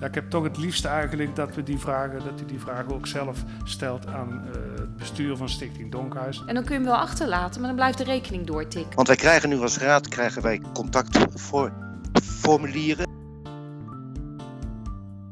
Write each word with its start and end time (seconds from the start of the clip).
Ja, 0.00 0.06
ik 0.06 0.14
heb 0.14 0.30
toch 0.30 0.42
het 0.42 0.58
liefst 0.58 0.84
eigenlijk 0.84 1.36
dat 1.36 1.54
we 1.54 1.62
die 1.62 1.78
vragen, 1.78 2.24
dat 2.24 2.40
u 2.40 2.44
die 2.44 2.60
vragen 2.60 2.94
ook 2.94 3.06
zelf 3.06 3.44
stelt 3.64 4.06
aan 4.06 4.42
uh, 4.46 4.52
het 4.78 4.96
bestuur 4.96 5.36
van 5.36 5.48
Stichting 5.48 5.90
Donkhuis. 5.92 6.42
En 6.46 6.54
dan 6.54 6.64
kun 6.64 6.72
je 6.72 6.78
hem 6.80 6.88
wel 6.90 6.98
achterlaten, 7.00 7.58
maar 7.60 7.68
dan 7.68 7.76
blijft 7.78 7.98
de 7.98 8.04
rekening 8.04 8.46
doortikken. 8.46 8.94
Want 8.94 9.06
wij 9.08 9.16
krijgen 9.16 9.48
nu 9.48 9.60
als 9.60 9.78
raad 9.78 10.08
krijgen 10.08 10.42
wij 10.42 10.60
contactformulieren. 10.74 13.06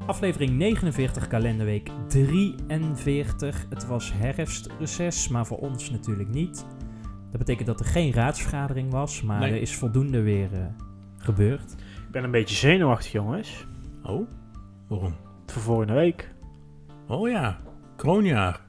Aflevering 0.07 0.51
49, 0.51 1.29
kalenderweek 1.29 1.91
43. 2.09 3.67
Het 3.69 3.87
was 3.87 4.13
herfstreces, 4.15 5.29
maar 5.29 5.47
voor 5.47 5.59
ons 5.59 5.91
natuurlijk 5.91 6.29
niet. 6.29 6.65
Dat 7.31 7.39
betekent 7.39 7.67
dat 7.67 7.81
er 7.81 7.87
geen 7.87 8.13
raadsvergadering 8.13 8.91
was, 8.91 9.23
maar 9.23 9.41
Nee. 9.41 9.51
er 9.53 9.61
is 9.61 9.75
voldoende 9.77 10.21
weer 10.21 10.53
eh, 10.53 10.61
gebeurd. 11.19 11.73
Ik 12.07 12.11
ben 12.11 12.25
een 12.25 12.31
beetje 12.31 12.57
zenuwachtig, 12.57 13.13
jongens. 13.13 13.67
Oh, 14.03 14.29
waarom? 14.89 15.15
Voor 15.47 15.63
volgende 15.63 15.93
week. 15.93 16.29
Oh 17.09 17.29
ja, 17.31 17.57
kroonjaar. 17.97 18.61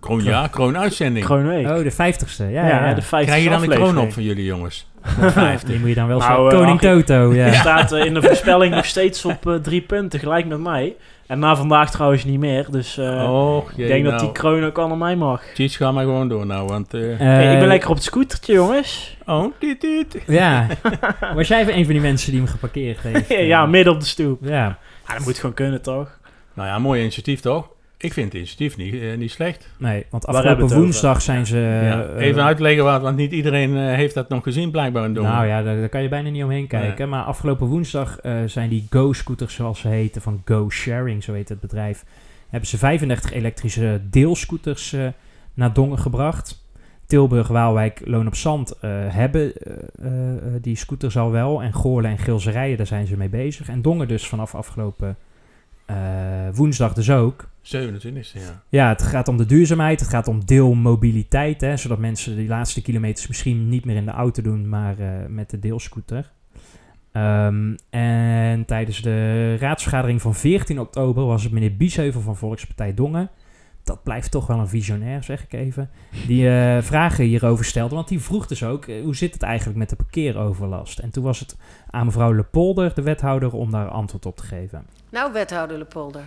Kroonjaar, 0.00 0.48
kroonuitzending. 0.48 1.24
Kroonweek. 1.24 1.66
Oh, 1.66 1.76
de 1.76 1.92
50ste. 1.92 2.36
Ja, 2.50 2.68
ja, 2.68 2.86
ja, 2.88 2.94
de 2.94 3.02
50 3.02 3.28
Krijg 3.28 3.44
je 3.44 3.50
dan 3.50 3.62
een 3.62 3.68
kroon 3.68 3.98
op 3.98 4.12
van 4.12 4.22
jullie 4.22 4.44
jongens? 4.44 4.88
Die 5.66 5.78
moet 5.78 5.88
je 5.88 5.94
dan 5.94 6.06
wel 6.06 6.18
Nou, 6.18 6.50
zo. 6.50 6.56
eh, 6.56 6.62
Koning 6.62 6.80
Toto, 6.80 7.30
Je 7.32 7.36
ja. 7.36 7.52
staat 7.52 7.92
eh, 7.92 8.04
in 8.04 8.14
de 8.14 8.22
voorspelling 8.22 8.74
nog 8.74 8.84
steeds 8.84 9.24
op 9.24 9.46
eh, 9.48 9.54
drie 9.54 9.80
punten, 9.80 10.20
gelijk 10.20 10.46
met 10.46 10.60
mij. 10.60 10.96
En 11.26 11.38
na 11.38 11.56
vandaag 11.56 11.90
trouwens 11.90 12.24
niet 12.24 12.38
meer. 12.40 12.66
Dus 12.70 12.98
ik 12.98 13.86
denk 13.86 14.02
nou. 14.02 14.02
dat 14.02 14.18
die 14.20 14.32
kroon 14.32 14.64
ook 14.64 14.78
aan 14.78 14.98
mij 14.98 15.16
mag. 15.16 15.42
Cheats, 15.54 15.76
ga 15.76 15.92
maar 15.92 16.04
gewoon 16.04 16.28
door 16.28 16.46
nou, 16.46 16.66
want... 16.68 16.94
eh, 16.94 17.00
Hey, 17.18 17.52
ik 17.52 17.58
ben 17.58 17.68
lekker 17.68 17.88
op 17.88 17.94
het 17.94 18.04
scootertje, 18.04 18.52
jongens. 18.52 19.16
Oh, 19.26 19.52
dit, 19.58 19.80
dit. 19.80 20.22
Ja. 20.26 20.66
Was 21.34 21.48
jij 21.48 21.60
even 21.60 21.76
een 21.76 21.84
van 21.84 21.92
die 21.92 22.02
mensen 22.02 22.30
die 22.30 22.40
hem 22.40 22.48
geparkeerd 22.50 23.00
heeft? 23.00 23.28
ja, 23.54 23.66
midden 23.66 23.92
op 23.92 24.00
de 24.00 24.06
stoep. 24.06 24.38
Ja. 24.44 24.78
Ja, 25.10 25.16
dat 25.16 25.26
moet 25.26 25.38
gewoon 25.38 25.54
kunnen, 25.54 25.82
toch? 25.82 26.18
Nou 26.54 26.68
ja, 26.68 26.78
mooi 26.78 27.00
initiatief 27.00 27.40
toch? 27.40 27.68
Ik 27.96 28.12
vind 28.12 28.26
het 28.26 28.34
initiatief 28.34 28.76
niet, 28.76 28.94
eh, 28.94 29.16
niet 29.16 29.30
slecht. 29.30 29.68
Nee, 29.78 30.06
want 30.10 30.26
afgelopen 30.26 30.76
woensdag 30.76 31.22
zijn 31.22 31.46
ze... 31.46 31.56
ja. 31.58 32.02
eh, 32.04 32.26
Even 32.26 32.42
uitleggen 32.44 32.84
wat, 32.84 33.02
want 33.02 33.16
niet 33.16 33.32
iedereen 33.32 33.76
eh, 33.76 33.94
heeft 33.94 34.14
dat 34.14 34.28
nog 34.28 34.42
gezien 34.42 34.70
blijkbaar 34.70 35.04
in 35.04 35.14
Dongen. 35.14 35.30
Nou 35.32 35.46
ja, 35.46 35.62
daar, 35.62 35.76
daar 35.76 35.88
kan 35.88 36.02
je 36.02 36.08
bijna 36.08 36.30
niet 36.30 36.42
omheen 36.44 36.66
kijken. 36.66 37.08
Maar 37.08 37.22
afgelopen 37.22 37.66
woensdag 37.66 38.18
eh, 38.20 38.34
zijn 38.46 38.68
die 38.68 38.86
Go-scooters, 38.90 39.54
zoals 39.54 39.80
ze 39.80 39.88
heten, 39.88 40.22
van 40.22 40.42
Go 40.44 40.70
Sharing, 40.70 41.22
zo 41.24 41.32
heet 41.32 41.48
het 41.48 41.60
bedrijf, 41.60 42.04
hebben 42.48 42.68
ze 42.68 42.78
35 42.78 43.32
elektrische 43.32 44.00
deelscooters 44.10 44.92
eh, 44.92 45.06
naar 45.54 45.72
Dongen 45.72 45.98
gebracht. 45.98 46.59
Tilburg, 47.10 47.48
Waalwijk, 47.48 48.00
Loon 48.04 48.26
op 48.26 48.34
Zand 48.34 48.78
eh, 48.78 48.90
hebben 49.08 49.52
eh, 49.54 50.36
eh, 50.36 50.62
die 50.62 50.76
scooters 50.76 51.16
al 51.16 51.30
wel. 51.30 51.62
En 51.62 51.72
Goorlen 51.72 52.10
en 52.10 52.18
Gilserijen, 52.18 52.76
daar 52.76 52.86
zijn 52.86 53.06
ze 53.06 53.16
mee 53.16 53.28
bezig. 53.28 53.68
En 53.68 53.82
Dongen 53.82 54.08
dus 54.08 54.28
vanaf 54.28 54.54
afgelopen 54.54 55.16
woensdag 56.52 56.92
dus 56.94 57.10
ook. 57.10 57.48
27 57.60 58.32
ja. 58.32 58.62
Ja, 58.68 58.88
het 58.88 59.02
gaat 59.02 59.28
om 59.28 59.36
de 59.36 59.46
duurzaamheid, 59.46 60.00
het 60.00 60.08
gaat 60.08 60.28
om 60.28 60.44
deelmobiliteit, 60.44 61.60
hè, 61.60 61.76
zodat 61.76 61.98
mensen 61.98 62.36
die 62.36 62.48
laatste 62.48 62.82
kilometers 62.82 63.26
misschien 63.26 63.68
niet 63.68 63.84
meer 63.84 63.96
in 63.96 64.04
de 64.04 64.10
auto 64.10 64.42
doen, 64.42 64.68
maar 64.68 64.96
met 65.28 65.50
de 65.50 65.58
deelscooter. 65.58 66.30
Ehm, 67.12 67.74
en 67.90 68.64
tijdens 68.64 69.02
de 69.02 69.56
raadsvergadering 69.56 70.22
van 70.22 70.34
14 70.34 70.80
oktober 70.80 71.24
was 71.24 71.42
het 71.42 71.52
meneer 71.52 71.76
Biesheuvel 71.76 72.20
van 72.20 72.36
Volkspartij 72.36 72.94
Dongen. 72.94 73.30
Dat 73.84 74.02
blijft 74.02 74.30
toch 74.30 74.46
wel 74.46 74.58
een 74.58 74.68
visionair, 74.68 75.22
zeg 75.22 75.42
ik 75.42 75.52
even. 75.52 75.90
Die 76.26 76.48
eh, 76.48 76.82
vragen 76.82 77.24
hierover 77.24 77.64
stelde. 77.64 77.94
Want 77.94 78.08
die 78.08 78.20
vroeg 78.20 78.46
dus 78.46 78.64
ook, 78.64 78.86
eh, 78.86 79.02
hoe 79.02 79.16
zit 79.16 79.32
het 79.32 79.42
eigenlijk 79.42 79.78
met 79.78 79.88
de 79.88 79.96
parkeeroverlast? 79.96 80.98
En 80.98 81.10
toen 81.10 81.24
was 81.24 81.40
het 81.40 81.56
aan 81.90 82.06
mevrouw 82.06 82.32
Lepolder, 82.32 82.94
de 82.94 83.02
wethouder, 83.02 83.52
om 83.52 83.70
daar 83.70 83.88
antwoord 83.88 84.26
op 84.26 84.36
te 84.36 84.42
geven. 84.42 84.86
Nou, 85.08 85.32
wethouder 85.32 85.78
Lepolder. 85.78 86.24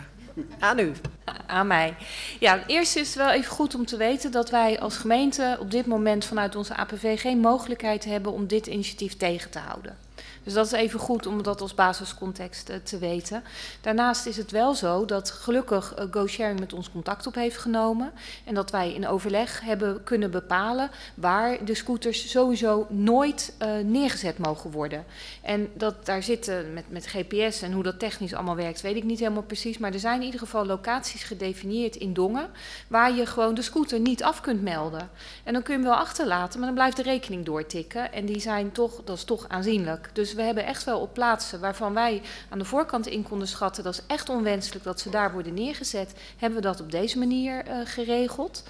Aan 0.59 0.79
u. 0.79 0.91
Aan 1.47 1.67
mij. 1.67 1.95
Ja, 2.39 2.67
eerst 2.67 2.95
is 2.95 3.07
het 3.07 3.17
wel 3.17 3.31
even 3.31 3.51
goed 3.51 3.75
om 3.75 3.85
te 3.85 3.97
weten 3.97 4.31
dat 4.31 4.49
wij 4.49 4.79
als 4.79 4.97
gemeente 4.97 5.57
op 5.59 5.71
dit 5.71 5.85
moment 5.85 6.25
vanuit 6.25 6.55
onze 6.55 6.75
APV 6.75 7.21
geen 7.21 7.39
mogelijkheid 7.39 8.05
hebben 8.05 8.31
om 8.31 8.47
dit 8.47 8.67
initiatief 8.67 9.17
tegen 9.17 9.51
te 9.51 9.59
houden. 9.59 9.95
Dus 10.43 10.53
dat 10.53 10.65
is 10.65 10.71
even 10.71 10.99
goed 10.99 11.25
om 11.25 11.43
dat 11.43 11.61
als 11.61 11.73
basiscontext 11.73 12.69
eh, 12.69 12.77
te 12.83 12.97
weten. 12.97 13.43
Daarnaast 13.81 14.25
is 14.25 14.37
het 14.37 14.51
wel 14.51 14.73
zo 14.73 15.05
dat 15.05 15.31
gelukkig 15.31 15.93
eh, 15.93 16.05
GoSharing 16.11 16.59
met 16.59 16.73
ons 16.73 16.91
contact 16.91 17.27
op 17.27 17.35
heeft 17.35 17.57
genomen. 17.57 18.11
En 18.43 18.53
dat 18.53 18.71
wij 18.71 18.93
in 18.93 19.07
overleg 19.07 19.61
hebben 19.61 20.03
kunnen 20.03 20.31
bepalen 20.31 20.89
waar 21.15 21.65
de 21.65 21.75
scooters 21.75 22.29
sowieso 22.29 22.85
nooit 22.89 23.53
eh, 23.57 23.69
neergezet 23.83 24.37
mogen 24.37 24.71
worden. 24.71 25.05
En 25.41 25.69
dat 25.73 26.05
daar 26.05 26.23
zitten 26.23 26.73
met, 26.73 26.91
met 26.91 27.07
GPS 27.07 27.61
en 27.61 27.71
hoe 27.71 27.83
dat 27.83 27.99
technisch 27.99 28.33
allemaal 28.33 28.55
werkt, 28.55 28.81
weet 28.81 28.95
ik 28.95 29.03
niet 29.03 29.19
helemaal 29.19 29.43
precies. 29.43 29.77
Maar 29.77 29.93
er 29.93 29.99
zijn 29.99 30.19
in 30.19 30.25
ieder 30.25 30.39
geval 30.39 30.65
locaties 30.65 31.23
gedefinieerd 31.23 31.95
in 31.95 32.13
Dongen 32.13 32.49
waar 32.87 33.15
je 33.15 33.25
gewoon 33.25 33.53
de 33.53 33.61
scooter 33.61 33.99
niet 33.99 34.23
af 34.23 34.41
kunt 34.41 34.61
melden. 34.61 35.09
En 35.43 35.53
dan 35.53 35.63
kun 35.63 35.73
je 35.73 35.79
hem 35.79 35.89
wel 35.89 35.99
achterlaten, 35.99 36.59
maar 36.59 36.67
dan 36.67 36.77
blijft 36.77 36.97
de 36.97 37.03
rekening 37.03 37.45
doortikken. 37.45 38.13
En 38.13 38.25
die 38.25 38.39
zijn 38.39 38.71
toch, 38.71 39.01
dat 39.03 39.17
is 39.17 39.23
toch 39.23 39.45
aanzienlijk. 39.47 40.09
Dus 40.13 40.32
we 40.33 40.41
hebben 40.41 40.65
echt 40.65 40.83
wel 40.83 40.99
op 40.99 41.13
plaatsen 41.13 41.59
waarvan 41.59 41.93
wij 41.93 42.21
aan 42.49 42.59
de 42.59 42.65
voorkant 42.65 43.07
in 43.07 43.23
konden 43.23 43.47
schatten, 43.47 43.83
dat 43.83 43.93
is 43.93 44.01
echt 44.07 44.29
onwenselijk 44.29 44.83
dat 44.83 44.99
ze 44.99 45.09
daar 45.09 45.31
worden 45.31 45.53
neergezet, 45.53 46.13
hebben 46.37 46.59
we 46.61 46.67
dat 46.67 46.81
op 46.81 46.91
deze 46.91 47.17
manier 47.17 47.65
eh, 47.65 47.77
geregeld. 47.83 48.63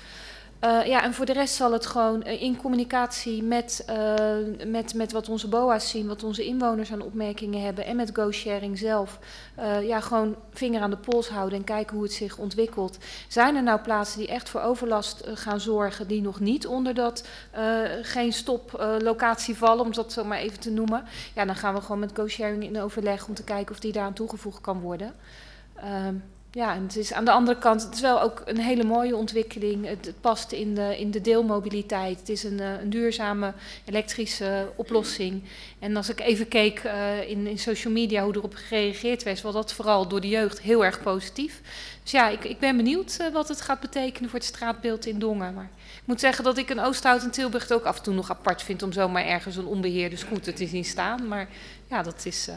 Eh, 0.63 0.85
ja, 0.85 1.03
en 1.03 1.13
voor 1.13 1.25
de 1.25 1.33
rest 1.33 1.55
zal 1.55 1.71
het 1.71 1.85
gewoon 1.85 2.23
eh, 2.23 2.41
in 2.41 2.57
communicatie 2.57 3.43
met, 3.43 3.83
eh, 3.87 4.15
met, 4.67 4.93
met 4.93 5.11
wat 5.11 5.29
onze 5.29 5.47
BOA's 5.47 5.89
zien, 5.89 6.07
wat 6.07 6.23
onze 6.23 6.45
inwoners 6.45 6.91
aan 6.91 7.01
opmerkingen 7.01 7.61
hebben 7.61 7.85
en 7.85 7.95
met 7.95 8.09
GoSharing 8.13 8.77
zelf, 8.77 9.19
ja, 9.81 9.99
gewoon 9.99 10.35
vinger 10.51 10.81
aan 10.81 10.89
de 10.89 10.97
pols 10.97 11.29
houden 11.29 11.57
en 11.57 11.63
kijken 11.63 11.95
hoe 11.95 12.03
het 12.03 12.13
zich 12.13 12.37
ontwikkelt. 12.37 12.97
Zijn 13.27 13.55
er 13.55 13.63
nou 13.63 13.79
plaatsen 13.79 14.19
die 14.19 14.27
echt 14.27 14.49
voor 14.49 14.61
overlast 14.61 15.23
gaan 15.33 15.59
zorgen, 15.59 16.07
die 16.07 16.21
nog 16.21 16.39
niet 16.39 16.67
onder 16.67 16.93
dat 16.93 17.27
geen 18.01 18.33
stop 18.33 18.85
locatie 19.01 19.57
vallen, 19.57 19.85
om 19.85 19.93
dat 19.93 20.13
zo 20.13 20.23
maar 20.23 20.37
even 20.37 20.59
te 20.59 20.71
noemen? 20.71 21.03
Ja, 21.35 21.45
dan 21.45 21.55
gaan 21.55 21.73
we 21.73 21.81
gewoon 21.81 21.99
met 21.99 22.11
GoSharing 22.15 22.63
in 22.63 22.81
overleg 22.81 23.27
om 23.27 23.33
te 23.33 23.43
kijken 23.43 23.73
of 23.73 23.79
die 23.79 23.91
daaraan 23.91 24.13
toegevoegd 24.13 24.61
kan 24.61 24.79
worden. 24.79 25.13
Ehm, 25.75 26.15
ja, 26.55 26.75
en 26.75 26.83
het 26.83 26.95
is 26.95 27.13
aan 27.13 27.25
de 27.25 27.31
andere 27.31 27.57
kant, 27.57 27.83
het 27.83 27.93
is 27.93 28.01
wel 28.01 28.21
ook 28.21 28.41
een 28.45 28.59
hele 28.59 28.83
mooie 28.83 29.15
ontwikkeling. 29.15 29.85
Het, 29.85 30.13
past 30.21 30.51
in 30.51 30.75
de, 30.75 30.99
in 30.99 31.11
de 31.11 31.21
deelmobiliteit. 31.21 32.19
Het 32.19 32.29
is 32.29 32.43
een, 32.43 32.59
eh, 32.59 32.81
een 32.81 32.89
duurzame 32.89 33.53
elektrische 33.85 34.71
oplossing. 34.75 35.43
En 35.79 35.95
als 35.95 36.09
ik 36.09 36.19
even 36.19 36.47
keek 36.47 36.79
eh, 36.79 37.29
in, 37.29 37.47
in 37.47 37.59
social 37.59 37.93
media 37.93 38.23
hoe 38.23 38.35
erop 38.35 38.53
gereageerd 38.55 39.23
werd, 39.23 39.41
was 39.41 39.53
dat 39.53 39.73
vooral 39.73 40.07
door 40.07 40.21
de 40.21 40.27
jeugd 40.27 40.61
heel 40.61 40.85
erg 40.85 41.01
positief. 41.01 41.61
Dus 42.03 42.11
ja, 42.11 42.29
ik, 42.29 42.43
ik 42.43 42.59
ben 42.59 42.77
benieuwd 42.77 43.17
eh, 43.17 43.31
wat 43.31 43.47
het 43.47 43.61
gaat 43.61 43.79
betekenen 43.79 44.29
voor 44.29 44.39
het 44.39 44.47
straatbeeld 44.47 45.05
in 45.05 45.19
Dongen. 45.19 45.53
Maar 45.53 45.69
ik 45.95 46.01
moet 46.05 46.19
zeggen 46.19 46.43
dat 46.43 46.57
ik 46.57 46.69
een 46.69 46.79
Oosthout 46.79 47.23
in 47.23 47.31
Tilburg 47.31 47.71
ook 47.71 47.85
af 47.85 47.97
en 47.97 48.03
toe 48.03 48.13
nog 48.13 48.29
apart 48.29 48.61
vind 48.61 48.83
om 48.83 48.91
zomaar 48.91 49.25
ergens 49.25 49.55
een 49.55 49.65
onbeheerde 49.65 50.15
scooter 50.15 50.53
te 50.53 50.67
zien 50.67 50.85
staan. 50.85 51.27
Maar 51.27 51.49
ja, 51.89 52.01
dat 52.01 52.25
is 52.25 52.49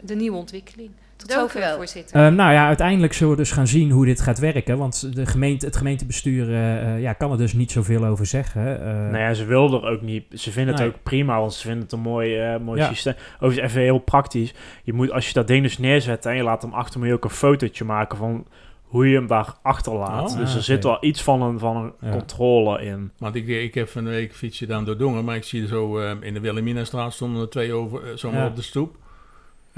de 0.00 0.14
nieuwe 0.14 0.36
ontwikkeling. 0.36 0.90
Tot 1.18 1.28
Dank 1.28 1.40
u 1.40 1.44
zover, 1.44 1.60
wel. 1.60 1.76
voorzitter. 1.76 2.26
Eh, 2.26 2.32
nou 2.32 2.52
ja, 2.52 2.66
uiteindelijk 2.66 3.12
zullen 3.12 3.32
we 3.32 3.38
dus 3.38 3.50
gaan 3.50 3.66
zien 3.66 3.90
hoe 3.90 4.04
dit 4.04 4.20
gaat 4.20 4.38
werken. 4.38 4.78
Want 4.78 5.14
de 5.14 5.26
gemeente, 5.26 5.66
het 5.66 5.76
gemeentebestuur 5.76 6.48
eh, 6.48 6.94
eh, 6.94 7.00
ja, 7.00 7.12
kan 7.12 7.30
er 7.32 7.38
dus 7.38 7.52
niet 7.52 7.70
zoveel 7.72 8.04
over 8.04 8.26
zeggen. 8.26 8.80
Eh, 8.86 8.92
Nou 8.94 9.18
ja, 9.18 9.34
ze 9.34 9.44
wilden 9.44 9.82
er 9.82 9.88
ook 9.90 10.02
niet. 10.02 10.24
Ze 10.34 10.50
vinden 10.52 10.74
het 10.74 10.82
Nee. 10.82 10.92
ook 10.92 11.02
prima, 11.02 11.40
want 11.40 11.54
ze 11.54 11.60
vinden 11.66 11.82
het 11.82 11.92
een 11.92 12.00
mooi, 12.00 12.38
eh, 12.38 12.58
mooi 12.60 12.80
Ja. 12.80 12.88
systeem. 12.88 13.14
Overigens 13.40 13.70
even 13.70 13.82
heel 13.82 13.98
praktisch. 13.98 14.54
Je 14.84 14.92
moet, 14.92 15.10
als 15.12 15.26
je 15.26 15.32
dat 15.32 15.46
ding 15.46 15.62
dus 15.62 15.78
neerzet 15.78 16.26
en 16.26 16.36
je 16.36 16.42
laat 16.42 16.62
hem 16.62 16.72
achter 16.72 17.00
me 17.00 17.12
ook 17.12 17.24
een 17.24 17.30
fotootje 17.30 17.84
maken 17.84 18.18
van 18.18 18.46
hoe 18.82 19.08
je 19.08 19.14
hem 19.16 19.26
daar 19.26 19.54
achterlaat. 19.62 20.30
Oh, 20.32 20.38
dus 20.38 20.50
ah, 20.50 20.56
er 20.56 20.62
zit 20.62 20.76
oké. 20.84 20.86
wel 20.88 20.98
iets 21.10 21.22
van 21.22 21.42
een, 21.42 21.58
van 21.58 21.76
een 21.76 21.92
Ja. 22.00 22.10
controle 22.10 22.82
in. 22.84 23.10
Want 23.18 23.34
ik, 23.34 23.46
ik 23.48 23.74
heb 23.74 23.88
van 23.88 24.04
de 24.04 24.10
week 24.10 24.34
fietsje 24.34 24.66
dan 24.66 24.84
door 24.84 24.96
Dongen, 24.98 25.24
maar 25.24 25.36
ik 25.36 25.44
zie 25.44 25.62
er 25.62 25.68
zo 25.68 25.98
eh, 25.98 26.10
in 26.20 26.34
de 26.34 26.40
Wilhelminastraat 26.40 27.12
stonden 27.12 27.42
er 27.42 27.48
twee 27.48 27.72
over, 27.72 28.00
zomaar 28.18 28.40
Ja. 28.40 28.46
op 28.46 28.56
de 28.56 28.62
stoep. 28.62 28.96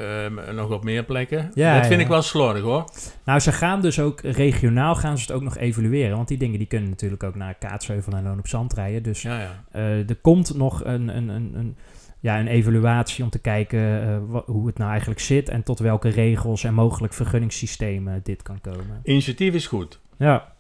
Ehm, 0.01 0.55
nog 0.55 0.71
op 0.71 0.85
meer 0.85 1.05
plekken. 1.05 1.51
Ja, 1.55 1.75
dat 1.75 1.87
vind 1.87 1.99
ja. 1.99 2.05
ik 2.05 2.11
wel 2.13 2.23
slordig 2.23 2.63
hoor. 2.63 2.85
Nou, 3.25 3.41
ze 3.41 3.53
gaan 3.53 3.81
dus 3.81 4.01
ook 4.01 4.21
regionaal 4.21 4.95
gaan 4.95 5.19
ze 5.19 5.23
het 5.23 5.33
ook 5.33 5.43
nog 5.43 5.57
evalueren. 5.57 6.17
Want 6.17 6.29
die 6.29 6.39
dingen 6.39 6.59
die 6.59 6.67
kunnen 6.67 6.89
natuurlijk 6.91 7.23
ook 7.23 7.35
naar 7.35 7.55
Kaatsheuvel 7.55 8.13
en 8.13 8.23
Loon 8.23 8.39
op 8.39 8.49
Zand 8.49 8.73
rijden. 8.73 9.03
Dus 9.03 9.23
Ja, 9.23 9.65
eh, 9.71 10.09
er 10.09 10.17
komt 10.17 10.57
nog 10.57 10.85
een, 10.85 11.17
een, 11.17 11.29
een, 11.29 11.53
een, 11.55 11.77
ja, 12.21 12.39
een 12.39 12.47
evaluatie 12.47 13.25
om 13.25 13.31
te 13.31 13.39
kijken 13.39 14.03
eh, 14.03 14.41
hoe 14.47 14.67
het 14.67 14.79
nou 14.79 14.91
eigenlijk 14.91 15.21
zit. 15.21 15.49
En 15.49 15.63
tot 15.63 15.79
welke 15.79 16.09
regels 16.09 16.65
en 16.65 16.75
mogelijk 16.75 17.13
vergunningssystemen 17.13 18.21
dit 18.23 18.43
kan 18.43 18.61
komen. 18.61 19.01
Initiatief 19.03 19.55
is 19.55 19.67
goed. 19.67 19.99
Ja. 20.17 20.53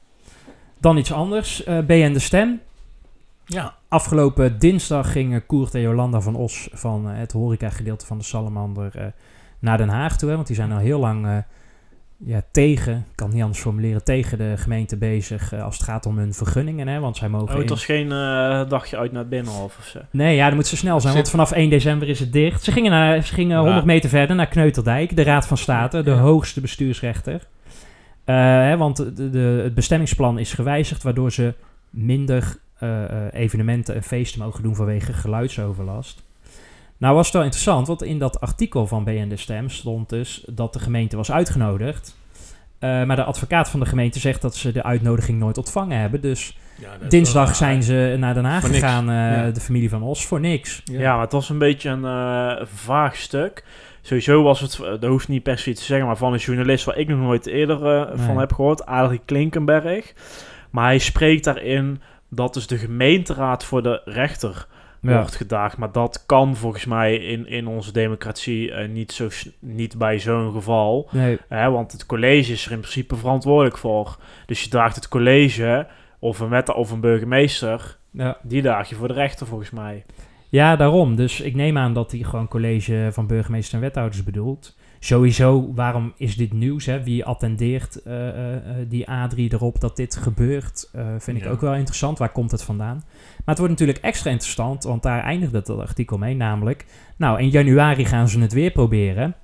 Dan 0.80 0.96
iets 0.96 1.12
anders. 1.12 1.64
eh 1.64 1.78
BN 1.78 2.12
De 2.12 2.18
Stem. 2.18 2.60
Ja, 3.44 3.74
Afgelopen 3.88 4.58
dinsdag 4.58 5.12
gingen 5.12 5.46
Koert 5.46 5.74
en 5.74 5.80
Jolanda 5.80 6.20
van 6.20 6.36
Os 6.36 6.68
van 6.72 7.06
het 7.06 7.32
horecagedeelte 7.32 8.06
van 8.06 8.18
de 8.18 8.24
Salamander 8.24 9.12
naar 9.60 9.78
Den 9.78 9.88
Haag 9.88 10.16
toe. 10.18 10.28
Hè, 10.28 10.34
want 10.34 10.46
die 10.46 10.56
zijn 10.56 10.72
al 10.72 10.78
heel 10.78 11.00
lang 11.00 11.26
eh, 11.26 11.36
ja, 12.24 12.42
tegen, 12.52 12.92
ik 12.96 13.02
kan 13.14 13.26
het 13.26 13.34
niet 13.34 13.44
anders 13.44 13.62
formuleren, 13.62 14.04
tegen 14.04 14.38
de 14.38 14.54
gemeente 14.56 14.96
bezig 14.96 15.52
eh, 15.52 15.62
als 15.64 15.76
het 15.76 15.84
gaat 15.86 16.06
om 16.06 16.18
hun 16.18 16.34
vergunningen. 16.34 16.88
Hè, 16.88 17.00
want 17.00 17.16
zij 17.16 17.28
mogen 17.28 17.46
Oh, 17.48 17.52
het 17.54 17.62
in- 17.62 17.68
was 17.68 17.84
geen 17.84 18.12
eh, 18.12 18.68
dagje 18.68 18.96
uit 18.96 19.10
naar 19.12 19.20
het 19.20 19.30
binnenhof 19.30 19.78
of 19.78 19.84
zo. 19.84 19.98
Nee, 20.10 20.36
ja, 20.36 20.46
dat 20.46 20.54
moet 20.54 20.66
zo 20.66 20.76
snel 20.76 21.00
zijn, 21.00 21.14
Zit- 21.14 21.30
want 21.32 21.48
vanaf 21.48 21.52
1 21.62 21.70
december 21.70 22.08
is 22.08 22.20
het 22.20 22.32
dicht. 22.32 22.62
Ze 22.64 22.72
gingen, 22.72 22.90
naar, 22.90 23.22
ze 23.22 23.34
gingen 23.34 23.56
Ja. 23.56 23.62
100 23.64 23.84
meter 23.84 24.10
verder 24.10 24.36
naar 24.36 24.48
Kneuterdijk, 24.48 25.16
de 25.16 25.22
Raad 25.22 25.46
van 25.46 25.56
State, 25.56 26.02
de 26.02 26.10
Ja. 26.10 26.16
hoogste 26.16 26.60
bestuursrechter. 26.60 27.46
Eh, 28.24 28.36
hè, 28.36 28.76
want 28.76 28.96
de, 28.96 29.30
de, 29.30 29.60
het 29.62 29.74
bestemmingsplan 29.74 30.38
is 30.38 30.52
gewijzigd, 30.54 31.02
waardoor 31.02 31.32
ze 31.32 31.54
minder 31.90 32.56
eh, 32.78 33.04
eh, 33.04 33.10
evenementen 33.32 33.94
en 33.94 34.02
feesten 34.02 34.40
mogen 34.40 34.62
doen 34.62 34.74
vanwege 34.76 35.12
geluidsoverlast. 35.12 36.22
Nou 37.00 37.14
was 37.14 37.24
het 37.24 37.34
wel 37.34 37.42
interessant, 37.44 37.86
want 37.86 38.02
in 38.02 38.18
dat 38.18 38.40
artikel 38.40 38.86
van 38.86 39.04
BN 39.04 39.28
De 39.28 39.36
Stem 39.36 39.68
stond 39.70 40.08
dus 40.08 40.44
dat 40.46 40.72
de 40.72 40.78
gemeente 40.78 41.16
was 41.16 41.32
uitgenodigd. 41.32 42.16
Eh, 42.78 43.04
maar 43.04 43.16
de 43.16 43.24
advocaat 43.24 43.68
van 43.68 43.80
de 43.80 43.86
gemeente 43.86 44.18
zegt 44.18 44.42
dat 44.42 44.54
ze 44.56 44.72
de 44.72 44.82
uitnodiging 44.82 45.38
nooit 45.38 45.58
ontvangen 45.58 45.98
hebben. 45.98 46.20
Dus 46.20 46.56
ja 46.78 46.88
dinsdag 47.08 47.56
zijn 47.56 47.82
ze 47.82 48.16
naar 48.18 48.34
Den 48.34 48.44
Haag 48.44 48.66
gegaan, 48.66 49.10
eh, 49.10 49.14
Ja. 49.16 49.50
de 49.50 49.60
familie 49.60 49.88
van 49.88 50.02
Os, 50.02 50.26
voor 50.26 50.40
niks. 50.40 50.82
Ja. 50.84 51.12
maar 51.12 51.22
het 51.22 51.32
was 51.32 51.48
een 51.48 51.58
beetje 51.58 51.88
een 51.90 52.04
eh, 52.04 52.66
vaag 52.74 53.16
stuk. 53.16 53.64
Sowieso 54.02 54.42
was 54.42 54.60
het, 54.60 54.76
dat 54.76 55.04
hoeft 55.04 55.28
niet 55.28 55.42
per 55.42 55.58
se 55.58 55.70
iets 55.70 55.80
te 55.80 55.86
zeggen, 55.86 56.06
maar 56.06 56.16
van 56.16 56.32
een 56.32 56.38
journalist 56.38 56.84
waar 56.84 56.96
ik 56.96 57.08
nog 57.08 57.18
nooit 57.18 57.46
eerder 57.46 58.08
van 58.18 58.38
heb 58.38 58.52
gehoord, 58.52 58.86
Adrie 58.86 59.20
Klinkenberg. 59.24 60.12
Maar 60.70 60.84
hij 60.84 60.98
spreekt 60.98 61.44
daarin 61.44 62.00
dat 62.28 62.54
dus 62.54 62.66
de 62.66 62.78
gemeenteraad 62.78 63.64
voor 63.64 63.82
de 63.82 64.02
rechter 64.04 64.66
Ja. 65.02 65.18
wordt 65.18 65.36
gedaagd. 65.36 65.76
Maar 65.76 65.92
dat 65.92 66.22
kan 66.26 66.56
volgens 66.56 66.84
mij 66.84 67.16
in, 67.16 67.46
in 67.46 67.66
onze 67.66 67.92
democratie 67.92 68.72
eh, 68.72 68.88
niet, 68.88 69.12
zo, 69.12 69.28
niet 69.58 69.98
bij 69.98 70.18
zo'n 70.18 70.52
geval. 70.52 71.08
Nee, 71.10 71.38
Hè, 71.48 71.70
want 71.70 71.92
het 71.92 72.06
college 72.06 72.52
is 72.52 72.66
er 72.66 72.72
in 72.72 72.80
principe 72.80 73.16
verantwoordelijk 73.16 73.78
voor. 73.78 74.16
Dus 74.46 74.62
je 74.62 74.70
draagt 74.70 74.96
het 74.96 75.08
college 75.08 75.86
of 76.18 76.38
een 76.40 76.48
wet 76.48 76.74
of 76.74 76.90
een 76.90 77.00
burgemeester, 77.00 77.96
ja. 78.10 78.38
die 78.42 78.62
daag 78.62 78.88
je 78.88 78.94
voor 78.94 79.08
de 79.08 79.14
rechter 79.14 79.46
volgens 79.46 79.70
mij. 79.70 80.04
ja, 80.48 80.76
daarom. 80.76 81.16
Dus 81.16 81.40
ik 81.40 81.54
neem 81.54 81.78
aan 81.78 81.92
dat 81.94 82.10
hij 82.10 82.20
gewoon 82.20 82.48
college 82.48 83.08
van 83.12 83.26
burgemeester 83.26 83.74
en 83.74 83.80
wethouders 83.80 84.24
bedoelt. 84.24 84.76
Sowieso, 85.02 85.72
waarom 85.74 86.12
is 86.16 86.36
dit 86.36 86.52
nieuws? 86.52 86.86
Hè? 86.86 87.02
Wie 87.02 87.24
attendeert 87.24 88.02
eh, 88.02 88.28
eh, 88.28 88.54
eh, 88.56 88.62
die 88.88 89.06
A3 89.10 89.36
erop 89.36 89.80
dat 89.80 89.96
dit 89.96 90.16
gebeurt? 90.16 90.90
Vind 91.18 91.36
ik 91.36 91.44
Ja. 91.44 91.50
ook 91.50 91.60
wel 91.60 91.74
interessant. 91.74 92.18
Waar 92.18 92.32
komt 92.32 92.50
het 92.50 92.62
vandaan? 92.62 92.96
Maar 92.96 93.44
het 93.44 93.58
wordt 93.58 93.72
natuurlijk 93.72 93.98
extra 93.98 94.30
interessant, 94.30 94.84
want 94.84 95.02
daar 95.02 95.22
eindigt 95.22 95.52
het 95.52 95.70
artikel 95.70 96.18
mee. 96.18 96.34
Namelijk, 96.34 96.86
nou, 97.16 97.40
in 97.40 97.48
januari 97.48 98.04
gaan 98.04 98.28
ze 98.28 98.40
het 98.40 98.52
weer 98.52 98.70
proberen. 98.70 99.34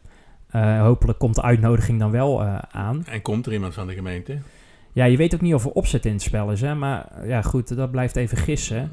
Hopelijk 0.81 1.19
komt 1.19 1.35
de 1.35 1.43
uitnodiging 1.43 1.99
dan 1.99 2.11
wel 2.11 2.43
aan. 2.70 3.05
En 3.06 3.23
komt 3.23 3.47
er 3.47 3.53
iemand 3.53 3.75
van 3.75 3.87
de 3.87 3.94
gemeente? 3.94 4.38
Ja, 4.93 5.05
je 5.05 5.17
weet 5.17 5.35
ook 5.35 5.41
niet 5.41 5.55
of 5.55 5.64
er 5.64 5.70
opzet 5.70 6.06
in 6.06 6.12
het 6.12 6.23
spel 6.23 6.50
is, 6.50 6.61
hè? 6.61 6.75
maar 6.75 7.08
ja, 7.26 7.43
goed, 7.43 7.76
dat 7.76 7.91
blijft 7.91 8.17
even 8.17 8.37
gissen. 8.37 8.93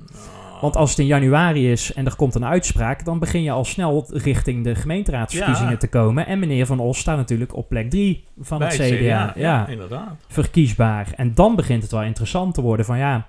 Want 0.64 0.76
als 0.76 0.90
het 0.90 1.00
in 1.00 1.06
januari 1.06 1.72
is 1.72 1.94
en 1.94 2.06
er 2.06 2.16
komt 2.16 2.36
een 2.36 2.46
uitspraak, 2.46 3.06
dan 3.06 3.20
begin 3.20 3.44
je 3.44 3.52
al 3.52 3.66
snel 3.66 4.06
richting 4.10 4.64
de 4.64 4.76
gemeenteraadsverkiezingen 4.76 5.72
Ja. 5.72 5.78
te 5.78 5.90
komen. 5.90 6.26
En 6.28 6.40
meneer 6.40 6.66
Van 6.66 6.80
Os 6.80 6.98
staat 7.00 7.18
natuurlijk 7.18 7.56
op 7.56 7.70
plek 7.70 7.90
3 7.90 8.24
van 8.40 8.58
Bij 8.60 8.68
het 8.68 8.76
CDA. 8.78 9.34
Ja, 9.36 9.68
inderdaad. 9.68 10.16
verkiesbaar. 10.28 11.14
En 11.16 11.34
dan 11.34 11.56
begint 11.56 11.82
het 11.82 11.92
wel 11.92 12.02
interessant 12.04 12.54
te 12.54 12.62
worden 12.62 12.86
van 12.86 12.98
ja, 12.98 13.28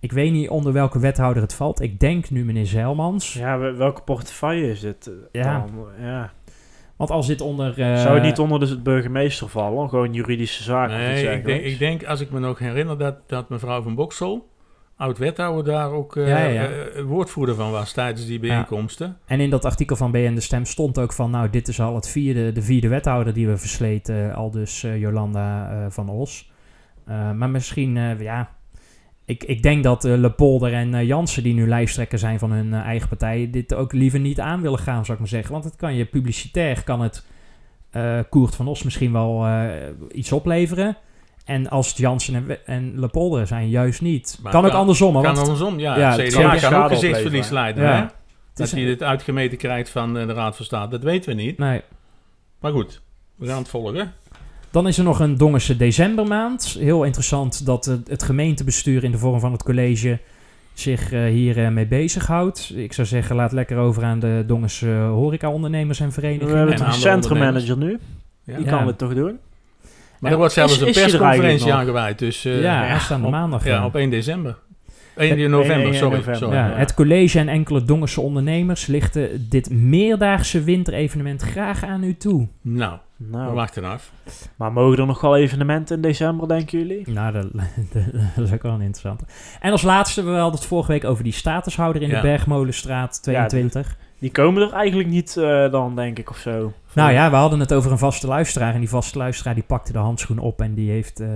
ik 0.00 0.12
weet 0.12 0.32
niet 0.32 0.48
onder 0.48 0.72
welke 0.72 0.98
wethouder 0.98 1.42
het 1.42 1.54
valt. 1.54 1.80
Ik 1.80 2.00
denk 2.00 2.30
nu 2.30 2.44
meneer 2.44 2.66
Zeilmans. 2.66 3.32
Ja, 3.32 3.58
wel- 3.58 3.74
welke 3.74 4.02
portefeuille 4.02 4.70
is 4.70 4.80
dit? 4.80 5.06
eh, 5.06 5.42
Ja. 5.42 5.58
dan? 5.58 5.86
ja. 6.00 6.32
Want 6.96 7.10
als 7.10 7.26
dit 7.26 7.40
onder... 7.40 7.80
eh, 7.80 7.96
Zou 8.00 8.14
het 8.14 8.22
niet 8.22 8.38
onder 8.38 8.60
de 8.60 8.78
burgemeester 8.80 9.48
vallen? 9.48 9.88
Gewoon 9.88 10.12
juridische 10.12 10.62
zaken 10.62 10.96
Nee, 10.96 11.30
ik 11.36 11.44
denk, 11.44 11.62
ik 11.64 11.78
denk, 11.78 12.04
als 12.04 12.20
ik 12.20 12.30
me 12.30 12.38
nog 12.38 12.58
herinner, 12.58 12.98
dat, 12.98 13.14
dat 13.26 13.48
mevrouw 13.48 13.82
van 13.82 13.94
Boksel, 13.94 14.48
oud-wethouder, 14.98 15.64
daar 15.64 15.90
ook 15.90 16.16
eh, 16.16 16.28
Ja, 16.28 16.66
eh, 16.68 17.02
woordvoerder 17.02 17.54
van 17.54 17.70
was 17.70 17.92
tijdens 17.92 18.26
die 18.26 18.38
bijeenkomsten. 18.38 19.16
En 19.26 19.40
in 19.40 19.50
dat 19.50 19.64
artikel 19.64 19.96
van 19.96 20.10
BN 20.10 20.34
De 20.34 20.40
Stem 20.40 20.64
stond 20.64 20.98
ook 20.98 21.12
van... 21.12 21.30
nou, 21.30 21.50
dit 21.50 21.68
is 21.68 21.80
al 21.80 21.94
het 21.94 22.08
vierde, 22.08 22.52
de 22.52 22.62
vierde 22.62 22.88
wethouder 22.88 23.32
die 23.32 23.46
we 23.48 23.56
versleten. 23.56 24.34
Al 24.34 24.50
dus 24.50 24.82
eh, 24.82 25.00
Jolanda 25.00 25.70
eh, 25.70 25.86
van 25.90 26.08
Os. 26.08 26.50
Eh, 27.04 27.32
maar 27.32 27.50
misschien, 27.50 27.96
eh, 27.96 28.20
ja... 28.20 28.56
Ik, 29.24 29.44
ik 29.44 29.62
denk 29.62 29.82
dat 29.82 30.04
eh 30.04 30.16
Lepolder 30.16 30.72
en 30.72 30.94
eh, 30.94 31.06
Jansen, 31.06 31.42
die 31.42 31.54
nu 31.54 31.68
lijsttrekker 31.68 32.18
zijn 32.18 32.38
van 32.38 32.50
hun 32.52 32.74
eh, 32.74 32.80
eigen 32.80 33.08
partij... 33.08 33.48
dit 33.50 33.74
ook 33.74 33.92
liever 33.92 34.20
niet 34.20 34.40
aan 34.40 34.60
willen 34.60 34.78
gaan, 34.78 35.00
zou 35.04 35.12
ik 35.12 35.18
maar 35.18 35.28
zeggen. 35.28 35.52
Want 35.52 35.64
het 35.64 35.76
kan 35.76 35.94
je 35.94 36.04
publicitair, 36.04 36.84
kan 36.84 37.00
het 37.00 37.26
eh 37.90 38.18
Koert 38.30 38.54
van 38.54 38.68
Os 38.68 38.82
misschien 38.82 39.12
wel 39.12 39.46
eh, 39.46 39.66
iets 40.12 40.32
opleveren... 40.32 40.96
En 41.48 41.68
als 41.68 41.92
Jansen 41.96 42.34
en, 42.34 42.46
We- 42.46 42.58
en 42.64 43.00
Lepolder 43.00 43.46
zijn, 43.46 43.68
juist 43.68 44.00
niet. 44.00 44.38
Maar 44.42 44.52
kan 44.52 44.64
ook 44.66 44.72
andersom, 44.72 45.12
Kan 45.12 45.22
want 45.22 45.38
andersom, 45.38 45.78
ja. 45.78 45.98
Ja, 45.98 46.16
het 46.16 46.32
CDA 46.34 46.56
kan 46.56 46.82
ook 46.82 46.88
gezichtsverlies 46.88 47.50
leiden. 47.50 47.84
Ja. 47.84 47.90
Hè? 47.94 48.00
Het 48.00 48.10
Dat 48.54 48.70
hij 48.70 48.84
dit 48.84 49.02
uitgemeten 49.02 49.58
krijgt 49.58 49.90
van 49.90 50.18
eh, 50.18 50.26
de 50.26 50.32
Raad 50.32 50.56
van 50.56 50.64
State, 50.64 50.90
dat 50.90 51.02
weten 51.02 51.36
we 51.36 51.42
niet. 51.42 51.58
Nee, 51.58 51.80
Maar 52.60 52.72
goed, 52.72 53.00
we 53.36 53.46
gaan 53.46 53.58
het 53.58 53.68
volgen. 53.68 54.12
Dan 54.70 54.88
is 54.88 54.98
er 54.98 55.04
nog 55.04 55.20
een 55.20 55.36
Dongense 55.36 55.76
decembermaand. 55.76 56.76
Heel 56.78 57.04
interessant 57.04 57.66
dat 57.66 57.84
het, 57.84 58.22
gemeentebestuur 58.22 59.04
in 59.04 59.10
de 59.10 59.18
vorm 59.18 59.40
van 59.40 59.52
het 59.52 59.62
college 59.62 60.18
zich 60.72 61.12
eh, 61.12 61.24
hier 61.24 61.64
eh, 61.64 61.70
mee 61.70 61.86
bezighoudt. 61.86 62.72
Ik 62.76 62.92
zou 62.92 63.06
zeggen, 63.06 63.36
laat 63.36 63.52
lekker 63.52 63.76
over 63.78 64.04
aan 64.04 64.18
de 64.18 64.44
Dongense 64.46 64.88
horecaondernemers 64.90 66.00
en 66.00 66.06
We 66.06 66.12
verenigingen. 66.12 66.56
hebben 66.56 66.74
En 66.74 66.80
toch 66.80 66.86
een 66.94 67.00
centrummanager 67.00 67.76
nu? 67.76 67.98
Ja. 68.44 68.56
Die 68.56 68.64
Ja. 68.64 68.70
kan 68.76 68.86
het 68.86 68.98
toch 68.98 69.14
doen? 69.14 69.38
Maar 70.20 70.30
er 70.30 70.36
wordt 70.36 70.52
zelfs 70.52 70.72
Is- 70.72 70.80
een 70.80 70.86
er 70.86 70.92
persconferentie 70.92 71.72
aangeweid. 71.72 72.18
Dus 72.18 72.44
eh, 72.44 72.62
ja, 72.62 72.84
ja, 72.86 72.92
aanstaande 72.92 73.28
maandag. 73.28 73.64
ja, 73.64 73.74
ja. 73.74 73.84
op 73.84 73.94
1 73.96 74.10
december. 74.10 74.56
1 75.16 75.38
1 75.38 75.50
november, 75.50 75.94
sorry. 75.94 76.16
november. 76.16 76.52
Ja, 76.54 76.68
ja. 76.68 76.76
Het 76.76 76.94
college 76.94 77.38
en 77.38 77.48
enkele 77.48 77.84
Dongense 77.84 78.20
ondernemers 78.20 78.86
lichten 78.86 79.46
dit 79.50 79.70
meerdaagse 79.70 80.62
winterevenement 80.62 81.42
graag 81.42 81.84
aan 81.84 82.02
u 82.02 82.16
toe. 82.16 82.46
Nou, 82.62 82.98
we 83.16 83.24
Nou, 83.36 83.54
wachten 83.54 83.84
af. 83.84 84.12
maar 84.56 84.72
mogen 84.72 84.98
er 84.98 85.06
nog 85.06 85.20
wel 85.20 85.36
evenementen 85.36 85.96
in 85.96 86.02
december, 86.02 86.48
denken 86.48 86.78
jullie? 86.78 87.10
Nou, 87.10 87.32
dat, 87.32 87.46
dat 88.36 88.44
is 88.46 88.52
ook 88.52 88.62
wel 88.62 88.72
een 88.72 88.80
interessante. 88.80 89.24
En 89.60 89.70
als 89.72 89.82
laatste, 89.82 90.22
we 90.22 90.30
hadden 90.30 90.58
het 90.58 90.64
vorige 90.68 90.92
week 90.92 91.04
over 91.04 91.24
die 91.24 91.32
statushouder 91.32 92.02
in 92.02 92.08
Ja. 92.08 92.14
de 92.14 92.20
Bergmolenstraat 92.20 93.22
22. 93.22 93.96
Die 94.18 94.30
komen 94.30 94.62
er 94.62 94.72
eigenlijk 94.72 95.08
niet 95.08 95.36
eh, 95.36 95.70
dan, 95.70 95.96
denk 95.96 96.18
ik, 96.18 96.30
of 96.30 96.36
zo. 96.36 96.72
Nou 96.92 97.12
ja, 97.12 97.30
we 97.30 97.36
hadden 97.36 97.60
het 97.60 97.72
over 97.74 97.90
een 97.92 97.98
vaste 97.98 98.26
luisteraar. 98.26 98.72
En 98.74 98.78
die 98.80 98.88
vaste 98.88 99.18
luisteraar 99.18 99.54
die 99.54 99.62
pakte 99.66 99.92
de 99.92 99.98
handschoen 99.98 100.38
op 100.38 100.60
en 100.60 100.74
die 100.74 100.90
heeft 100.90 101.20
eh, 101.20 101.28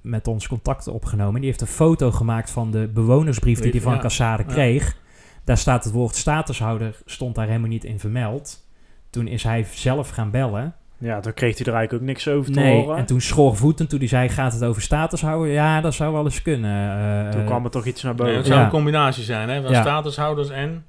met 0.00 0.26
ons 0.28 0.48
contact 0.48 0.88
opgenomen. 0.88 1.34
En 1.34 1.40
die 1.40 1.48
heeft 1.48 1.60
een 1.60 1.66
foto 1.66 2.10
gemaakt 2.10 2.50
van 2.50 2.70
de 2.70 2.90
bewonersbrief 2.94 3.60
die 3.60 3.70
hij 3.70 3.80
van 3.80 3.94
ja. 3.94 3.98
Cassade 4.00 4.42
Ja. 4.46 4.52
kreeg. 4.52 4.96
Daar 5.44 5.58
staat 5.58 5.84
het 5.84 5.92
woord 5.92 6.14
statushouder, 6.16 6.96
stond 7.06 7.34
daar 7.34 7.46
helemaal 7.46 7.68
niet 7.68 7.84
in 7.84 7.98
vermeld. 7.98 8.66
Toen 9.10 9.26
is 9.26 9.42
hij 9.42 9.66
zelf 9.72 10.08
gaan 10.08 10.30
bellen. 10.30 10.74
Ja, 10.98 11.20
toen 11.20 11.34
kreeg 11.34 11.56
hij 11.58 11.66
er 11.66 11.72
eigenlijk 11.72 12.02
ook 12.02 12.08
niks 12.08 12.28
over 12.28 12.52
te 12.52 12.58
Nee, 12.60 12.80
horen. 12.82 12.96
en 12.96 13.06
toen 13.06 13.20
schoorvoetend 13.20 13.88
toen 13.90 13.98
hij 13.98 14.08
zei, 14.08 14.28
gaat 14.28 14.52
het 14.52 14.64
over 14.64 14.82
statushouder? 14.82 15.52
Ja, 15.52 15.80
dat 15.80 15.94
zou 15.94 16.12
wel 16.12 16.24
eens 16.24 16.42
kunnen. 16.42 16.98
Eh, 17.26 17.30
Toen 17.30 17.44
kwam 17.44 17.64
er 17.64 17.70
toch 17.70 17.86
iets 17.86 18.02
naar 18.02 18.14
Nee, 18.14 18.20
boven. 18.22 18.36
het 18.36 18.46
zou 18.46 18.58
Ja. 18.58 18.64
een 18.64 18.70
combinatie 18.70 19.24
zijn 19.24 19.48
hè, 19.48 19.62
van 19.62 19.70
Ja. 19.72 19.80
statushouders 19.80 20.50
en 20.50 20.84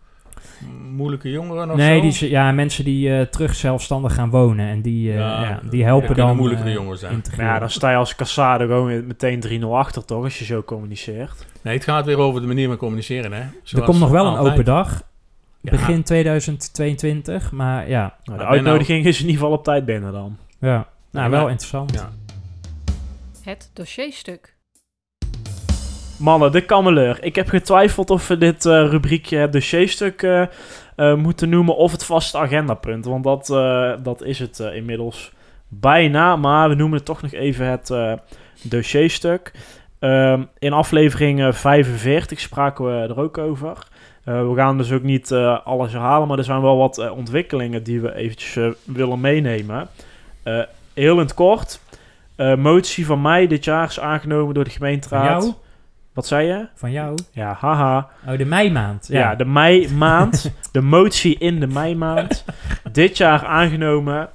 moeilijke 0.91 1.29
jongeren 1.29 1.69
of 1.71 1.75
nee, 1.75 2.11
zo. 2.11 2.19
die, 2.19 2.29
ja, 2.29 2.51
mensen 2.51 2.83
die 2.83 3.17
eh, 3.17 3.21
terug 3.25 3.55
zelfstandig 3.55 4.13
gaan 4.13 4.29
wonen. 4.29 4.67
En 4.67 4.81
die, 4.81 5.11
eh, 5.11 5.17
Ja, 5.17 5.41
ja, 5.41 5.59
die 5.69 5.83
helpen 5.83 6.15
dan 6.15 6.35
moeilijkere 6.35 6.69
eh, 6.69 6.75
jongens 6.75 6.99
zijn. 6.99 7.23
ja, 7.37 7.59
dan 7.59 7.69
sta 7.69 7.89
je 7.89 7.95
als 7.95 8.15
cassade 8.15 8.65
gewoon 8.65 9.07
meteen 9.07 9.61
3-0 9.61 9.65
achter, 9.65 10.05
toch? 10.05 10.23
Als 10.23 10.39
je 10.39 10.45
zo 10.45 10.63
communiceert. 10.63 11.45
Nee, 11.61 11.73
het 11.73 11.83
gaat 11.83 12.05
weer 12.05 12.17
over 12.17 12.41
de 12.41 12.47
manier 12.47 12.67
van 12.67 12.77
communiceren. 12.77 13.31
Hè? 13.31 13.41
er 13.77 13.83
komt 13.83 13.99
nog 13.99 14.09
wel 14.09 14.25
een 14.25 14.35
altijd. 14.35 14.51
open 14.51 14.65
dag. 14.65 15.03
Ja. 15.61 15.71
Begin 15.71 16.03
2022. 16.03 17.51
Maar 17.51 17.89
ja, 17.89 18.15
Nou, 18.23 18.37
de 18.39 18.45
uitnodiging 18.45 19.05
is 19.05 19.19
in 19.19 19.25
ieder 19.25 19.41
geval 19.41 19.57
op 19.57 19.63
tijd 19.63 19.85
binnen 19.85 20.11
dan. 20.11 20.37
ja. 20.59 20.87
nou 21.11 21.25
Ja, 21.25 21.29
wel 21.29 21.47
interessant. 21.47 21.93
Ja. 21.93 22.09
Het 23.43 23.69
dossierstuk. 23.73 24.55
Mannen, 26.21 26.51
de 26.51 26.65
kameleur. 26.65 27.17
Ik 27.23 27.35
heb 27.35 27.49
getwijfeld 27.49 28.09
of 28.09 28.27
we 28.27 28.37
dit 28.37 28.65
eh, 28.65 28.87
rubriekje 28.89 29.37
het 29.37 29.53
dossierstuk 29.53 30.23
eh, 30.23 31.13
moeten 31.15 31.49
noemen 31.49 31.75
of 31.75 31.91
het 31.91 32.05
vaste 32.05 32.37
agendapunt. 32.37 33.05
Want 33.05 33.23
dat, 33.23 33.47
dat 34.03 34.23
is 34.23 34.39
het 34.39 34.59
inmiddels 34.59 35.31
bijna. 35.67 36.35
Maar 36.35 36.69
we 36.69 36.75
noemen 36.75 36.97
het 36.97 37.05
toch 37.05 37.21
nog 37.21 37.31
even 37.31 37.65
het 37.65 37.93
dossierstuk. 38.61 39.51
Ehm, 39.99 40.43
in 40.59 40.73
aflevering 40.73 41.41
eh, 41.41 41.51
45 41.51 42.39
spraken 42.39 42.85
we 42.85 42.91
er 42.91 43.19
ook 43.19 43.37
over. 43.37 43.87
We 44.23 44.53
gaan 44.55 44.77
dus 44.77 44.91
ook 44.91 45.03
niet 45.03 45.31
alles 45.63 45.91
herhalen, 45.91 46.27
maar 46.27 46.37
er 46.37 46.43
zijn 46.43 46.61
wel 46.61 46.77
wat 46.77 47.09
ontwikkelingen 47.09 47.83
die 47.83 48.01
we 48.01 48.15
eventjes 48.15 48.75
willen 48.85 49.19
meenemen. 49.19 49.87
Heel 50.93 51.13
in 51.13 51.17
het 51.17 51.33
kort. 51.33 51.81
Motie 52.57 53.05
van 53.05 53.21
mei 53.21 53.47
dit 53.47 53.63
jaar 53.63 53.87
is 53.87 53.99
aangenomen 53.99 54.53
door 54.53 54.63
de 54.63 54.69
gemeenteraad. 54.69 55.59
Wat 56.13 56.27
zei 56.27 56.47
je? 56.47 56.67
Van 56.75 56.91
jou? 56.91 57.17
Ja, 57.31 57.57
haha. 57.59 58.09
Oh, 58.27 58.37
de 58.37 58.45
meimaand. 58.45 59.07
Ja, 59.07 59.19
Ja, 59.19 59.35
de 59.35 59.45
meimaand. 59.45 60.51
de 60.71 60.81
motie 60.81 61.37
in 61.37 61.59
de 61.59 61.67
meimaand. 61.67 62.45
dit 62.91 63.17
jaar 63.17 63.45
aangenomen. 63.45 64.29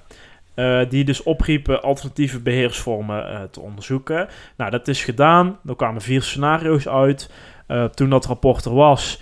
eh, 0.55 0.81
die 0.89 1.05
dus 1.05 1.23
opriepen 1.23 1.83
alternatieve 1.83 2.41
beheersvormen 2.41 3.29
eh, 3.31 3.43
te 3.51 3.61
onderzoeken. 3.61 4.29
Nou, 4.57 4.71
dat 4.71 4.89
is 4.89 5.05
gedaan. 5.05 5.59
Er 5.67 5.77
kwamen 5.77 6.01
vier 6.01 6.23
scenario's 6.23 6.89
uit. 6.89 7.31
Eh, 7.67 7.85
toen 7.85 8.11
dat 8.11 8.27
rapport 8.27 8.65
er 8.65 8.75
was, 8.75 9.21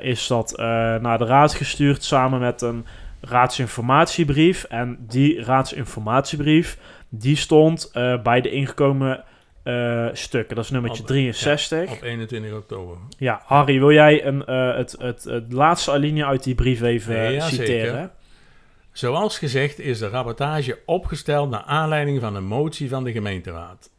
is 0.00 0.26
dat 0.26 0.54
naar 1.00 1.18
de 1.18 1.24
raad 1.24 1.54
gestuurd 1.54 2.04
samen 2.04 2.40
met 2.40 2.62
een 2.62 2.86
raadsinformatiebrief. 3.20 4.64
En 4.64 4.96
die 5.00 5.42
raadsinformatiebrief, 5.44 6.78
die 7.08 7.36
stond 7.36 7.90
bij 8.22 8.40
de 8.40 8.50
ingekomen 8.50 9.24
eh, 9.68 10.08
stukken. 10.12 10.56
Dat 10.56 10.64
is 10.64 10.70
nummertje 10.70 11.02
Op- 11.02 11.08
63. 11.08 11.90
Op 11.90 12.02
21 12.02 12.52
oktober. 12.52 12.96
Ja, 13.18 13.42
Harry, 13.44 13.78
wil 13.78 13.92
jij 13.92 14.26
een, 14.26 14.44
eh, 14.44 14.76
het, 14.76 14.96
het, 14.98 15.24
het 15.24 15.52
laatste 15.52 15.90
alinea 15.90 16.26
uit 16.26 16.42
die 16.42 16.54
brief 16.54 16.82
even 16.82 17.16
eh, 17.16 17.34
Ja, 17.34 17.48
zeker. 17.48 17.66
citeren? 17.66 18.10
Zoals 18.92 19.38
gezegd 19.38 19.78
is 19.78 19.98
de 19.98 20.08
rapportage 20.08 20.78
opgesteld 20.86 21.50
naar 21.50 21.62
aanleiding 21.62 22.20
van 22.20 22.34
een 22.34 22.44
motie 22.46 22.88
van 22.88 23.04
de 23.04 23.12
gemeenteraad. 23.12 23.90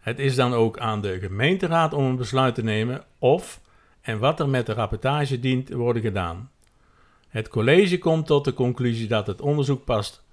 Het 0.00 0.18
is 0.18 0.34
dan 0.34 0.54
ook 0.54 0.78
aan 0.78 1.00
de 1.00 1.18
gemeenteraad 1.18 1.92
om 1.92 2.04
een 2.04 2.16
besluit 2.16 2.54
te 2.54 2.62
nemen 2.62 3.04
of 3.18 3.60
en 4.00 4.18
wat 4.18 4.40
er 4.40 4.48
met 4.48 4.66
de 4.66 4.72
rapportage 4.72 5.40
dient 5.40 5.66
te 5.66 5.76
worden 5.76 6.02
gedaan. 6.02 6.50
Het 7.28 7.48
college 7.48 7.98
komt 7.98 8.26
tot 8.26 8.44
de 8.44 8.54
conclusie 8.54 9.08
dat 9.08 9.26
het 9.26 9.40
onderzoek 9.40 9.84
past, 9.84 10.24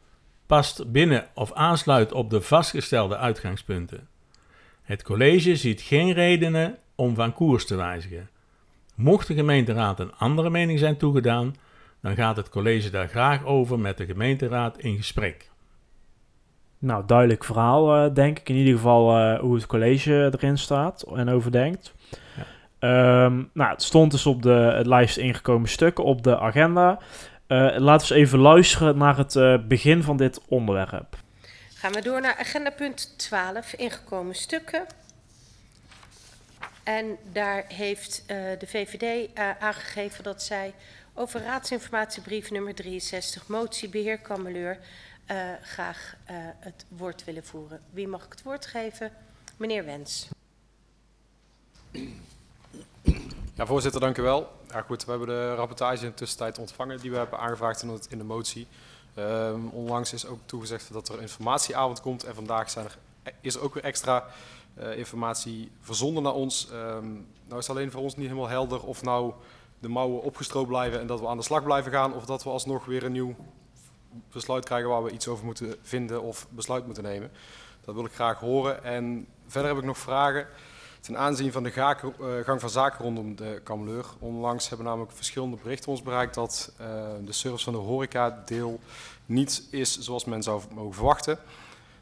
past 0.45 0.91
binnen 0.91 1.27
of 1.33 1.53
aansluit 1.53 2.11
op 2.11 2.29
de 2.29 2.41
vastgestelde 2.41 3.17
uitgangspunten. 3.17 4.07
Het 4.93 5.03
college 5.03 5.55
ziet 5.55 5.81
geen 5.81 6.13
redenen 6.13 6.77
om 6.95 7.15
van 7.15 7.33
koers 7.33 7.65
te 7.65 7.75
wijzigen. 7.75 8.29
Mocht 8.95 9.27
de 9.27 9.33
gemeenteraad 9.33 9.99
een 9.99 10.15
andere 10.15 10.49
mening 10.49 10.79
zijn 10.79 10.97
toegedaan, 10.97 11.55
dan 12.01 12.15
gaat 12.15 12.35
het 12.35 12.49
college 12.49 12.89
daar 12.89 13.07
graag 13.07 13.45
over 13.45 13.79
met 13.79 13.97
de 13.97 14.05
gemeenteraad 14.05 14.77
in 14.77 14.97
gesprek. 14.97 15.49
Nou, 16.79 17.03
duidelijk 17.05 17.43
verhaal, 17.43 17.95
eh, 17.95 18.13
denk 18.13 18.39
ik. 18.39 18.49
In 18.49 18.55
ieder 18.55 18.73
geval 18.73 19.17
eh, 19.17 19.39
hoe 19.39 19.55
het 19.55 19.65
college 19.65 20.31
erin 20.39 20.57
staat 20.57 21.01
en 21.01 21.29
overdenkt. 21.29 21.93
Ja. 22.37 22.45
Ehm, 22.79 23.43
nou, 23.53 23.71
het 23.71 23.83
stond 23.83 24.11
dus 24.11 24.25
op 24.25 24.41
de 24.41 24.73
het 24.77 24.87
lijst 24.87 25.17
ingekomen 25.17 25.69
stukken 25.69 26.03
op 26.03 26.23
de 26.23 26.39
agenda. 26.39 26.99
Eh, 27.47 27.57
laten 27.57 28.07
we 28.07 28.13
eens 28.15 28.27
even 28.27 28.39
luisteren 28.39 28.97
naar 28.97 29.17
het 29.17 29.67
begin 29.67 30.03
van 30.03 30.17
dit 30.17 30.41
onderwerp. 30.47 31.22
Gaan 31.83 31.93
we 31.93 32.01
door 32.01 32.21
naar 32.21 32.35
agenda 32.35 32.69
punt 32.69 33.13
12, 33.17 33.73
ingekomen 33.73 34.35
stukken. 34.35 34.87
En 36.83 37.17
daar 37.31 37.65
heeft 37.67 38.23
eh, 38.25 38.37
de 38.59 38.67
VVD 38.67 39.33
eh, 39.33 39.49
aangegeven 39.59 40.23
dat 40.23 40.43
zij 40.43 40.73
over 41.13 41.41
raadsinformatiebrief 41.41 42.51
nummer 42.51 42.75
63, 42.75 43.47
motie 43.47 43.89
beheer 43.89 44.17
Kameleur, 44.17 44.79
eh, 45.25 45.37
graag 45.61 46.15
het 46.59 46.85
woord 46.87 47.23
willen 47.23 47.45
voeren. 47.45 47.81
Wie 47.89 48.07
mag 48.07 48.25
ik 48.25 48.31
het 48.31 48.43
woord 48.43 48.65
geven? 48.65 49.11
Meneer 49.57 49.85
Wens. 49.85 50.27
Ja, 53.53 53.65
voorzitter, 53.65 54.01
dank 54.01 54.17
u 54.17 54.21
wel. 54.21 54.51
Ja, 54.69 54.81
goed, 54.81 55.05
we 55.05 55.09
hebben 55.09 55.27
de 55.27 55.55
rapportage 55.55 56.03
in 56.03 56.09
de 56.09 56.15
tussentijd 56.15 56.57
ontvangen 56.57 56.99
die 56.99 57.11
we 57.11 57.17
hebben 57.17 57.39
aangevraagd 57.39 57.81
in 58.09 58.17
de 58.17 58.23
motie. 58.23 58.67
Ehm, 59.13 59.67
onlangs 59.71 60.13
is 60.13 60.25
ook 60.25 60.39
toegezegd 60.45 60.93
dat 60.93 61.09
er 61.09 61.15
een 61.15 61.21
informatieavond 61.21 62.01
komt 62.01 62.23
en 62.23 62.35
vandaag 62.35 62.69
zijn 62.69 62.85
er, 62.85 62.97
is 63.41 63.55
er 63.55 63.61
ook 63.61 63.73
weer 63.73 63.83
extra 63.83 64.25
eh, 64.73 64.97
informatie 64.97 65.71
verzonden 65.79 66.23
naar 66.23 66.33
ons. 66.33 66.69
Ehm, 66.71 67.11
nou 67.47 67.59
is 67.59 67.69
alleen 67.69 67.91
voor 67.91 68.01
ons 68.01 68.15
niet 68.15 68.27
helemaal 68.27 68.49
helder 68.49 68.83
of 68.83 69.01
nou 69.01 69.33
de 69.79 69.87
mouwen 69.87 70.21
opgestroopt 70.21 70.67
blijven 70.67 70.99
en 70.99 71.07
dat 71.07 71.19
we 71.19 71.27
aan 71.27 71.37
de 71.37 71.43
slag 71.43 71.63
blijven 71.63 71.91
gaan 71.91 72.13
of 72.13 72.25
dat 72.25 72.43
we 72.43 72.49
alsnog 72.49 72.85
weer 72.85 73.03
een 73.03 73.11
nieuw 73.11 73.35
besluit 74.31 74.65
krijgen 74.65 74.89
waar 74.89 75.03
we 75.03 75.11
iets 75.11 75.27
over 75.27 75.45
moeten 75.45 75.75
vinden 75.81 76.21
of 76.21 76.47
besluit 76.49 76.85
moeten 76.85 77.03
nemen. 77.03 77.31
Dat 77.85 77.95
wil 77.95 78.05
ik 78.05 78.13
graag 78.13 78.39
horen. 78.39 78.83
En 78.83 79.27
verder 79.47 79.69
heb 79.69 79.79
ik 79.79 79.85
nog 79.85 79.97
vragen. 79.97 80.47
Ten 81.03 81.17
aanzien 81.17 81.51
van 81.51 81.63
de 81.63 81.71
eh, 81.71 82.05
gang 82.43 82.59
van 82.59 82.69
zaken 82.69 83.03
rondom 83.03 83.35
de 83.35 83.61
Kameleur. 83.63 84.05
Onlangs 84.19 84.69
hebben 84.69 84.85
namelijk 84.85 85.11
verschillende 85.11 85.57
berichten 85.63 85.91
ons 85.91 86.01
bereikt 86.01 86.33
dat 86.33 86.73
eh, 86.77 86.87
de 87.25 87.31
service 87.31 87.63
van 87.63 87.73
de 87.73 87.79
horeca-deel 87.79 88.79
niet 89.25 89.67
is 89.71 89.99
zoals 89.99 90.25
men 90.25 90.43
zou 90.43 90.61
mogen 90.73 90.93
verwachten. 90.93 91.39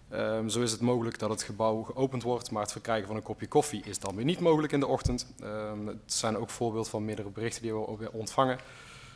Ehm, 0.10 0.48
zo 0.48 0.62
is 0.62 0.72
het 0.72 0.82
mogelijk 0.82 1.20
dat 1.20 1.30
het 1.30 1.44
gebouw 1.44 1.84
geopend 1.84 2.24
wordt, 2.24 2.52
maar 2.52 2.62
het 2.62 2.72
verkrijgen 2.72 3.08
van 3.08 3.16
een 3.16 3.22
kopje 3.22 3.48
koffie 3.48 3.84
is 3.86 4.00
dan 4.00 4.16
weer 4.16 4.26
niet 4.26 4.40
mogelijk 4.40 4.74
in 4.74 4.80
de 4.80 4.88
ochtend. 4.88 5.28
Ehm, 5.40 5.88
het 5.88 5.98
zijn 6.06 6.38
ook 6.38 6.50
voorbeeld 6.50 6.90
van 6.90 7.06
meerdere 7.06 7.30
berichten 7.30 7.62
die 7.62 7.74
we 7.74 8.12
ontvangen. 8.12 8.58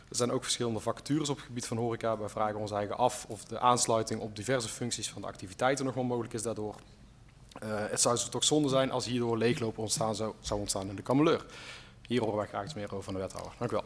Er 0.09 0.15
zijn 0.15 0.31
ook 0.31 0.43
verschillende 0.43 0.79
vacatures 0.79 1.29
op 1.29 1.35
het 1.35 1.45
gebied 1.45 1.65
van 1.65 1.77
horeca. 1.77 2.17
Wij 2.17 2.29
vragen 2.29 2.59
ons 2.59 2.71
eigen 2.71 2.97
af 2.97 3.25
of 3.27 3.43
de 3.43 3.59
aansluiting 3.59 4.21
op 4.21 4.35
diverse 4.35 4.69
functies 4.69 5.09
van 5.09 5.21
de 5.21 5.27
activiteiten 5.27 5.85
nog 5.85 5.93
wel 5.93 6.03
mogelijk 6.03 6.33
is 6.33 6.41
daardoor. 6.41 6.75
Eh, 7.59 7.69
het 7.89 8.01
zou 8.01 8.15
dus 8.15 8.29
toch 8.29 8.43
zonde 8.43 8.69
zijn 8.69 8.91
als 8.91 9.05
hierdoor 9.05 9.37
leeglopen 9.37 9.81
ontstaan 9.81 10.15
zou, 10.15 10.33
zou 10.39 10.59
ontstaan 10.59 10.89
in 10.89 10.95
de 10.95 11.01
kameleur. 11.01 11.45
Hier 12.07 12.21
horen 12.21 12.37
wij 12.37 12.47
graag 12.47 12.63
iets 12.63 12.73
meer 12.73 12.91
over 12.91 13.03
van 13.03 13.13
de 13.13 13.19
wethouder. 13.19 13.51
Dank 13.57 13.71
u 13.71 13.73
wel. 13.73 13.83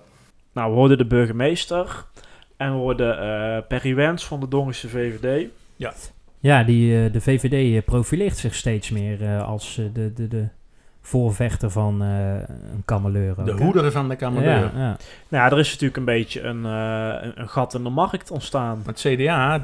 Nou, 0.52 0.70
we 0.72 0.78
hoorden 0.78 0.98
de 0.98 1.06
burgemeester 1.06 2.06
en 2.58 2.72
we 2.72 2.78
hoorden 2.78 3.20
eh 3.20 3.68
Perry 3.68 3.96
Wens 3.96 4.26
van 4.26 4.40
de 4.40 4.48
Dongense 4.48 4.90
VVD. 4.90 5.50
Ja, 6.40 6.64
die, 6.64 7.06
eh, 7.06 7.14
de 7.14 7.22
VVD 7.22 7.86
profileert 7.86 8.38
zich 8.38 8.56
steeds 8.56 8.90
meer 8.90 9.24
eh, 9.24 9.48
als 9.48 9.76
de, 9.94 10.14
de, 10.14 10.28
de 10.28 10.48
voorvechter 11.10 11.70
van 11.70 12.02
eh, 12.04 12.34
een 12.74 12.84
kameleur. 12.86 13.36
De 13.36 13.52
hè? 13.52 13.64
hoederen 13.64 13.92
van 13.92 14.10
de 14.10 14.16
Kamerleur. 14.16 14.50
Ja, 14.50 14.72
ja. 14.76 14.98
Nou 15.28 15.44
ja, 15.44 15.52
er 15.52 15.60
is 15.60 15.70
natuurlijk 15.70 15.98
een 15.98 16.06
beetje 16.06 16.42
een, 16.42 16.66
eh, 16.66 17.24
een, 17.24 17.42
een 17.42 17.50
gat 17.50 17.74
in 17.74 17.84
de 17.84 17.90
markt 17.90 18.32
ontstaan. 18.32 18.82
Het 18.86 19.00
CDA, 19.00 19.64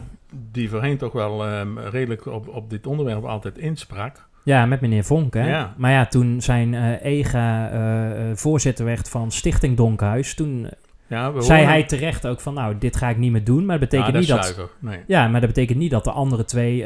die 0.52 0.70
voorheen 0.70 0.98
toch 0.98 1.14
wel 1.14 1.46
ehm, 1.46 1.78
redelijk 1.78 2.26
op, 2.26 2.48
op 2.48 2.70
dit 2.70 2.88
onderwerp 2.88 3.24
altijd 3.24 3.58
insprak. 3.58 4.28
ja, 4.44 4.66
met 4.66 4.82
meneer 4.82 5.04
Vonk. 5.04 5.34
Hè? 5.34 5.48
Ja. 5.50 5.74
Maar 5.78 5.92
ja, 5.92 6.06
toen 6.06 6.42
zijn 6.42 6.74
eh, 6.74 7.06
EGA 7.20 7.70
eh, 7.72 8.30
eh, 8.32 8.38
voorzitter 8.38 8.86
werd 8.86 9.10
van 9.10 9.32
Stichting 9.32 9.78
Donkhuis, 9.78 10.34
toen 10.36 10.70
Ja, 11.08 11.34
we 11.34 11.42
zei 11.42 11.60
horen- 11.60 11.74
hij 11.74 11.84
terecht 11.84 12.28
ook 12.28 12.40
van 12.40 12.54
nou, 12.54 12.78
dit 12.78 12.96
ga 12.96 13.10
ik 13.10 13.18
niet 13.18 13.32
meer 13.32 13.44
doen. 13.44 13.66
Maar 13.66 13.80
dat 13.80 13.90
betekent 13.90 14.14
Ja, 14.14 14.20
niet 14.20 14.30
is 14.30 14.36
dat... 14.36 14.46
zuiver. 14.46 14.70
Nee. 14.80 15.00
Ja, 15.08 15.28
maar 15.28 15.40
dat 15.42 15.50
betekent 15.50 15.78
niet 15.78 15.92
dat 15.92 16.04
de 16.04 16.12
andere 16.12 16.46
twee 16.46 16.86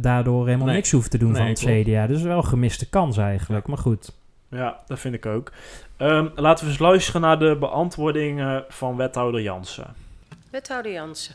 daardoor 0.00 0.44
helemaal 0.46 0.66
Nee. 0.66 0.76
niks 0.76 0.90
hoeven 0.90 1.10
te 1.10 1.18
doen 1.18 1.30
Nee, 1.32 1.40
van 1.40 1.46
het 1.50 1.58
klopt. 1.60 1.82
CDA. 1.82 2.06
Dus 2.06 2.22
wel 2.22 2.36
een 2.36 2.44
gemiste 2.44 2.88
kans 2.88 3.16
eigenlijk. 3.16 3.66
Maar 3.66 3.78
goed. 3.78 4.12
Ja, 4.50 4.76
dat 4.86 4.98
vind 4.98 5.14
ik 5.14 5.26
ook. 5.26 5.52
Ehm, 5.96 6.26
laten 6.34 6.64
we 6.64 6.70
eens 6.70 6.80
luisteren 6.80 7.20
naar 7.20 7.38
de 7.38 7.56
beantwoording 7.60 8.40
eh, 8.40 8.56
van 8.68 8.96
wethouder 8.96 9.40
Jansen. 9.42 9.86
Wethouder 10.50 10.92
Jansen. 10.92 11.34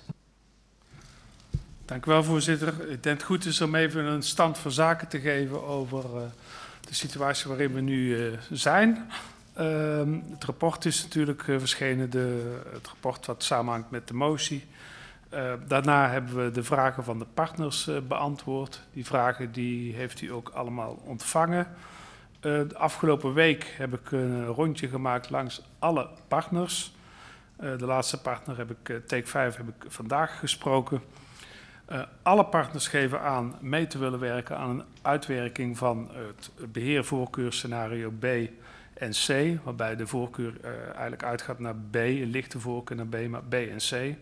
Dank 1.86 2.06
u 2.06 2.12
wel, 2.12 2.24
voorzitter. 2.24 2.90
Ik 2.90 3.04
denk 3.04 3.18
het 3.18 3.24
goed 3.24 3.46
is 3.46 3.62
om 3.62 3.76
even 3.76 4.06
een 4.06 4.24
stand 4.24 4.58
van 4.58 4.72
zaken 4.72 5.08
te 5.08 5.20
geven 5.20 5.64
over 5.64 6.00
eh, 6.16 6.22
de 6.88 6.94
situatie 6.94 7.48
waarin 7.48 7.74
we 7.74 7.82
nu 7.82 8.28
eh, 8.28 8.38
zijn. 8.52 9.10
Ehm, 9.54 10.20
het 10.30 10.44
rapport 10.44 10.86
is 10.86 11.04
natuurlijk 11.04 11.48
eh, 11.48 11.60
verschenen, 11.60 12.10
de, 12.10 12.56
het 12.74 12.88
rapport 12.88 13.26
wat 13.26 13.44
samenhangt 13.44 13.92
met 13.92 14.08
de 14.08 14.14
motie. 14.14 14.66
Eh, 15.30 15.54
daarna 15.68 16.10
hebben 16.10 16.46
we 16.46 16.52
de 16.52 16.64
vragen 16.64 17.04
van 17.04 17.20
de 17.20 17.26
partners 17.34 17.90
beantwoord. 18.08 18.82
Die 18.94 19.06
vragen 19.06 19.52
die 19.52 19.96
heeft 19.96 20.22
u 20.22 20.32
ook 20.32 20.50
allemaal 20.50 21.02
ontvangen. 21.06 21.68
De 22.40 22.68
afgelopen 22.78 23.34
week 23.34 23.74
heb 23.78 23.94
ik 23.94 24.12
een 24.12 24.46
rondje 24.46 24.88
gemaakt 24.88 25.30
langs 25.30 25.62
alle 25.80 26.10
partners. 26.28 26.94
De 27.56 27.86
laatste 27.86 28.22
partner 28.22 28.58
heb 28.58 28.72
ik, 28.72 29.08
Take 29.08 29.28
5, 29.28 29.56
heb 29.56 29.68
ik 29.68 29.86
vandaag 29.88 30.40
gesproken. 30.40 31.02
Eh, 31.86 32.02
alle 32.22 32.46
partners 32.46 32.88
geven 32.88 33.22
aan 33.22 33.56
mee 33.62 33.88
te 33.88 33.98
willen 33.98 34.20
werken 34.20 34.58
aan 34.58 34.70
een 34.70 34.84
uitwerking 35.02 35.78
van 35.78 36.10
het 36.14 36.72
beheervoorkeurscenario 36.72 38.12
B 38.20 38.26
en 38.94 39.12
C, 39.12 39.60
waarbij 39.64 39.96
de 39.96 40.08
voorkeur 40.08 40.54
eh, 40.62 40.72
eigenlijk 40.86 41.24
uitgaat 41.24 41.60
naar 41.60 41.76
B, 41.76 41.96
een 41.96 42.30
lichte 42.30 42.60
voorkeur 42.60 42.98
naar 42.98 43.06
B, 43.06 43.28
maar 43.28 43.44
B 43.44 43.54
en 43.54 43.78
C. 43.78 44.16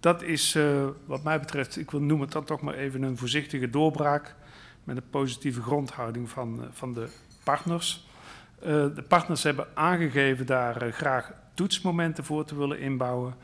Dat 0.00 0.22
is 0.22 0.54
eh, 0.54 0.86
wat 1.04 1.22
mij 1.22 1.40
betreft, 1.40 1.76
ik 1.76 1.90
wil 1.90 2.00
noemen 2.00 2.24
het 2.24 2.32
dan 2.32 2.44
toch 2.44 2.60
maar 2.60 2.74
even 2.74 3.02
een 3.02 3.16
voorzichtige 3.16 3.70
doorbraak 3.70 4.34
met 4.84 4.96
een 4.96 5.10
positieve 5.10 5.62
grondhouding 5.62 6.30
van, 6.30 6.64
van 6.70 6.92
de 6.92 7.08
partners. 7.44 8.04
De 8.60 9.04
partners 9.08 9.42
hebben 9.42 9.66
aangegeven 9.74 10.46
daar 10.46 10.92
graag 10.92 11.32
toetsmomenten 11.54 12.24
voor 12.24 12.44
te 12.44 12.56
willen 12.56 12.78
inbouwen. 12.80 13.34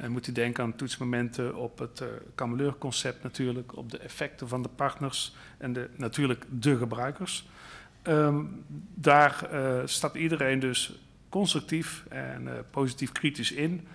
En 0.00 0.12
moet 0.12 0.26
u 0.26 0.32
denken 0.32 0.64
aan 0.64 0.76
toetsmomenten 0.76 1.56
op 1.56 1.78
het 1.78 2.00
uh, 2.00 2.08
Kameleur-concept 2.34 3.22
natuurlijk, 3.22 3.76
op 3.76 3.90
de 3.90 3.98
effecten 3.98 4.48
van 4.48 4.62
de 4.62 4.68
partners 4.68 5.34
en 5.58 5.72
de, 5.72 5.88
natuurlijk 5.96 6.44
de 6.50 6.76
gebruikers. 6.76 7.48
Ehm, 8.02 8.44
daar 8.94 9.44
eh, 9.50 9.80
staat 9.84 10.14
iedereen 10.14 10.58
dus 10.58 10.98
constructief 11.28 12.04
en 12.08 12.48
eh, 12.48 12.54
positief 12.70 13.12
kritisch 13.12 13.52
in. 13.52 13.86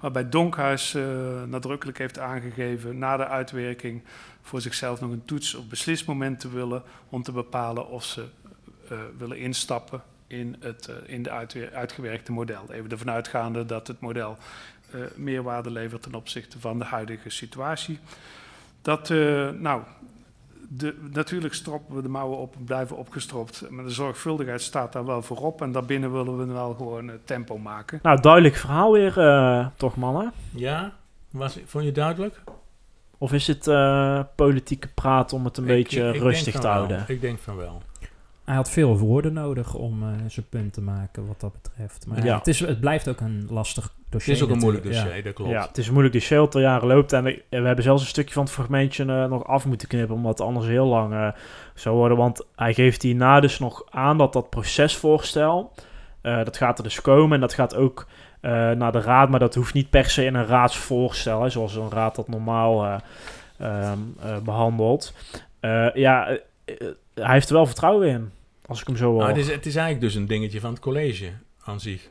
Waarbij 0.00 0.28
Donkhuis 0.28 0.94
eh, 0.94 1.42
nadrukkelijk 1.42 1.98
heeft 1.98 2.18
aangegeven 2.18 2.98
na 2.98 3.16
de 3.16 3.26
uitwerking 3.26 4.02
voor 4.42 4.60
zichzelf 4.60 5.00
nog 5.00 5.10
een 5.10 5.24
toets- 5.24 5.54
of 5.54 5.66
beslismoment 5.66 6.40
te 6.40 6.50
willen 6.50 6.82
om 7.08 7.22
te 7.22 7.32
bepalen 7.32 7.88
of 7.88 8.04
ze 8.04 8.24
eh, 8.88 8.98
willen 9.18 9.38
instappen 9.38 10.02
in, 10.26 10.56
het, 10.60 10.88
uh, 10.88 10.96
in 11.06 11.22
de 11.22 11.30
uit, 11.30 11.56
uitgewerkte 11.72 12.32
model. 12.32 12.72
Even 12.72 12.90
ervan 12.90 13.10
uitgaande 13.10 13.66
dat 13.66 13.86
het 13.86 14.00
model 14.00 14.36
uh, 14.94 15.00
meerwaarde 15.16 15.70
levert 15.70 16.02
ten 16.02 16.14
opzichte 16.14 16.60
van 16.60 16.78
de 16.78 16.84
huidige 16.84 17.30
situatie. 17.30 17.98
Dat, 18.82 19.10
uh, 19.10 19.48
nou, 19.48 19.82
de, 20.68 20.94
natuurlijk 21.12 21.54
stroppen 21.54 21.96
we 21.96 22.02
de 22.02 22.08
mouwen 22.08 22.38
op 22.38 22.54
en 22.56 22.64
blijven 22.64 22.96
opgestropt. 22.96 23.70
Maar 23.70 23.84
de 23.84 23.90
zorgvuldigheid 23.90 24.60
staat 24.62 24.92
daar 24.92 25.04
wel 25.04 25.22
voorop. 25.22 25.62
En 25.62 25.72
daarbinnen 25.72 26.12
willen 26.12 26.38
we 26.38 26.52
wel 26.52 26.74
gewoon 26.74 27.10
tempo 27.24 27.58
maken. 27.58 27.98
Nou, 28.02 28.20
duidelijk 28.20 28.54
verhaal 28.54 28.92
weer, 28.92 29.14
toch 29.76 29.96
mannen? 29.96 30.32
Ja, 30.50 30.92
was, 31.30 31.58
vond 31.64 31.84
je 31.84 31.92
duidelijk? 31.92 32.42
Of 33.18 33.32
is 33.32 33.46
het 33.46 33.64
politieke 34.34 34.88
praat 34.88 35.32
om 35.32 35.44
het 35.44 35.56
een 35.56 35.68
ik, 35.68 35.70
beetje 35.70 36.08
ik, 36.08 36.14
ik 36.14 36.20
rustig 36.20 36.60
te 36.60 36.66
houden? 36.66 36.96
Wel. 36.96 37.16
Ik 37.16 37.20
denk 37.20 37.38
van 37.38 37.56
wel. 37.56 37.82
Hij 38.50 38.58
had 38.58 38.70
veel 38.70 38.98
woorden 38.98 39.32
nodig 39.32 39.74
om 39.74 40.02
uh, 40.02 40.08
zijn 40.26 40.46
punt 40.48 40.72
te 40.72 40.80
maken 40.80 41.26
wat 41.26 41.40
dat 41.40 41.52
betreft. 41.62 42.06
Maar 42.06 42.24
ja. 42.24 42.38
het, 42.38 42.46
is, 42.46 42.60
het 42.60 42.80
blijft 42.80 43.08
ook 43.08 43.20
een 43.20 43.46
lastig 43.50 43.92
dossier. 44.08 44.34
Het 44.34 44.42
is 44.42 44.48
ook 44.48 44.54
een 44.54 44.62
moeilijk 44.62 44.84
dossier, 44.84 45.16
ja. 45.16 45.22
dat 45.22 45.32
klopt. 45.32 45.50
Ja, 45.50 45.66
het 45.66 45.78
is 45.78 45.86
een 45.86 45.92
moeilijk 45.92 46.14
dossier 46.14 46.38
dat 46.38 46.54
al 46.54 46.60
jaren 46.60 46.88
loopt. 46.88 47.12
En 47.12 47.24
we 47.24 47.42
hebben 47.48 47.82
zelfs 47.84 48.02
een 48.02 48.08
stukje 48.08 48.34
van 48.34 48.42
het 48.42 48.52
fragmentje 48.52 49.04
uh, 49.04 49.26
nog 49.26 49.46
af 49.46 49.66
moeten 49.66 49.88
knippen, 49.88 50.14
omdat 50.14 50.38
het 50.38 50.46
anders 50.46 50.66
heel 50.66 50.86
lang 50.86 51.12
uh, 51.12 51.28
zou 51.74 51.96
worden. 51.96 52.16
Want 52.16 52.46
hij 52.56 52.74
geeft 52.74 53.02
hierna 53.02 53.40
dus 53.40 53.58
nog 53.58 53.84
aan 53.90 54.18
dat 54.18 54.32
dat 54.32 54.50
procesvoorstel, 54.50 55.72
dat 56.22 56.56
gaat 56.56 56.78
er 56.78 56.84
dus 56.84 57.00
komen 57.00 57.34
en 57.34 57.40
dat 57.40 57.54
gaat 57.54 57.74
ook 57.74 58.06
naar 58.42 58.92
de 58.92 59.00
raad. 59.00 59.28
Maar 59.28 59.40
dat 59.40 59.54
hoeft 59.54 59.74
niet 59.74 59.90
per 59.90 60.10
se 60.10 60.24
in 60.24 60.34
een 60.34 60.46
raadsvoorstel, 60.46 61.42
hè, 61.42 61.48
zoals 61.48 61.74
een 61.74 61.90
raad 61.90 62.14
dat 62.14 62.28
normaal 62.28 63.00
ehm, 63.58 63.98
behandelt. 64.44 65.14
ja, 65.94 66.38
hij 67.14 67.32
heeft 67.32 67.48
er 67.48 67.54
wel 67.54 67.66
vertrouwen 67.66 68.08
in. 68.08 68.30
Als 68.70 68.80
ik 68.80 68.86
hem 68.86 68.96
zo 68.96 69.16
nou, 69.16 69.28
het, 69.28 69.36
is, 69.36 69.48
het 69.48 69.66
is 69.66 69.74
eigenlijk 69.74 70.04
dus 70.04 70.14
een 70.14 70.26
dingetje 70.26 70.60
van 70.60 70.70
het 70.70 70.80
college 70.80 71.32
aan 71.64 71.80
zich. 71.80 72.10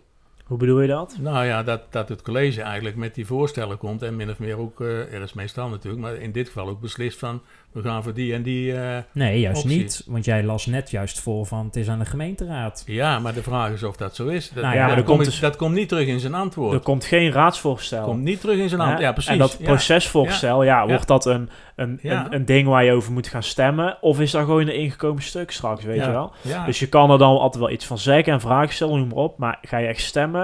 Hoe 0.49 0.57
bedoel 0.57 0.81
je 0.81 0.87
dat? 0.87 1.17
Nou 1.19 1.45
ja, 1.45 1.63
dat, 1.63 1.81
dat 1.89 2.09
het 2.09 2.21
college 2.21 2.61
eigenlijk 2.61 2.95
met 2.95 3.15
die 3.15 3.25
voorstellen 3.25 3.77
komt 3.77 4.01
en 4.01 4.15
min 4.15 4.29
of 4.29 4.39
meer 4.39 4.57
ook, 4.57 4.79
uh, 4.79 5.13
er 5.13 5.21
is 5.21 5.33
meestal 5.33 5.69
natuurlijk, 5.69 6.03
maar 6.03 6.15
in 6.15 6.31
dit 6.31 6.47
geval 6.47 6.67
ook 6.67 6.81
beslist 6.81 7.19
van 7.19 7.41
we 7.71 7.81
gaan 7.81 8.03
voor 8.03 8.13
die 8.13 8.33
en 8.33 8.43
die. 8.43 8.73
Uh, 8.73 8.97
nee, 9.11 9.39
juist 9.39 9.65
niet. 9.65 10.03
Want 10.07 10.25
jij 10.25 10.43
las 10.43 10.65
net 10.65 10.91
juist 10.91 11.19
voor 11.19 11.45
van 11.45 11.65
het 11.65 11.75
is 11.75 11.89
aan 11.89 11.99
de 11.99 12.05
gemeenteraad. 12.05 12.83
Ja, 12.85 13.19
maar 13.19 13.33
de 13.33 13.43
vraag 13.43 13.71
is 13.71 13.83
of 13.83 13.97
dat 13.97 14.15
zo 14.15 14.27
is. 14.27 14.49
Dat, 14.49 14.63
nou 14.63 14.75
ja, 14.75 14.95
dat, 14.95 15.05
komt, 15.05 15.25
dus, 15.25 15.39
dat 15.39 15.55
komt 15.55 15.73
niet 15.73 15.89
terug 15.89 16.07
in 16.07 16.19
zijn 16.19 16.33
antwoord. 16.33 16.73
Er 16.73 16.79
komt 16.79 17.05
geen 17.05 17.31
raadsvoorstel. 17.31 18.03
Komt 18.03 18.23
niet 18.23 18.39
terug 18.39 18.57
in 18.57 18.69
zijn 18.69 18.81
antwoord. 18.81 19.01
Ja, 19.01 19.11
precies. 19.11 19.31
En 19.31 19.37
dat 19.37 19.57
procesvoorstel, 19.63 20.63
ja, 20.63 20.87
wordt 20.87 21.07
dat 21.07 21.25
een, 21.25 21.49
een, 21.75 21.99
een, 22.01 22.33
een, 22.33 22.45
ding 22.45 22.67
waar 22.67 22.83
je 22.83 22.91
over 22.91 23.11
moet 23.11 23.27
gaan 23.27 23.43
stemmen? 23.43 23.97
Of 24.01 24.19
is 24.19 24.31
dat 24.31 24.45
gewoon 24.45 24.61
een 24.61 24.75
ingekomen 24.75 25.23
stuk 25.23 25.51
straks, 25.51 25.83
weet 25.83 26.03
je 26.03 26.11
wel? 26.11 26.31
Dus 26.65 26.79
je 26.79 26.87
kan 26.87 27.11
er 27.11 27.17
dan 27.17 27.37
altijd 27.37 27.63
wel 27.63 27.73
iets 27.73 27.85
van 27.85 27.97
zeggen 27.97 28.33
en 28.33 28.41
vragen 28.41 28.73
stellen, 28.73 28.97
noem 28.97 29.07
maar 29.07 29.17
op. 29.17 29.37
Maar 29.37 29.59
ga 29.61 29.77
je 29.77 29.87
echt 29.87 30.01
stemmen? 30.01 30.38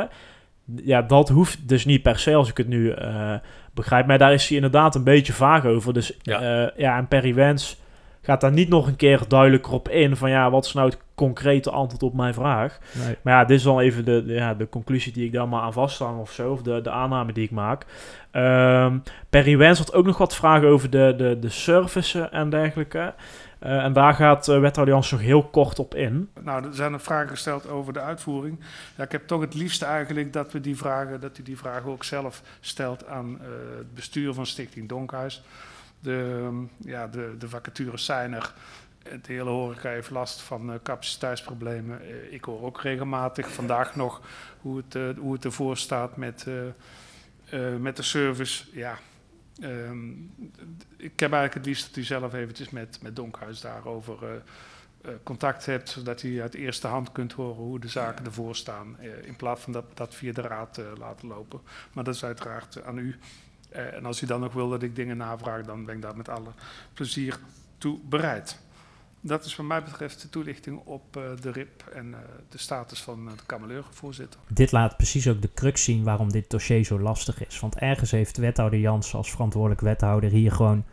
Ja, 0.83 1.01
dat 1.01 1.29
hoeft 1.29 1.67
dus 1.67 1.85
niet 1.85 2.01
per 2.01 2.19
se 2.19 2.35
als 2.35 2.49
ik 2.49 2.57
het 2.57 2.67
nu. 2.67 2.95
Uh, 2.95 3.33
begrijp. 3.75 4.07
Maar 4.07 4.17
daar 4.17 4.33
is 4.33 4.47
hij 4.47 4.55
inderdaad 4.55 4.95
een 4.95 5.03
beetje 5.03 5.33
vaag 5.33 5.65
over. 5.65 5.93
Dus 5.93 6.17
ja, 6.21 6.63
uh, 6.63 6.69
ja 6.77 6.97
en 6.97 7.07
Perry 7.07 7.33
Wens 7.33 7.83
gaat 8.21 8.41
daar 8.41 8.51
niet 8.51 8.69
nog 8.69 8.87
een 8.87 8.95
keer 8.95 9.21
duidelijker 9.27 9.73
op 9.73 9.89
in 9.89 10.15
van 10.15 10.29
ja, 10.29 10.49
wat 10.49 10.65
is 10.65 10.73
nou 10.73 10.89
het 10.89 10.97
concrete 11.15 11.71
antwoord 11.71 12.03
op 12.03 12.13
mijn 12.13 12.33
vraag? 12.33 12.79
Nee. 13.05 13.15
Maar 13.21 13.33
ja, 13.33 13.45
dit 13.45 13.57
is 13.57 13.63
dan 13.63 13.79
even 13.79 14.05
de, 14.05 14.25
de, 14.25 14.33
ja, 14.33 14.53
de 14.53 14.69
conclusie 14.69 15.13
die 15.13 15.25
ik 15.25 15.31
daar 15.31 15.47
maar 15.47 15.61
aan 15.61 15.73
vasthang 15.73 16.19
of 16.19 16.31
zo, 16.31 16.51
of 16.51 16.61
de, 16.61 16.81
de 16.81 16.89
aanname 16.89 17.33
die 17.33 17.43
ik 17.43 17.51
maak. 17.51 17.85
Um, 18.31 19.03
Perry 19.29 19.57
Wens 19.57 19.77
had 19.77 19.93
ook 19.93 20.05
nog 20.05 20.17
wat 20.17 20.35
vragen 20.35 20.67
over 20.67 20.89
de, 20.89 21.13
de, 21.17 21.39
de 21.39 21.49
services 21.49 22.29
en 22.29 22.49
dergelijke. 22.49 23.13
Uh, 23.65 23.83
en 23.83 23.93
daar 23.93 24.13
gaat 24.13 24.47
uh, 24.47 24.59
wethouder 24.59 24.95
nog 24.95 25.19
heel 25.19 25.43
kort 25.43 25.79
op 25.79 25.95
in. 25.95 26.29
Nou, 26.41 26.65
er 26.65 26.73
zijn 26.73 26.93
er 26.93 26.99
vragen 26.99 27.29
gesteld 27.29 27.67
over 27.67 27.93
de 27.93 27.99
uitvoering. 27.99 28.59
Ja, 28.95 29.03
ik 29.03 29.11
heb 29.11 29.27
toch 29.27 29.41
het 29.41 29.53
liefst 29.53 29.81
eigenlijk 29.81 30.33
dat 30.33 30.51
we 30.51 30.61
die 30.61 30.77
vragen, 30.77 31.19
dat 31.19 31.37
u 31.37 31.43
die 31.43 31.57
vragen 31.57 31.91
ook 31.91 32.03
zelf 32.03 32.41
stelt 32.59 33.07
aan 33.07 33.29
uh, 33.29 33.47
het 33.77 33.93
bestuur 33.93 34.33
van 34.33 34.45
Stichting 34.45 34.89
Donkhuis. 34.89 35.43
De, 35.99 36.41
um, 36.45 36.69
ja, 36.77 37.07
de, 37.07 37.35
de 37.39 37.49
vacatures 37.49 38.05
zijn 38.05 38.33
er. 38.33 38.53
Het 39.09 39.27
hele 39.27 39.49
horeca 39.49 39.89
heeft 39.89 40.09
last 40.09 40.41
van 40.41 40.79
capaciteitsproblemen. 40.83 41.99
Ik 42.33 42.43
hoor 42.43 42.63
ook 42.63 42.81
regelmatig 42.81 43.51
vandaag 43.51 43.95
nog 43.95 44.21
hoe 44.61 44.77
het, 44.77 45.17
hoe 45.17 45.33
het 45.33 45.45
ervoor 45.45 45.77
staat 45.77 46.17
met, 46.17 46.45
met 47.79 47.95
de 47.95 48.03
service. 48.03 48.63
Ja, 48.71 48.97
Um, 49.63 50.33
ik 50.97 51.19
heb 51.19 51.31
eigenlijk 51.31 51.53
het 51.53 51.65
liefst 51.65 51.87
dat 51.87 51.95
u 51.95 52.03
zelf 52.03 52.33
eventjes 52.33 52.69
met, 52.69 52.99
met 53.01 53.15
Donkhuis 53.15 53.61
daarover 53.61 54.17
uh, 54.23 54.29
uh, 55.05 55.11
contact 55.23 55.65
hebt, 55.65 55.89
zodat 55.89 56.23
u 56.23 56.41
uit 56.41 56.53
eerste 56.53 56.87
hand 56.87 57.11
kunt 57.11 57.33
horen 57.33 57.63
hoe 57.63 57.79
de 57.79 57.87
zaken 57.87 58.25
ervoor 58.25 58.55
staan, 58.55 58.97
uh, 59.01 59.25
in 59.25 59.35
plaats 59.35 59.61
van 59.61 59.73
dat 59.73 59.85
dat 59.93 60.15
via 60.15 60.33
de 60.33 60.41
raad 60.41 60.81
laten 60.97 61.27
lopen. 61.27 61.61
Maar 61.93 62.03
dat 62.03 62.15
is 62.15 62.23
uiteraard 62.23 62.83
aan 62.83 62.97
u. 62.97 63.15
en 63.69 64.05
als 64.05 64.21
u 64.21 64.25
dan 64.25 64.39
nog 64.39 64.53
wil 64.53 64.69
dat 64.69 64.83
ik 64.83 64.95
dingen 64.95 65.17
navraag, 65.17 65.65
dan 65.65 65.85
ben 65.85 65.95
ik 65.95 66.01
daar 66.01 66.17
met 66.17 66.29
alle 66.29 66.51
plezier 66.93 67.39
toe 67.77 67.99
bereid. 68.03 68.59
Dat 69.27 69.45
is 69.45 69.55
wat 69.55 69.65
mij 69.65 69.83
betreft 69.83 70.21
de 70.21 70.29
toelichting 70.29 70.81
op 70.83 71.17
uh, 71.17 71.23
de 71.41 71.51
RIP 71.51 71.83
en 71.93 72.05
uh, 72.05 72.17
de 72.49 72.57
status 72.57 73.01
van 73.01 73.25
uh, 73.25 73.31
de 73.31 73.45
kameleur, 73.45 73.83
voorzitter. 73.89 74.39
Dit 74.47 74.71
laat 74.71 74.97
precies 74.97 75.27
ook 75.27 75.41
de 75.41 75.49
crux 75.53 75.83
zien 75.83 76.03
waarom 76.03 76.31
dit 76.31 76.49
dossier 76.49 76.83
zo 76.83 76.99
lastig 76.99 77.47
is. 77.47 77.59
Want 77.59 77.75
ergens 77.75 78.11
heeft 78.11 78.37
wethouder 78.37 78.79
Jans 78.79 79.13
als 79.13 79.31
verantwoordelijk 79.31 79.81
wethouder 79.81 80.29
hier 80.29 80.51
gewoon 80.51 80.83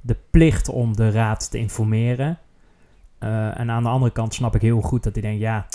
de 0.00 0.16
plicht 0.30 0.68
om 0.68 0.96
de 0.96 1.10
raad 1.10 1.50
te 1.50 1.58
informeren. 1.58 2.38
en 3.18 3.70
aan 3.70 3.82
de 3.82 3.88
andere 3.88 4.12
kant 4.12 4.34
snap 4.34 4.54
ik 4.54 4.60
heel 4.60 4.80
goed 4.80 5.02
dat 5.02 5.12
hij 5.12 5.22
denkt, 5.22 5.40
ja, 5.40 5.66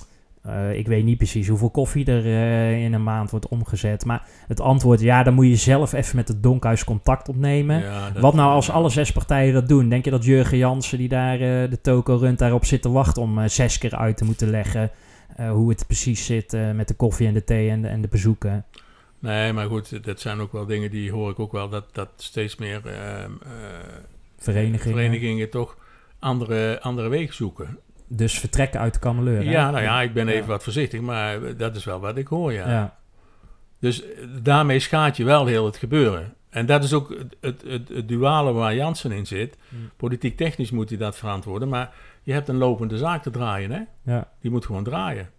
uh, 0.47 0.77
ik 0.77 0.87
weet 0.87 1.03
niet 1.03 1.17
precies 1.17 1.47
hoeveel 1.47 1.69
koffie 1.69 2.05
er 2.05 2.25
uh, 2.25 2.83
in 2.83 2.93
een 2.93 3.03
maand 3.03 3.31
wordt 3.31 3.47
omgezet. 3.47 4.05
Maar 4.05 4.27
het 4.47 4.59
antwoord, 4.59 4.99
ja, 4.99 5.23
dan 5.23 5.33
moet 5.33 5.47
je 5.47 5.55
zelf 5.55 5.93
even 5.93 6.15
met 6.15 6.27
het 6.27 6.43
Donkhuis 6.43 6.83
contact 6.83 7.29
opnemen. 7.29 7.79
Ja, 7.79 8.11
Wat 8.19 8.33
nou 8.33 8.51
als 8.51 8.69
alle 8.69 8.89
zes 8.89 9.11
partijen 9.11 9.53
dat 9.53 9.67
doen? 9.67 9.89
Denk 9.89 10.05
je 10.05 10.11
dat 10.11 10.25
Jurgen 10.25 10.57
Jansen, 10.57 10.97
die 10.97 11.09
daar 11.09 11.33
uh, 11.33 11.69
de 11.69 11.81
toko 11.81 12.15
runt, 12.15 12.39
daarop 12.39 12.65
zit 12.65 12.81
te 12.81 12.89
wachten 12.89 13.21
om 13.21 13.47
zes 13.47 13.77
keer 13.77 13.95
uit 13.95 14.17
te 14.17 14.25
moeten 14.25 14.49
leggen 14.49 14.91
hoe 15.49 15.69
het 15.69 15.87
precies 15.87 16.25
zit 16.25 16.57
met 16.73 16.87
de 16.87 16.93
koffie 16.93 17.27
en 17.27 17.33
de 17.33 17.43
thee 17.43 17.69
en 17.69 17.81
de, 17.81 17.87
en 17.87 18.01
de 18.01 18.07
bezoeken? 18.07 18.65
Nee, 19.19 19.53
maar 19.53 19.67
goed, 19.67 20.03
dat 20.05 20.19
zijn 20.19 20.39
ook 20.39 20.51
wel 20.51 20.65
dingen 20.65 20.91
die 20.91 21.11
hoor 21.11 21.31
ik 21.31 21.39
ook 21.39 21.51
wel, 21.51 21.69
dat, 21.69 21.85
dat 21.91 22.09
steeds 22.15 22.55
meer 22.55 22.81
ehm, 22.85 23.31
verenigingen. 24.37 24.95
verenigingen 24.95 25.49
toch 25.49 25.77
andere, 26.19 26.81
andere 26.81 27.09
wegen 27.09 27.35
zoeken. 27.35 27.77
Dus 28.07 28.39
vertrekken 28.39 28.79
uit 28.79 28.93
de 28.93 28.99
kameleur. 28.99 29.43
Ja, 29.43 29.71
nou 29.71 29.83
ja, 29.83 30.01
ik 30.01 30.13
ben 30.13 30.27
even 30.27 30.47
wat 30.47 30.63
voorzichtig, 30.63 31.01
maar 31.01 31.57
dat 31.57 31.75
is 31.75 31.85
wel 31.85 31.99
wat 31.99 32.17
ik 32.17 32.27
hoor, 32.27 32.53
ja. 32.53 32.69
ja. 32.69 32.95
Dus 33.79 34.03
daarmee 34.41 34.79
schaadt 34.79 35.17
je 35.17 35.23
wel 35.23 35.45
heel 35.45 35.65
het 35.65 35.77
gebeuren. 35.77 36.33
En 36.49 36.65
dat 36.65 36.83
is 36.83 36.93
ook 36.93 37.09
het, 37.09 37.35
het, 37.41 37.63
het, 37.67 37.89
het 37.89 38.07
duale 38.07 38.51
waar 38.51 38.75
Jansen 38.75 39.11
in 39.11 39.25
zit. 39.25 39.57
Hmm. 39.69 39.89
Politiek 39.97 40.37
technisch 40.37 40.71
moet 40.71 40.89
hij 40.89 40.97
dat 40.97 41.17
verantwoorden, 41.17 41.69
maar 41.69 41.91
je 42.23 42.33
hebt 42.33 42.47
een 42.47 42.57
lopende 42.57 42.97
zaak 42.97 43.23
te 43.23 43.29
draaien, 43.29 43.71
hè? 43.71 44.11
Ja. 44.13 44.27
Die 44.41 44.51
moet 44.51 44.65
gewoon 44.65 44.83
draaien. 44.83 45.29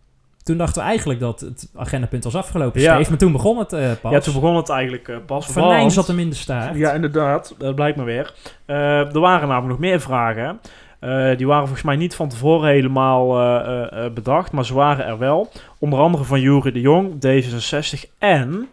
Toen 0.42 0.56
dachten 0.56 0.82
we 0.82 0.88
eigenlijk 0.88 1.20
dat 1.20 1.40
het 1.40 1.70
agendapunt 1.74 2.24
was 2.24 2.34
afgelopen, 2.34 2.80
ja. 2.80 2.94
maar 2.94 3.16
toen 3.16 3.32
begon 3.32 3.58
het 3.58 3.72
uh, 3.72 3.90
pas. 4.00 4.12
Ja, 4.12 4.20
toen 4.20 4.34
begon 4.34 4.56
het 4.56 4.68
eigenlijk 4.68 5.08
uh, 5.08 5.16
pas. 5.26 5.46
Van 5.46 5.90
zat 5.90 6.06
hem 6.06 6.18
in 6.18 6.30
de 6.30 6.36
staart. 6.36 6.76
Ja, 6.76 6.92
inderdaad. 6.92 7.54
Dat 7.58 7.74
blijkt 7.74 7.96
maar 7.96 8.06
weer. 8.06 8.34
Uh, 8.66 9.14
er 9.14 9.20
waren 9.20 9.48
namelijk 9.48 9.80
nog 9.80 9.90
meer 9.90 10.00
vragen. 10.00 10.60
Uh, 11.00 11.36
die 11.36 11.46
waren 11.46 11.62
volgens 11.62 11.86
mij 11.86 11.96
niet 11.96 12.14
van 12.14 12.28
tevoren 12.28 12.68
helemaal 12.68 13.40
uh, 13.40 13.86
uh, 13.92 14.12
bedacht, 14.12 14.52
maar 14.52 14.64
ze 14.64 14.74
waren 14.74 15.06
er 15.06 15.18
wel. 15.18 15.52
Onder 15.78 15.98
andere 15.98 16.24
van 16.24 16.40
Jurie 16.40 16.72
de 16.72 16.80
Jong, 16.80 17.14
D66 17.14 18.16
en, 18.18 18.68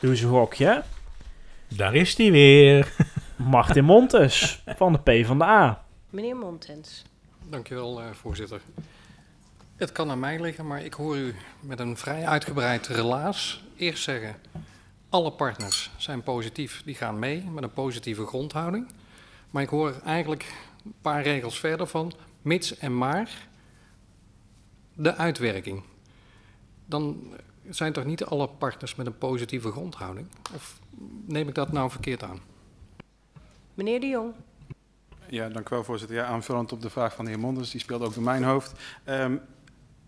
doe 0.00 0.10
eens 0.10 0.20
een 0.20 0.30
gokje. 0.30 0.82
Daar 1.68 1.94
is 1.94 2.16
hij 2.16 2.30
weer. 2.30 2.92
Martin 3.36 3.84
Montes 3.84 4.62
van 4.76 4.92
de 4.92 5.22
P 5.22 5.26
van 5.26 5.38
de 5.38 5.44
A. 5.44 5.84
Meneer 6.10 6.36
Montens. 6.36 7.02
Dankjewel, 7.48 8.00
voorzitter. 8.12 8.60
Het 9.76 9.92
kan 9.92 10.10
aan 10.10 10.20
mij 10.20 10.40
liggen, 10.40 10.66
maar 10.66 10.84
ik 10.84 10.94
hoor 10.94 11.16
u 11.16 11.34
met 11.60 11.80
een 11.80 11.96
vrij 11.96 12.26
uitgebreid 12.26 12.86
relaas 12.86 13.62
eerst 13.76 14.02
zeggen... 14.02 14.36
alle 15.08 15.30
partners 15.30 15.90
zijn 15.96 16.22
positief, 16.22 16.82
die 16.84 16.94
gaan 16.94 17.18
mee 17.18 17.44
met 17.50 17.62
een 17.62 17.72
positieve 17.72 18.26
grondhouding. 18.26 18.86
Maar 19.50 19.62
ik 19.62 19.68
hoor 19.68 19.94
eigenlijk 20.04 20.52
een 20.84 20.94
paar 21.00 21.22
regels 21.22 21.58
verder 21.58 21.86
van 21.86 22.12
mits 22.42 22.78
en 22.78 22.96
maar 22.96 23.48
de 24.94 25.14
uitwerking. 25.14 25.82
Dan 26.86 27.32
zijn 27.70 27.92
toch 27.92 28.04
niet 28.04 28.24
alle 28.24 28.48
partners 28.48 28.94
met 28.94 29.06
een 29.06 29.18
positieve 29.18 29.70
grondhouding? 29.70 30.26
Of 30.54 30.80
neem 31.26 31.48
ik 31.48 31.54
dat 31.54 31.72
nou 31.72 31.90
verkeerd 31.90 32.22
aan? 32.22 32.40
Meneer 33.74 34.00
de 34.00 34.06
Jong. 34.06 34.32
Ja, 35.28 35.48
dank 35.48 35.66
u 35.68 35.74
wel, 35.74 35.84
voorzitter. 35.84 36.16
Ja, 36.16 36.24
aanvullend 36.24 36.72
op 36.72 36.82
de 36.82 36.90
vraag 36.90 37.14
van 37.14 37.24
de 37.24 37.30
heer 37.30 37.40
Monders, 37.40 37.70
die 37.70 37.80
speelt 37.80 38.02
ook 38.02 38.14
door 38.14 38.22
mijn 38.22 38.42
hoofd. 38.42 38.72
Um, 39.06 39.40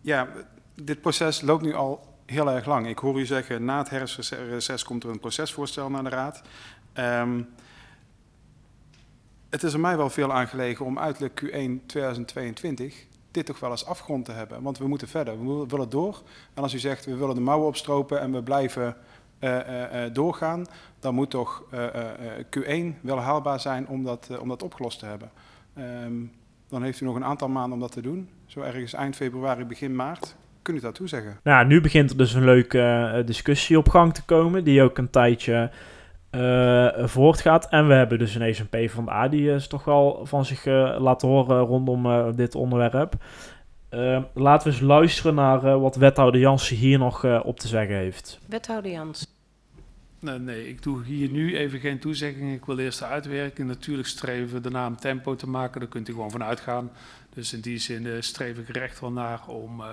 ja, 0.00 0.28
dit 0.74 1.00
proces 1.00 1.40
loopt 1.40 1.62
nu 1.62 1.74
al 1.74 2.18
heel 2.26 2.50
erg 2.50 2.66
lang. 2.66 2.86
Ik 2.86 2.98
hoor 2.98 3.20
u 3.20 3.26
zeggen, 3.26 3.64
na 3.64 3.78
het 3.78 3.90
herfstreces 3.90 4.84
komt 4.84 5.04
er 5.04 5.10
een 5.10 5.20
procesvoorstel 5.20 5.90
naar 5.90 6.04
de 6.04 6.08
Raad. 6.08 6.42
Um, 6.94 7.48
het 9.50 9.62
is 9.62 9.72
er 9.72 9.80
mij 9.80 9.96
wel 9.96 10.11
veel 10.11 10.32
aangelegen 10.32 10.85
om 10.85 10.98
uiterlijk 10.98 11.42
Q1 11.44 11.87
2022 11.87 13.06
dit 13.30 13.46
toch 13.46 13.61
wel 13.61 13.70
eens 13.70 13.87
afgrond 13.87 14.24
te 14.24 14.32
hebben. 14.32 14.62
Want 14.62 14.78
we 14.78 14.88
moeten 14.88 15.09
verder, 15.09 15.46
we 15.46 15.66
willen 15.68 15.88
door. 15.88 16.22
En 16.54 16.62
als 16.62 16.74
u 16.74 16.78
zegt, 16.78 17.04
we 17.04 17.16
willen 17.16 17.35
de 17.35 17.40
mouwen 17.40 17.68
opstropen 17.68 18.20
en 18.20 18.32
we 18.32 18.42
blijven 18.42 18.96
uh, 19.40 19.61
doorgaan, 20.12 20.66
dan 20.98 21.14
moet 21.14 21.30
toch 21.30 21.64
Q1 22.59 23.00
wel 23.00 23.18
haalbaar 23.18 23.61
zijn 23.61 23.88
om 23.88 24.04
dat, 24.04 24.38
om 24.40 24.48
dat 24.48 24.62
opgelost 24.62 24.98
te 24.98 25.06
hebben. 25.06 25.30
Um, 25.78 26.32
dan 26.68 26.82
heeft 26.82 27.00
u 27.00 27.04
nog 27.04 27.14
een 27.14 27.24
aantal 27.24 27.48
maanden 27.48 27.72
om 27.72 27.80
dat 27.80 27.92
te 27.92 28.00
doen. 28.00 28.28
Zo 28.46 28.61
ergens 28.61 28.92
eind 28.92 29.16
februari, 29.16 29.64
begin 29.64 29.96
maart. 29.96 30.37
Kunt 30.62 30.78
u 30.78 30.80
dat 30.80 30.94
toezeggen? 30.94 31.38
Nou, 31.42 31.66
nu 31.66 31.80
begint 31.80 32.11
er 32.11 32.16
dus 32.16 32.35
een 32.35 32.44
leuke 32.44 33.22
discussie 33.26 33.78
op 33.78 33.88
gang 33.88 34.14
te 34.14 34.24
komen, 34.24 34.64
die 34.64 34.82
ook 34.82 34.98
een 34.98 35.11
tijdje 35.11 35.70
uh, 36.37 37.07
voortgaat. 37.07 37.68
En 37.68 37.88
we 37.88 37.94
hebben 37.94 38.18
dus 38.18 38.37
ineens 38.37 38.59
een 38.59 38.87
P 38.87 38.90
van 38.90 39.05
de 39.05 39.11
A 39.11 39.29
die 39.29 39.51
is 39.51 39.66
toch 39.66 39.85
wel 39.85 40.20
van 40.27 40.44
zich 40.44 40.66
uh, 40.66 40.96
laten 40.99 41.29
horen 41.29 41.61
rondom 41.61 42.07
uh, 42.07 42.27
dit 42.35 42.55
onderwerp. 42.55 43.14
laten 44.35 44.68
we 44.68 44.75
eens 44.75 44.81
luisteren 44.81 45.35
naar 45.35 45.81
wat 45.81 45.96
wethouder 45.96 46.40
Jansen 46.40 46.77
hier 46.77 46.99
nog 46.99 47.42
op 47.42 47.61
te 47.61 47.68
zeggen 47.68 47.96
heeft. 47.96 48.40
Wethouder 48.46 48.90
Jansen. 48.90 49.35
Nee, 50.20 50.38
nee, 50.38 50.68
ik 50.68 50.83
doe 50.83 51.05
hier 51.05 51.31
nu 51.31 51.57
even 51.57 51.81
geen 51.81 51.99
toezegging. 51.99 52.55
Ik 52.55 52.64
wil 52.64 52.79
eerst 52.79 52.99
de 52.99 53.05
uitwerking. 53.05 53.68
Natuurlijk 53.68 54.09
streven 54.09 54.62
de 54.62 54.70
naam 54.70 54.96
tempo 54.96 55.37
te 55.37 55.49
maken. 55.49 55.81
Daar 55.81 55.88
kunt 55.88 56.09
u 56.09 56.12
gewoon 56.12 56.31
van 56.31 56.42
uitgaan. 56.42 56.90
Dus 57.37 57.53
in 57.53 57.61
die 57.61 57.79
zin 57.79 58.05
uh, 58.05 58.20
streef 58.20 58.59
ik 58.59 58.68
er 58.68 58.83
echt 58.83 59.01
wel 59.01 59.12
naar 59.12 59.46
om, 59.46 59.81
uh, 59.81 59.87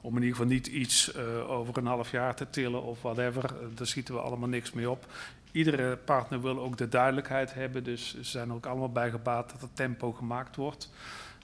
om 0.00 0.16
in 0.16 0.22
ieder 0.22 0.36
geval 0.36 0.52
niet 0.52 0.66
iets 0.66 1.14
uh, 1.16 1.50
over 1.50 1.76
een 1.76 1.86
half 1.86 2.10
jaar 2.10 2.34
te 2.34 2.50
tillen 2.50 2.82
of 2.82 3.02
whatever. 3.02 3.54
daar 3.74 3.86
schieten 3.86 4.14
we 4.14 4.20
allemaal 4.20 4.48
niks 4.48 4.72
mee 4.72 4.90
op 4.90 5.06
iedere 5.52 5.96
partner 5.96 6.42
wil 6.42 6.58
ook 6.58 6.76
de 6.76 6.88
duidelijkheid 6.88 7.54
hebben. 7.54 7.84
Dus 7.84 8.10
ze 8.10 8.24
zijn 8.24 8.48
er 8.48 8.54
ook 8.54 8.66
allemaal 8.66 8.92
bij 8.92 9.10
gebaat 9.10 9.50
dat 9.50 9.60
het 9.60 9.76
tempo 9.76 10.12
gemaakt 10.12 10.56
wordt. 10.56 10.90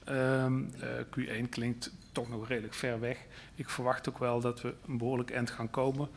Um, 0.08 0.70
uh, 0.82 1.44
Q1 1.44 1.48
klinkt 1.48 1.92
toch 2.12 2.28
nog 2.28 2.48
redelijk 2.48 2.74
ver 2.74 3.00
weg. 3.00 3.18
Ik 3.54 3.70
verwacht 3.70 4.08
ook 4.08 4.18
wel 4.18 4.40
dat 4.40 4.60
we 4.60 4.74
een 4.88 4.98
behoorlijk 4.98 5.30
eind 5.30 5.50
gaan 5.50 5.70
komen. 5.70 6.08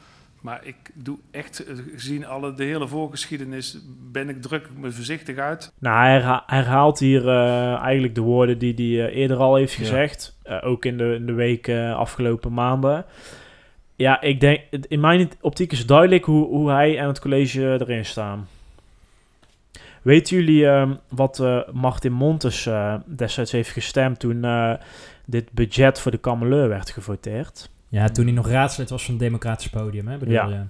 Maar 0.42 0.60
ik 0.64 0.76
doe 0.94 1.18
echt, 1.32 1.66
eh, 1.66 1.76
gezien 1.96 2.26
alle, 2.26 2.54
de 2.54 2.64
hele 2.64 2.88
voorgeschiedenis, 2.88 3.80
ben 4.12 4.30
ik 4.30 4.42
druk 4.42 4.70
me 4.78 4.92
voorzichtig 4.92 5.38
uit. 5.38 5.74
Nou, 5.80 6.10
hij 6.10 6.42
herhaalt 6.46 7.00
hier 7.00 7.24
uh, 7.24 7.76
eigenlijk 7.76 8.16
de 8.16 8.22
woorden 8.22 8.58
die 8.58 8.74
hij 8.74 9.10
uh, 9.10 9.16
eerder 9.16 9.38
al 9.38 9.56
heeft 9.56 9.74
gezegd. 9.74 10.38
Ja. 10.44 10.60
ook 10.60 10.86
in 10.86 10.98
de, 10.98 11.14
in 11.16 11.26
de 11.26 11.34
week 11.34 11.70
afgelopen 11.96 12.54
maanden. 12.54 13.06
Ja, 14.00 14.22
ik 14.22 14.40
denk, 14.40 14.62
in 14.88 15.00
mijn 15.00 15.32
optiek 15.42 15.72
is 15.72 15.86
duidelijk 15.86 16.26
hoe, 16.26 16.48
hoe 16.48 16.70
hij 16.70 16.98
en 16.98 17.08
het 17.08 17.20
college 17.20 17.78
erin 17.80 18.06
staan. 18.06 18.48
Weten 20.02 20.38
jullie 20.38 20.64
uh, 20.64 20.92
wat 21.10 21.40
uh, 21.40 21.60
Martin 21.72 22.12
Montes 22.12 22.66
uh, 22.66 22.96
destijds 23.06 23.52
heeft 23.52 23.70
gestemd 23.70 24.20
toen 24.20 24.46
uh, 24.46 24.74
dit 25.26 25.52
budget 25.52 26.00
voor 26.00 26.12
de 26.12 26.18
Kameleur 26.18 26.70
werd 26.70 26.90
gevoteerd? 26.90 27.70
Ja, 27.88 28.10
toen 28.10 28.26
hij 28.26 28.34
nog 28.34 28.48
raadslid 28.48 28.90
was 28.90 29.04
van 29.04 29.14
het 29.14 29.24
Democratisch 29.24 29.70
Podium, 29.70 30.08
hè? 30.08 30.18
Bedoel 30.18 30.34
ja. 30.34 30.48
je? 30.48 30.64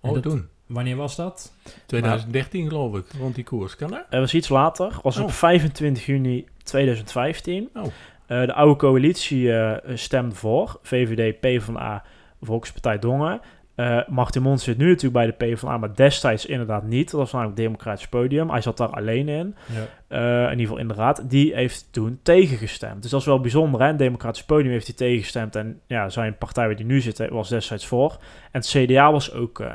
Oh, 0.00 0.14
dat, 0.14 0.22
toen. 0.22 0.48
Wanneer 0.66 0.96
was 0.96 1.16
dat? 1.16 1.52
2013 1.86 2.68
geloof 2.68 2.96
ik, 2.96 3.04
rond 3.18 3.34
die 3.34 3.44
koers. 3.44 3.76
Kan 3.76 3.90
dat? 3.90 4.04
Het 4.10 4.20
was 4.20 4.34
iets 4.34 4.48
later. 4.48 4.98
was 5.02 5.16
oh. 5.16 5.24
op 5.24 5.32
25 5.32 6.06
juni 6.06 6.46
2015. 6.62 7.68
Oh. 7.74 7.84
de 8.26 8.54
oude 8.54 8.76
coalitie 8.76 9.52
stemde 9.94 10.34
voor. 10.34 10.78
VVD, 10.82 11.40
PvdA, 11.40 12.04
Volkspartij 12.44 12.98
Dongen. 12.98 13.40
Uh, 13.76 14.00
Martin 14.08 14.42
Mons 14.42 14.64
zit 14.64 14.78
nu 14.78 14.88
natuurlijk 14.88 15.12
bij 15.12 15.26
de 15.26 15.54
PvdA, 15.54 15.78
maar 15.78 15.94
destijds 15.94 16.46
inderdaad 16.46 16.82
niet. 16.82 17.10
Dat 17.10 17.20
was 17.20 17.32
namelijk 17.32 17.56
Democratisch 17.56 18.08
Podium. 18.08 18.50
Hij 18.50 18.60
zat 18.60 18.76
daar 18.76 18.88
alleen 18.88 19.28
in. 19.28 19.54
Ja. 20.08 20.44
Uh, 20.44 20.44
in 20.44 20.50
ieder 20.50 20.66
geval 20.66 20.78
in 20.78 20.88
de 20.88 20.94
raad. 20.94 21.30
Die 21.30 21.54
heeft 21.54 21.88
toen 21.90 22.18
tegengestemd. 22.22 23.02
Dus 23.02 23.10
dat 23.10 23.20
is 23.20 23.26
wel 23.26 23.40
bijzonder. 23.40 23.82
Hè? 23.82 23.96
Democratisch 23.96 24.44
Podium 24.44 24.72
heeft 24.72 24.86
hij 24.86 24.96
tegengestemd. 24.96 25.56
En 25.56 25.80
ja, 25.86 26.08
zijn 26.08 26.38
partij 26.38 26.66
waar 26.66 26.76
die 26.76 26.86
nu 26.86 27.00
zit, 27.00 27.28
was 27.28 27.48
destijds 27.48 27.86
voor. 27.86 28.16
En 28.50 28.60
het 28.60 28.66
CDA 28.66 29.12
was 29.12 29.32
ook 29.32 29.58
uh, 29.58 29.72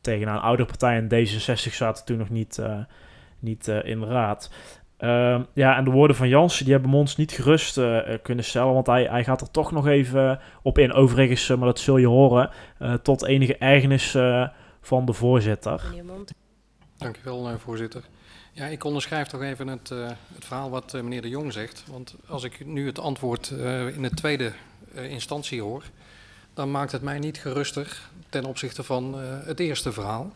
tegen. 0.00 0.26
Nou, 0.26 0.36
een 0.38 0.44
oudere 0.44 0.68
partij 0.68 0.96
en 0.96 1.08
D66 1.08 1.74
zaten 1.74 2.04
toen 2.04 2.18
nog 2.18 2.30
niet, 2.30 2.62
niet 3.38 3.68
in 3.68 4.00
de 4.00 4.06
raad. 4.06 4.50
Uh, 4.98 5.40
ja, 5.52 5.76
en 5.76 5.84
de 5.84 5.90
woorden 5.90 6.16
van 6.16 6.28
Jansen, 6.28 6.64
die 6.64 6.74
hebben 6.74 6.92
ons 6.92 7.16
niet 7.16 7.32
gerust 7.32 7.78
uh, 7.78 7.98
kunnen 8.22 8.44
stellen, 8.44 8.72
want 8.72 8.86
hij, 8.86 9.04
hij 9.04 9.24
gaat 9.24 9.40
er 9.40 9.50
toch 9.50 9.72
nog 9.72 9.86
even 9.86 10.40
op 10.62 10.78
in. 10.78 10.92
Overigens, 10.92 11.48
uh, 11.48 11.56
maar 11.56 11.66
dat 11.66 11.78
zul 11.78 11.96
je 11.96 12.06
horen, 12.06 12.50
eh, 12.78 12.94
tot 12.94 13.24
enige 13.24 13.56
ergernis 13.56 14.16
van 14.80 15.04
de 15.04 15.12
voorzitter. 15.12 15.82
Dankjewel, 16.96 17.58
voorzitter. 17.58 18.02
Ja, 18.52 18.66
ik 18.66 18.84
onderschrijf 18.84 19.28
toch 19.28 19.42
even 19.42 19.68
het, 19.68 19.88
het 20.34 20.44
verhaal 20.44 20.70
wat 20.70 20.92
meneer 20.92 21.22
de 21.22 21.28
Jong 21.28 21.52
zegt. 21.52 21.84
Want 21.90 22.14
als 22.28 22.44
ik 22.44 22.66
nu 22.66 22.86
het 22.86 22.98
antwoord 22.98 23.48
in 23.94 24.02
de 24.02 24.10
tweede 24.14 24.52
instantie 24.94 25.62
hoor, 25.62 25.82
dan 26.54 26.70
maakt 26.70 26.92
het 26.92 27.02
mij 27.02 27.18
niet 27.18 27.38
geruster 27.38 28.00
ten 28.28 28.44
opzichte 28.44 28.82
van 28.82 29.14
het 29.44 29.60
eerste 29.60 29.92
verhaal. 29.92 30.32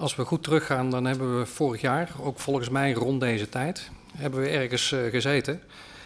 Als 0.00 0.16
we 0.16 0.24
goed 0.24 0.42
teruggaan, 0.42 0.90
dan 0.90 1.04
hebben 1.04 1.38
we 1.38 1.46
vorig 1.46 1.80
jaar, 1.80 2.12
ook 2.22 2.38
volgens 2.38 2.68
mij 2.68 2.92
rond 2.92 3.20
deze 3.20 3.48
tijd, 3.48 3.90
hebben 4.16 4.40
we 4.40 4.48
ergens 4.48 4.92
uh, 4.92 5.10
gezeten. 5.10 5.60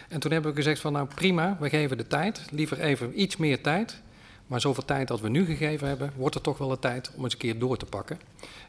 En 0.09 0.19
toen 0.19 0.31
hebben 0.31 0.51
we 0.51 0.57
gezegd 0.57 0.81
van 0.81 0.93
nou 0.93 1.07
prima, 1.15 1.57
we 1.59 1.69
geven 1.69 1.97
de 1.97 2.07
tijd, 2.07 2.47
liever 2.51 2.79
even 2.79 3.21
iets 3.21 3.37
meer 3.37 3.61
tijd. 3.61 4.01
Maar 4.47 4.61
zoveel 4.61 4.85
tijd 4.85 5.07
dat 5.07 5.21
we 5.21 5.29
nu 5.29 5.45
gegeven 5.45 5.87
hebben, 5.87 6.11
wordt 6.15 6.35
er 6.35 6.41
toch 6.41 6.57
wel 6.57 6.67
de 6.67 6.79
tijd 6.79 7.11
om 7.15 7.23
eens 7.23 7.33
een 7.33 7.39
keer 7.39 7.59
door 7.59 7.77
te 7.77 7.85
pakken. 7.85 8.19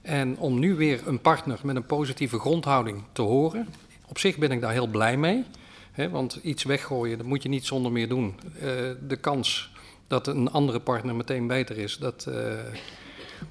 En 0.02 0.38
om 0.38 0.58
nu 0.58 0.74
weer 0.74 1.00
een 1.06 1.20
partner 1.20 1.58
met 1.62 1.76
een 1.76 1.86
positieve 1.86 2.38
grondhouding 2.38 3.02
te 3.12 3.22
horen. 3.22 3.68
Op 4.06 4.18
zich 4.18 4.36
ben 4.36 4.50
ik 4.50 4.60
daar 4.60 4.72
heel 4.72 4.86
blij 4.86 5.16
mee. 5.16 5.44
Hè, 5.92 6.10
want 6.10 6.38
iets 6.42 6.64
weggooien, 6.64 7.18
dat 7.18 7.26
moet 7.26 7.42
je 7.42 7.48
niet 7.48 7.66
zonder 7.66 7.92
meer 7.92 8.08
doen. 8.08 8.34
Uh, 8.54 8.60
de 9.08 9.16
kans 9.20 9.72
dat 10.06 10.26
een 10.26 10.50
andere 10.50 10.80
partner 10.80 11.14
meteen 11.14 11.46
beter 11.46 11.78
is, 11.78 11.98
dat, 11.98 12.26
uh, 12.28 12.34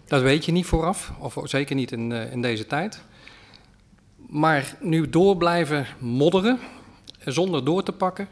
dat 0.05 0.21
weet 0.21 0.45
je 0.45 0.51
niet 0.51 0.65
vooraf, 0.65 1.11
of 1.19 1.37
zeker 1.43 1.75
niet 1.75 1.91
in, 1.91 2.11
uh, 2.11 2.31
in 2.31 2.41
deze 2.41 2.65
tijd. 2.65 3.03
Maar 4.29 4.75
nu 4.81 5.09
door 5.09 5.37
blijven 5.37 5.85
modderen, 5.99 6.59
zonder 7.25 7.65
door 7.65 7.83
te 7.83 7.91
pakken, 7.91 8.27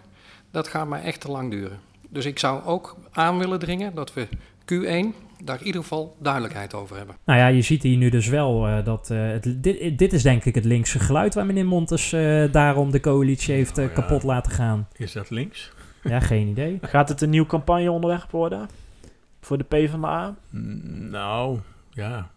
dat 0.51 0.67
gaat 0.67 0.87
maar 0.87 1.03
echt 1.03 1.21
te 1.21 1.31
lang 1.31 1.51
duren. 1.51 1.79
Dus 2.09 2.25
ik 2.25 2.39
zou 2.39 2.63
ook 2.63 2.97
aan 3.11 3.37
willen 3.37 3.59
dringen 3.59 3.95
dat 3.95 4.13
we 4.13 4.27
Q1 4.65 5.31
daar 5.43 5.59
in 5.59 5.65
ieder 5.65 5.81
geval 5.81 6.15
duidelijkheid 6.19 6.73
over 6.73 6.97
hebben. 6.97 7.15
Nou 7.25 7.39
ja, 7.39 7.47
je 7.47 7.61
ziet 7.61 7.83
hier 7.83 7.97
nu 7.97 8.09
dus 8.09 8.27
wel 8.27 8.67
uh, 8.67 8.85
dat... 8.85 9.09
Uh, 9.11 9.27
het, 9.27 9.63
dit, 9.63 9.97
dit, 9.97 10.13
is 10.13 10.23
denk 10.23 10.45
ik 10.45 10.55
het 10.55 10.65
linkse 10.65 10.99
geluid 10.99 11.33
waar 11.33 11.45
meneer 11.45 11.65
Montes 11.65 12.13
uh, 12.13 12.51
daarom 12.51 12.91
de 12.91 12.99
coalitie 12.99 13.53
heeft 13.53 13.77
oh, 13.77 13.83
ja. 13.83 13.89
kapot 13.89 14.23
laten 14.23 14.51
gaan. 14.51 14.87
Is 14.95 15.11
dat 15.11 15.29
links? 15.29 15.71
Ja, 16.03 16.19
geen 16.19 16.47
idee. 16.47 16.79
Gaat 16.81 17.09
het 17.09 17.21
een 17.21 17.29
nieuw 17.29 17.45
campagneonderwerp 17.45 18.31
worden? 18.31 18.67
Voor 19.43 19.57
de 19.57 19.63
PvdA? 19.63 20.35
Mm, 20.49 21.09
nou, 21.09 21.59
ja. 21.89 22.31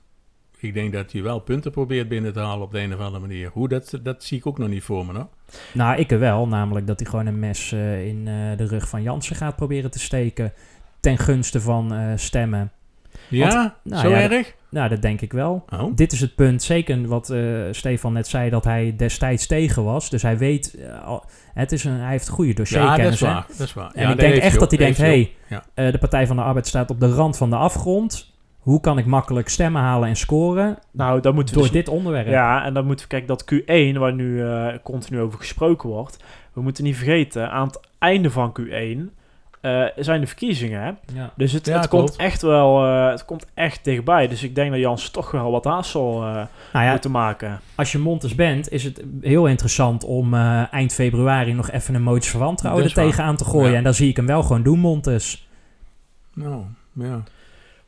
Ik 0.59 0.75
denk 0.75 0.92
dat 0.92 1.12
hij 1.12 1.23
wel 1.23 1.38
punten 1.38 1.71
probeert 1.71 2.09
binnen 2.09 2.33
te 2.33 2.40
halen 2.40 2.66
op 2.66 2.73
de 2.73 2.81
een 2.81 2.95
of 2.95 3.01
andere 3.01 3.21
manier. 3.21 3.51
Hoe, 3.53 3.69
dat, 3.69 3.99
dat 4.03 4.25
zie 4.25 4.38
ik 4.38 4.47
ook 4.47 4.59
nog 4.59 4.69
niet 4.69 4.83
voor 4.83 5.07
me, 5.07 5.12
no? 5.12 5.31
Nou, 5.73 5.99
ik 5.99 6.11
er 6.11 6.19
wel. 6.19 6.49
Namelijk 6.49 6.87
dat 6.87 7.01
hij 7.01 7.11
gewoon 7.11 7.27
een 7.27 7.38
mes 7.38 7.73
uh, 7.73 8.07
in 8.07 8.16
uh, 8.27 8.57
de 8.57 8.66
rug 8.66 8.88
van 8.88 9.03
Jansen 9.03 9.37
gaat 9.37 9.57
proberen 9.57 9.90
te 9.90 9.99
steken. 9.99 10.53
Ten 11.01 11.19
gunste 11.19 11.61
van 11.61 11.92
uh, 11.92 12.12
stemmen. 12.16 12.73
Ja? 13.29 13.49
Want, 13.49 13.73
nou, 13.83 14.03
zo 14.03 14.11
ja, 14.11 14.31
erg? 14.31 14.55
Nou, 14.77 14.89
dat 14.89 15.03
denk 15.03 15.21
ik 15.21 15.33
wel. 15.33 15.65
Oh. 15.73 15.97
Dit 15.97 16.12
is 16.12 16.21
het 16.21 16.35
punt, 16.35 16.62
zeker 16.62 17.07
wat 17.07 17.35
Stefan 17.71 18.12
net 18.12 18.29
zei, 18.29 18.51
dat 18.51 18.65
hij 18.65 18.95
destijds 18.97 19.47
tegen 19.47 19.85
was. 19.85 20.11
Dus 20.11 20.23
hij 20.23 20.39
weet, 20.39 20.79
het 21.55 21.73
is 21.73 21.85
een, 21.85 22.01
hij 22.01 22.11
heeft 22.11 22.29
goede 22.29 22.55
dossierkennis. 22.55 22.99
Ja, 22.99 23.05
dat 23.05 23.12
is 23.12 23.21
waar. 23.21 23.47
Dat 23.59 23.67
is 23.67 23.75
waar. 23.75 23.91
En 23.95 24.03
ja, 24.03 24.11
ik 24.11 24.19
denk 24.19 24.35
echt 24.35 24.59
dat 24.59 24.71
hij 24.71 24.79
denkt, 24.79 24.99
hé, 24.99 25.05
hey, 25.05 25.33
ja. 25.75 25.91
de 25.91 25.99
Partij 25.99 26.27
van 26.27 26.37
de 26.37 26.43
Arbeid 26.43 26.67
staat 26.67 26.91
op 26.91 27.01
de 27.01 27.09
rand 27.09 27.37
van 27.37 27.51
de 27.51 27.57
afgrond 27.57 28.35
hoe 28.67 28.81
kan 28.81 28.99
ik 28.99 29.07
makkelijk 29.07 29.49
stemmen 29.49 29.83
halen 29.83 30.09
en 30.09 30.17
scoren? 30.17 30.79
Nou, 30.91 31.21
dan 31.21 31.35
moeten 31.35 31.55
door 31.55 31.62
dus, 31.62 31.73
dit 31.73 31.89
onderwerp. 31.89 32.27
Ja, 32.27 32.65
en 32.65 32.75
dan 32.75 32.87
moeten 32.87 33.09
we 33.09 33.11
kijken 33.11 33.29
dat 33.29 33.55
Q1, 33.55 33.99
waar 33.99 34.15
nu 34.15 34.43
uh, 34.43 34.69
continu 34.83 35.21
over 35.21 35.39
gesproken 35.39 35.89
wordt, 35.89 36.25
we 36.53 36.61
moeten 36.61 36.85
niet 36.85 36.97
vergeten, 36.97 37.51
aan 37.51 37.67
het 37.67 37.81
einde 37.99 38.31
van 38.31 38.57
Q1 38.61 39.15
uh, 39.66 39.85
zijn 39.96 40.20
de 40.20 40.26
verkiezingen. 40.26 40.81
Hè? 40.83 41.18
Ja. 41.20 41.31
Dus 41.37 41.52
het, 41.52 41.66
ja, 41.66 41.76
het 41.76 41.88
komt 41.88 42.16
echt 42.16 42.42
wel, 42.42 42.87
uh, 42.87 43.11
het 43.11 43.24
komt 43.24 43.46
echt 43.55 43.85
dichtbij. 43.85 44.29
Dus 44.29 44.42
ik 44.42 44.55
denk 44.55 44.70
dat 44.70 44.81
Jans 44.81 45.11
toch 45.11 45.31
wel 45.31 45.50
wat 45.50 45.64
haast 45.64 45.90
zal 45.90 46.20
nou 46.20 46.48
ja, 46.72 46.90
moeten 46.90 47.11
maken. 47.11 47.61
Als 47.74 47.92
je 47.92 47.98
Montes 47.98 48.35
bent, 48.35 48.72
is 48.72 48.85
het 48.85 49.02
heel 49.20 49.46
interessant 49.46 50.05
om 50.05 50.35
eind 50.70 50.92
februari 50.92 51.52
nog 51.52 51.70
even 51.70 51.94
een 51.94 52.02
motie 52.02 52.31
van 52.31 52.40
wantrouwen 52.40 52.85
er 52.85 52.92
tegenaan 52.92 53.37
te 53.37 53.44
gooien. 53.44 53.70
Ja. 53.70 53.76
En 53.76 53.85
dan 53.85 53.94
zie 53.94 54.09
ik 54.09 54.16
hem 54.16 54.26
wel 54.26 54.42
gewoon 54.42 54.62
doen, 54.62 54.79
Montes. 54.79 55.48
Nou, 56.35 56.62
ja. 56.92 57.22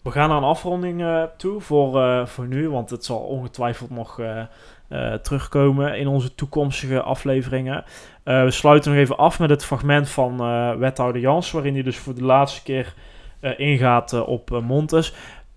We 0.02 0.10
gaan 0.10 0.28
naar 0.28 0.38
een 0.38 0.44
afronding 0.44 1.00
uh, 1.00 1.22
toe 1.36 1.60
voor, 1.60 1.96
uh, 1.96 2.26
voor 2.26 2.46
nu, 2.46 2.70
want 2.70 2.90
het 2.90 3.04
zal 3.04 3.18
ongetwijfeld 3.18 3.90
nog 3.90 4.20
uh, 4.88 5.14
terugkomen 5.14 5.98
in 5.98 6.06
onze 6.06 6.34
toekomstige 6.34 7.02
afleveringen. 7.02 7.84
we 8.22 8.50
sluiten 8.50 8.90
nog 8.90 9.00
even 9.00 9.16
af 9.16 9.38
met 9.38 9.50
het 9.50 9.64
fragment 9.64 10.08
van 10.08 10.36
wethouder 10.78 11.20
Jans, 11.20 11.50
waarin 11.50 11.74
hij 11.74 11.82
dus 11.82 11.96
voor 11.96 12.14
de 12.14 12.24
laatste 12.24 12.62
keer 12.62 12.94
ingaat 13.56 14.24
op 14.24 14.60
Montes. 14.62 15.14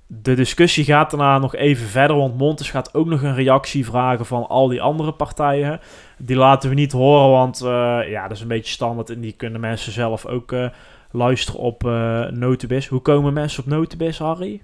de 0.07 0.33
discussie 0.33 0.83
gaat 0.83 1.11
daarna 1.11 1.37
nog 1.37 1.55
even 1.55 1.87
verder, 1.87 2.17
want 2.17 2.37
Montes 2.37 2.69
gaat 2.69 2.93
ook 2.93 3.07
nog 3.07 3.21
een 3.21 3.35
reactie 3.35 3.85
vragen 3.85 4.25
van 4.25 4.47
al 4.47 4.67
die 4.67 4.81
andere 4.81 5.11
partijen. 5.11 5.79
Die 6.17 6.35
laten 6.35 6.69
we 6.69 6.75
niet 6.75 6.91
horen, 6.91 7.29
want 7.29 7.61
uh, 7.63 7.69
ja, 8.09 8.21
dat 8.27 8.37
is 8.37 8.41
een 8.41 8.47
beetje 8.47 8.73
standaard 8.73 9.09
en 9.09 9.21
die 9.21 9.31
kunnen 9.31 9.61
mensen 9.61 9.91
zelf 9.91 10.25
ook 10.25 10.51
uh, 10.51 10.69
luisteren 11.11 11.59
op 11.61 11.83
uh, 11.83 12.25
Notibis. 12.25 12.87
Hoe 12.87 13.01
komen 13.01 13.33
mensen 13.33 13.63
op 13.63 13.69
Notibis, 13.69 14.19
Harry? 14.19 14.61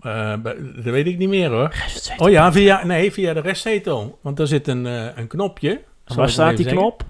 Dat 0.00 0.84
weet 0.84 1.06
ik 1.06 1.18
niet 1.18 1.28
meer 1.28 1.50
hoor. 1.50 1.74
Oh 2.16 2.30
ja, 2.30 2.52
via, 2.52 2.84
nee, 2.84 3.12
via 3.12 3.34
de 3.34 3.40
restzetel. 3.40 4.18
Want 4.22 4.36
daar 4.36 4.46
zit 4.46 4.68
een, 4.68 4.84
een 5.18 5.26
knopje. 5.26 5.80
Waar 6.04 6.30
staat 6.30 6.56
die 6.56 6.64
zeggen. 6.64 6.82
knop? 6.82 7.04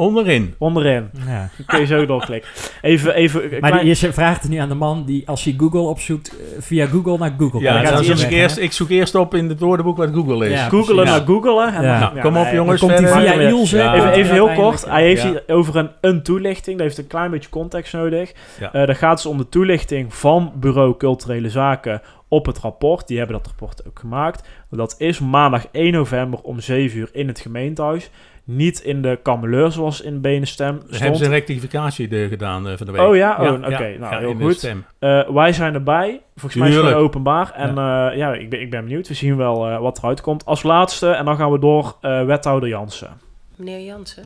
Onderin. 0.00 0.54
Onderin. 0.58 1.10
Ja. 1.26 1.48
Kun 1.66 1.80
je 1.80 1.86
zo 1.86 2.06
doorklikken. 2.06 2.50
Even, 2.82 3.14
even... 3.14 3.40
Maar 3.40 3.70
klein... 3.70 3.84
die, 3.84 3.96
je 4.00 4.12
vraagt 4.12 4.42
het 4.42 4.50
nu 4.50 4.56
aan 4.56 4.68
de 4.68 4.74
man 4.74 5.04
die 5.04 5.28
als 5.28 5.44
je 5.44 5.54
Google 5.56 5.80
opzoekt, 5.80 6.34
via 6.58 6.86
Google 6.86 7.18
naar 7.18 7.34
Google 7.38 7.60
Ja, 7.60 7.82
dan 7.82 8.04
zoek 8.04 8.18
ik, 8.18 8.30
eerst, 8.30 8.58
ik 8.58 8.72
zoek 8.72 8.88
eerst 8.88 9.14
op 9.14 9.34
in 9.34 9.48
het 9.48 9.60
woordenboek 9.60 9.96
wat 9.96 10.10
Google 10.14 10.46
is. 10.46 10.52
Ja, 10.52 10.68
Googelen 10.68 11.04
naar 11.04 11.20
googelen. 11.20 11.74
En 11.74 11.82
ja. 11.82 12.00
dan, 12.00 12.14
nou, 12.14 12.20
kom 12.20 12.36
op 12.36 12.52
jongens. 12.52 12.80
Dan 12.80 12.88
komt 12.88 13.00
hij 13.00 13.20
via 13.22 13.32
Ilse. 13.32 13.76
Ja. 13.76 13.94
Even, 13.94 14.12
even 14.12 14.32
heel 14.32 14.52
kort. 14.52 14.84
Hij 14.84 15.02
heeft 15.02 15.22
hier 15.22 15.42
over 15.46 15.76
een, 15.76 15.90
een 16.00 16.22
toelichting. 16.22 16.76
Dat 16.76 16.86
heeft 16.86 16.98
een 16.98 17.06
klein 17.06 17.30
beetje 17.30 17.50
context 17.50 17.92
nodig. 17.92 18.32
Ja. 18.60 18.74
Uh, 18.74 18.86
dat 18.86 18.96
gaat 18.96 19.16
dus 19.16 19.26
om 19.26 19.38
de 19.38 19.48
toelichting 19.48 20.14
van 20.14 20.52
Bureau 20.54 20.96
Culturele 20.96 21.50
Zaken 21.50 22.02
op 22.28 22.46
het 22.46 22.58
rapport. 22.58 23.08
Die 23.08 23.18
hebben 23.18 23.36
dat 23.36 23.46
rapport 23.46 23.86
ook 23.86 23.98
gemaakt. 23.98 24.48
Dat 24.70 24.94
is 24.98 25.18
maandag 25.18 25.66
1 25.72 25.92
november 25.92 26.40
om 26.42 26.60
7 26.60 26.98
uur 26.98 27.08
in 27.12 27.28
het 27.28 27.40
gemeentehuis 27.40 28.10
niet 28.44 28.80
in 28.80 29.02
de 29.02 29.18
kameleur 29.22 29.72
zoals 29.72 30.00
in 30.00 30.20
Benenstem 30.20 30.76
stond. 30.78 30.98
Hebben 30.98 31.18
ze 31.18 31.24
een 31.24 31.30
rectificatie 31.30 32.08
de, 32.08 32.26
gedaan 32.28 32.68
uh, 32.68 32.76
van 32.76 32.86
de 32.86 32.92
week. 32.92 33.00
Oh 33.00 33.16
ja? 33.16 33.36
Oh, 33.38 33.44
ja 33.44 33.52
oké. 33.52 33.66
Okay. 33.66 33.96
nou, 33.96 34.16
heel 34.16 34.34
goed. 34.34 34.64
Uh, 34.64 35.30
wij 35.30 35.52
zijn 35.52 35.74
erbij. 35.74 36.22
Volgens 36.36 36.60
mij 36.60 36.70
is 36.70 36.76
het 36.76 36.94
openbaar. 36.94 37.52
En 37.52 37.74
ja, 37.74 38.10
uh, 38.10 38.16
ja 38.16 38.34
ik, 38.34 38.50
ben, 38.50 38.60
ik 38.60 38.70
ben 38.70 38.84
benieuwd. 38.84 39.08
We 39.08 39.14
zien 39.14 39.36
wel 39.36 39.80
wat 39.80 39.98
eruit 39.98 40.20
komt. 40.20 40.44
Als 40.44 40.62
laatste, 40.62 41.10
en 41.10 41.24
dan 41.24 41.36
gaan 41.36 41.52
we 41.52 41.58
door, 41.58 41.96
wethouder 42.00 42.68
Jansen. 42.68 43.10
Meneer 43.56 43.80
Jansen. 43.80 44.24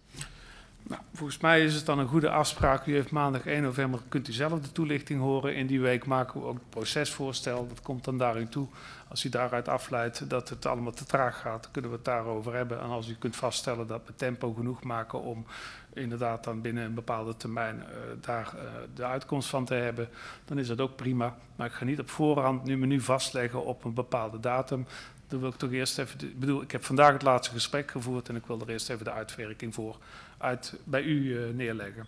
Nou, 0.88 1.00
volgens 1.14 1.38
mij 1.38 1.64
is 1.64 1.74
het 1.74 1.86
dan 1.86 1.98
een 1.98 2.06
goede 2.06 2.30
afspraak. 2.30 2.86
U 2.86 2.94
heeft 2.94 3.10
maandag 3.10 3.46
1 3.46 3.62
november, 3.62 4.00
kunt 4.08 4.28
u 4.28 4.32
zelf 4.32 4.60
de 4.60 4.72
toelichting 4.72 5.20
horen. 5.20 5.54
In 5.54 5.66
die 5.66 5.80
week 5.80 6.06
maken 6.06 6.40
we 6.40 6.46
ook 6.46 6.54
het 6.54 6.70
procesvoorstel. 6.70 7.68
Dat 7.68 7.82
komt 7.82 8.04
dan 8.04 8.18
daarin 8.18 8.48
toe. 8.48 8.66
Als 9.08 9.24
u 9.24 9.28
daaruit 9.28 9.68
afleidt 9.68 10.30
dat 10.30 10.48
het 10.48 10.66
allemaal 10.66 10.92
te 10.92 11.04
traag 11.04 11.40
gaat, 11.40 11.70
kunnen 11.70 11.90
we 11.90 11.96
het 11.96 12.04
daarover 12.04 12.54
hebben. 12.54 12.80
En 12.80 12.88
als 12.88 13.08
u 13.08 13.14
kunt 13.14 13.36
vaststellen 13.36 13.86
dat 13.86 14.02
we 14.06 14.14
tempo 14.14 14.52
genoeg 14.52 14.82
maken 14.82 15.20
om 15.20 15.46
inderdaad 15.92 16.44
dan 16.44 16.60
binnen 16.60 16.84
een 16.84 16.94
bepaalde 16.94 17.36
termijn 17.36 17.76
uh, 17.76 17.86
daar 18.20 18.52
uh, 18.56 18.62
de 18.94 19.04
uitkomst 19.04 19.48
van 19.48 19.64
te 19.64 19.74
hebben, 19.74 20.08
dan 20.44 20.58
is 20.58 20.66
dat 20.66 20.80
ook 20.80 20.96
prima. 20.96 21.36
Maar 21.56 21.66
ik 21.66 21.72
ga 21.72 21.84
niet 21.84 22.00
op 22.00 22.10
voorhand 22.10 22.64
nu 22.64 22.76
menu 22.76 23.00
vastleggen 23.00 23.64
op 23.64 23.84
een 23.84 23.94
bepaalde 23.94 24.40
datum. 24.40 24.86
Dan 25.28 25.40
wil 25.40 25.48
ik 25.48 25.56
toch 25.56 25.72
eerst 25.72 25.98
even, 25.98 26.28
ik 26.28 26.38
bedoel, 26.38 26.62
ik 26.62 26.70
heb 26.70 26.84
vandaag 26.84 27.12
het 27.12 27.22
laatste 27.22 27.54
gesprek 27.54 27.90
gevoerd 27.90 28.28
en 28.28 28.36
ik 28.36 28.46
wil 28.46 28.60
er 28.60 28.68
eerst 28.68 28.90
even 28.90 29.04
de 29.04 29.12
uitwerking 29.12 29.74
voor 29.74 29.98
uit, 30.38 30.78
bij 30.84 31.02
u 31.02 31.22
uh, 31.22 31.54
neerleggen. 31.54 32.06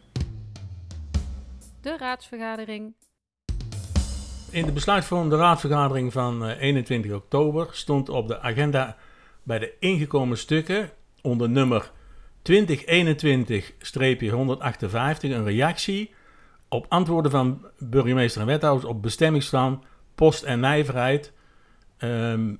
De 1.80 1.96
raadsvergadering 1.96 2.94
in 4.50 4.66
de 4.66 4.72
besluitvormende 4.72 5.36
raadsvergadering 5.36 6.12
van 6.12 6.48
uh, 6.48 6.60
21 6.60 7.12
oktober 7.12 7.68
stond 7.72 8.08
op 8.08 8.28
de 8.28 8.40
agenda 8.40 8.96
bij 9.42 9.58
de 9.58 9.72
ingekomen 9.78 10.38
stukken 10.38 10.90
onder 11.22 11.48
nummer 11.48 11.90
2021-158 12.52 12.52
een 15.20 15.44
reactie 15.44 16.14
op 16.68 16.86
antwoorden 16.88 17.30
van 17.30 17.66
burgemeester 17.78 18.40
en 18.40 18.46
wethouders 18.46 18.88
op 18.88 19.02
bestemmingsplan 19.02 19.84
post- 20.14 20.42
en 20.42 20.60
nijverheid. 20.60 21.32
Um, 21.98 22.58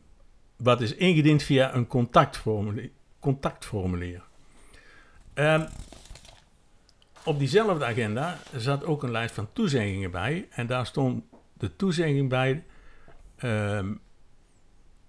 wat 0.57 0.81
is 0.81 0.94
ingediend 0.94 1.42
via 1.42 1.75
een 1.75 1.87
contactformulier. 1.87 2.90
contactformulier. 3.20 4.22
Um, 5.35 5.66
op 7.25 7.38
diezelfde 7.38 7.85
agenda 7.85 8.38
zat 8.57 8.85
ook 8.85 9.03
een 9.03 9.11
lijst 9.11 9.35
van 9.35 9.49
toezeggingen 9.53 10.11
bij. 10.11 10.49
En 10.51 10.66
daar 10.66 10.87
stond 10.87 11.25
de 11.58 11.76
toezegging 11.76 12.28
bij 12.28 12.64
um, 13.42 14.00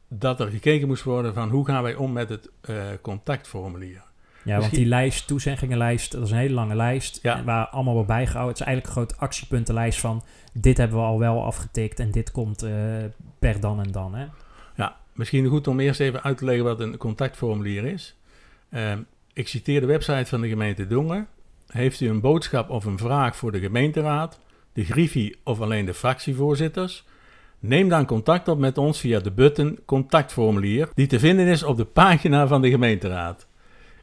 dat 0.08 0.40
er 0.40 0.48
gekeken 0.48 0.88
moest 0.88 1.04
worden 1.04 1.34
van 1.34 1.50
hoe 1.50 1.66
gaan 1.66 1.84
wij 1.84 1.96
om 1.96 2.12
met 2.12 2.30
het 2.30 2.50
uh, 2.70 2.84
contactformulier. 3.02 4.06
Ja, 4.44 4.60
want 4.60 4.72
die 4.72 4.86
lijst, 4.86 5.28
toezeggingenlijst, 5.28 6.12
dat 6.12 6.24
is 6.24 6.32
een 6.32 6.38
hele 6.38 6.54
lange 6.54 6.76
lijst 6.76 7.20
ja. 7.22 7.44
waar 7.44 7.68
allemaal 7.68 7.94
wordt 7.94 8.08
bijgehouden. 8.08 8.52
Het 8.52 8.60
is 8.60 8.66
eigenlijk 8.66 8.98
een 8.98 9.04
grote 9.04 9.26
actiepuntenlijst 9.26 10.00
van 10.00 10.24
dit 10.54 10.78
hebben 10.78 10.98
we 10.98 11.04
al 11.04 11.20
wel 11.20 11.44
afgetikt 11.44 12.00
en 12.00 12.12
dit 12.12 12.32
komt 12.32 12.64
uh, 12.64 12.72
per 13.40 13.60
dan 13.60 13.80
en 13.80 13.92
dan. 13.92 14.16
Hè? 14.16 14.26
Ja, 14.76 14.98
misschien 15.14 15.46
goed 15.46 15.68
om 15.68 15.80
eerst 15.80 16.00
even 16.00 16.24
uit 16.24 16.38
te 16.38 16.46
leggen 16.46 16.64
wat 16.64 16.80
een 16.80 16.98
contactformulier 16.98 17.86
is. 17.86 18.16
Uh, 18.70 18.94
ik 19.34 19.48
citeer 19.48 19.80
de 19.80 19.86
website 19.86 20.26
van 20.26 20.42
de 20.42 20.48
gemeente 20.48 20.88
Dongen. 20.88 21.28
Heeft 21.68 22.00
u 22.00 22.10
een 22.10 22.22
boodschap 22.22 22.70
of 22.70 22.86
een 22.86 22.98
vraag 22.98 23.36
voor 23.36 23.52
de 23.52 23.60
gemeenteraad? 23.60 24.40
De 24.78 24.86
griffie 24.86 25.36
of 25.44 25.62
alleen 25.62 25.86
de 25.86 25.94
fractievoorzitters? 25.94 27.04
Neem 27.60 27.90
dan 27.90 28.06
contact 28.06 28.48
op 28.48 28.58
met 28.58 28.78
ons 28.78 29.00
via 29.00 29.20
de 29.20 29.32
button 29.32 29.80
contactformulier 29.86 30.90
die 30.94 31.08
te 31.08 31.20
vinden 31.20 31.48
is 31.48 31.64
op 31.64 31.78
de 31.78 31.86
pagina 31.86 32.48
van 32.48 32.62
de 32.62 32.70
gemeenteraad. 32.70 33.48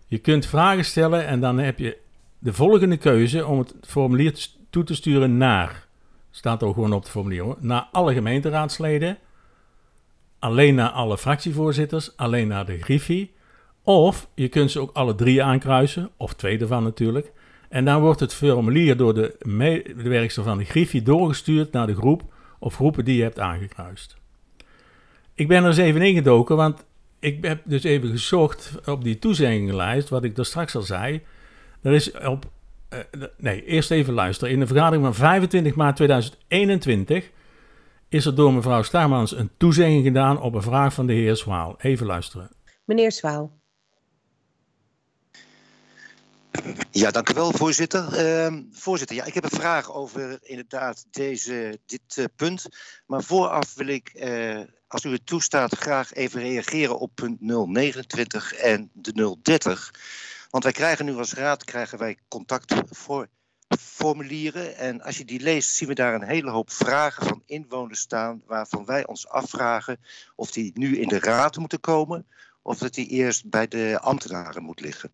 Je 0.06 0.18
kunt 0.18 0.46
vragen 0.46 0.84
stellen 0.84 1.26
en 1.26 1.40
dan 1.40 1.58
heb 1.58 1.78
je 1.78 1.96
de 2.38 2.52
volgende 2.52 2.96
keuze 2.96 3.46
om 3.46 3.58
het 3.58 3.74
formulier 3.82 4.46
toe 4.70 4.84
te 4.84 4.94
sturen 4.94 5.36
naar, 5.36 5.86
staat 6.30 6.62
ook 6.62 6.74
gewoon 6.74 6.92
op 6.92 7.02
het 7.02 7.10
formulier 7.10 7.54
naar 7.58 7.88
alle 7.92 8.14
gemeenteraadsleden, 8.14 9.18
alleen 10.38 10.74
naar 10.74 10.90
alle 10.90 11.18
fractievoorzitters, 11.18 12.16
alleen 12.16 12.48
naar 12.48 12.66
de 12.66 12.78
griffie, 12.78 13.32
of 13.82 14.28
je 14.34 14.48
kunt 14.48 14.70
ze 14.70 14.80
ook 14.80 14.90
alle 14.92 15.14
drie 15.14 15.42
aankruisen, 15.42 16.10
of 16.16 16.34
twee 16.34 16.58
ervan 16.58 16.82
natuurlijk, 16.82 17.32
en 17.74 17.84
dan 17.84 18.00
wordt 18.00 18.20
het 18.20 18.34
formulier 18.34 18.96
door 18.96 19.14
de 19.14 19.36
medewerkster 19.42 20.42
van 20.42 20.58
de 20.58 20.64
Griffie 20.64 21.02
doorgestuurd 21.02 21.72
naar 21.72 21.86
de 21.86 21.94
groep 21.94 22.22
of 22.58 22.74
groepen 22.74 23.04
die 23.04 23.16
je 23.16 23.22
hebt 23.22 23.38
aangekruist. 23.38 24.16
Ik 25.34 25.48
ben 25.48 25.62
er 25.62 25.68
eens 25.68 25.76
even 25.76 26.02
ingedoken, 26.02 26.56
want 26.56 26.84
ik 27.18 27.44
heb 27.44 27.60
dus 27.64 27.82
even 27.82 28.08
gezocht 28.08 28.72
op 28.86 29.04
die 29.04 29.18
toezeggingenlijst, 29.18 30.08
wat 30.08 30.24
ik 30.24 30.36
daar 30.36 30.44
straks 30.44 30.76
al 30.76 30.82
zei. 30.82 31.22
Er 31.82 31.92
is 31.92 32.12
op. 32.12 32.50
Uh, 32.90 33.22
nee, 33.36 33.64
eerst 33.64 33.90
even 33.90 34.14
luisteren. 34.14 34.52
In 34.52 34.60
de 34.60 34.66
vergadering 34.66 35.04
van 35.04 35.14
25 35.14 35.74
maart 35.74 35.96
2021 35.96 37.30
is 38.08 38.26
er 38.26 38.34
door 38.34 38.52
mevrouw 38.52 38.82
Starmans 38.82 39.36
een 39.36 39.50
toezegging 39.56 40.04
gedaan 40.04 40.40
op 40.40 40.54
een 40.54 40.62
vraag 40.62 40.94
van 40.94 41.06
de 41.06 41.12
heer 41.12 41.36
Zwaal. 41.36 41.74
Even 41.78 42.06
luisteren. 42.06 42.50
Meneer 42.84 43.12
Zwaal. 43.12 43.63
Ja, 46.90 47.10
dank 47.10 47.30
u 47.30 47.34
wel, 47.34 47.52
voorzitter. 47.52 48.26
Uh, 48.26 48.58
voorzitter, 48.72 49.16
ja, 49.16 49.24
ik 49.24 49.34
heb 49.34 49.44
een 49.44 49.50
vraag 49.50 49.92
over 49.92 50.38
inderdaad 50.42 51.04
deze, 51.10 51.80
dit 51.86 52.16
uh, 52.16 52.24
punt. 52.36 52.66
Maar 53.06 53.22
vooraf 53.22 53.74
wil 53.74 53.86
ik, 53.86 54.10
uh, 54.14 54.60
als 54.86 55.04
u 55.04 55.12
het 55.12 55.26
toestaat, 55.26 55.76
graag 55.76 56.12
even 56.12 56.40
reageren 56.40 56.98
op 56.98 57.10
punt 57.14 57.40
029 57.40 58.54
en 58.54 58.90
de 58.92 59.36
030. 59.42 59.94
Want 60.50 60.64
wij 60.64 60.72
krijgen 60.72 61.04
nu 61.04 61.16
als 61.16 61.32
raad 61.32 61.64
krijgen 61.64 61.98
wij 61.98 62.18
contactformulieren. 62.28 64.76
En 64.76 65.02
als 65.02 65.18
je 65.18 65.24
die 65.24 65.40
leest, 65.40 65.74
zien 65.74 65.88
we 65.88 65.94
daar 65.94 66.14
een 66.14 66.28
hele 66.28 66.50
hoop 66.50 66.70
vragen 66.70 67.26
van 67.26 67.42
inwoners 67.46 68.00
staan... 68.00 68.42
waarvan 68.46 68.84
wij 68.84 69.06
ons 69.06 69.28
afvragen 69.28 70.00
of 70.34 70.50
die 70.50 70.70
nu 70.74 70.98
in 70.98 71.08
de 71.08 71.18
raad 71.18 71.56
moeten 71.56 71.80
komen 71.80 72.26
of 72.64 72.78
dat 72.78 72.94
die 72.94 73.08
eerst 73.08 73.50
bij 73.50 73.68
de 73.68 73.98
ambtenaren 74.00 74.62
moet 74.62 74.80
liggen. 74.80 75.10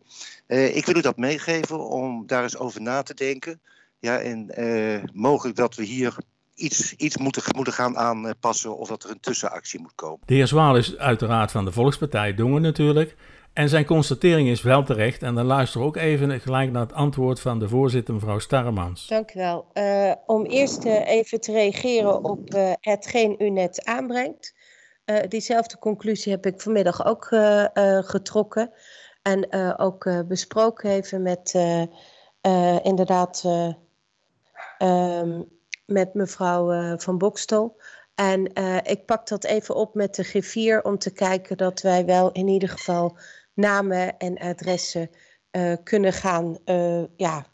Uh, 0.47 0.75
ik 0.75 0.85
wil 0.85 0.95
u 0.95 1.01
dat 1.01 1.17
meegeven 1.17 1.89
om 1.89 2.27
daar 2.27 2.43
eens 2.43 2.57
over 2.57 2.81
na 2.81 3.01
te 3.01 3.13
denken. 3.13 3.61
Ja, 3.99 4.19
en 4.19 4.51
uh, 4.57 5.03
mogelijk 5.13 5.55
dat 5.57 5.75
we 5.75 5.83
hier 5.83 6.15
iets, 6.55 6.93
iets 6.93 7.17
moeten, 7.17 7.43
moeten 7.55 7.73
gaan 7.73 7.97
aanpassen 7.97 8.77
of 8.77 8.87
dat 8.87 9.03
er 9.03 9.09
een 9.09 9.19
tussenactie 9.19 9.79
moet 9.79 9.95
komen. 9.95 10.19
De 10.25 10.33
heer 10.33 10.47
Zwaal 10.47 10.77
is 10.77 10.97
uiteraard 10.97 11.51
van 11.51 11.65
de 11.65 11.71
Volkspartij 11.71 12.33
Dongen 12.35 12.61
natuurlijk. 12.61 13.15
En 13.53 13.69
zijn 13.69 13.85
constatering 13.85 14.49
is 14.49 14.61
wel 14.61 14.83
terecht. 14.83 15.23
En 15.23 15.35
dan 15.35 15.45
luisteren 15.45 15.81
we 15.81 15.87
ook 15.87 16.03
even 16.03 16.39
gelijk 16.39 16.71
naar 16.71 16.81
het 16.81 16.93
antwoord 16.93 17.39
van 17.39 17.59
de 17.59 17.69
voorzitter, 17.69 18.13
mevrouw 18.13 18.39
Starremans. 18.39 19.07
Dank 19.07 19.33
u 19.33 19.39
wel. 19.39 19.65
Uh, 19.73 20.13
om 20.25 20.45
eerst 20.45 20.83
even 20.85 21.41
te 21.41 21.51
reageren 21.51 22.23
op 22.23 22.75
hetgeen 22.79 23.35
u 23.37 23.49
net 23.49 23.85
aanbrengt. 23.85 24.53
Uh, 25.11 25.19
diezelfde 25.27 25.77
conclusie 25.77 26.31
heb 26.31 26.45
ik 26.45 26.61
vanmiddag 26.61 27.05
ook 27.05 27.31
uh, 27.31 27.65
uh, 27.73 28.03
getrokken. 28.03 28.71
En 29.21 29.53
ook 29.79 30.27
besproken 30.27 30.89
even 30.89 31.21
met 31.21 31.53
inderdaad 32.83 33.43
um, 34.79 35.49
met 35.85 36.13
mevrouw 36.13 36.97
Van 36.97 37.17
Bokstel. 37.17 37.81
En 38.15 38.53
ik 38.83 39.05
pak 39.05 39.27
dat 39.27 39.43
even 39.43 39.75
op 39.75 39.93
met 39.95 40.15
de 40.15 40.23
griffier 40.23 40.83
om 40.83 40.97
te 40.97 41.11
kijken 41.11 41.57
dat 41.57 41.81
wij 41.81 42.05
wel 42.05 42.31
in 42.31 42.47
ieder 42.47 42.69
geval 42.69 43.17
namen 43.53 44.17
en 44.17 44.37
adressen 44.37 45.09
kunnen 45.83 46.13
gaan 46.13 46.57
ja, 47.15 47.45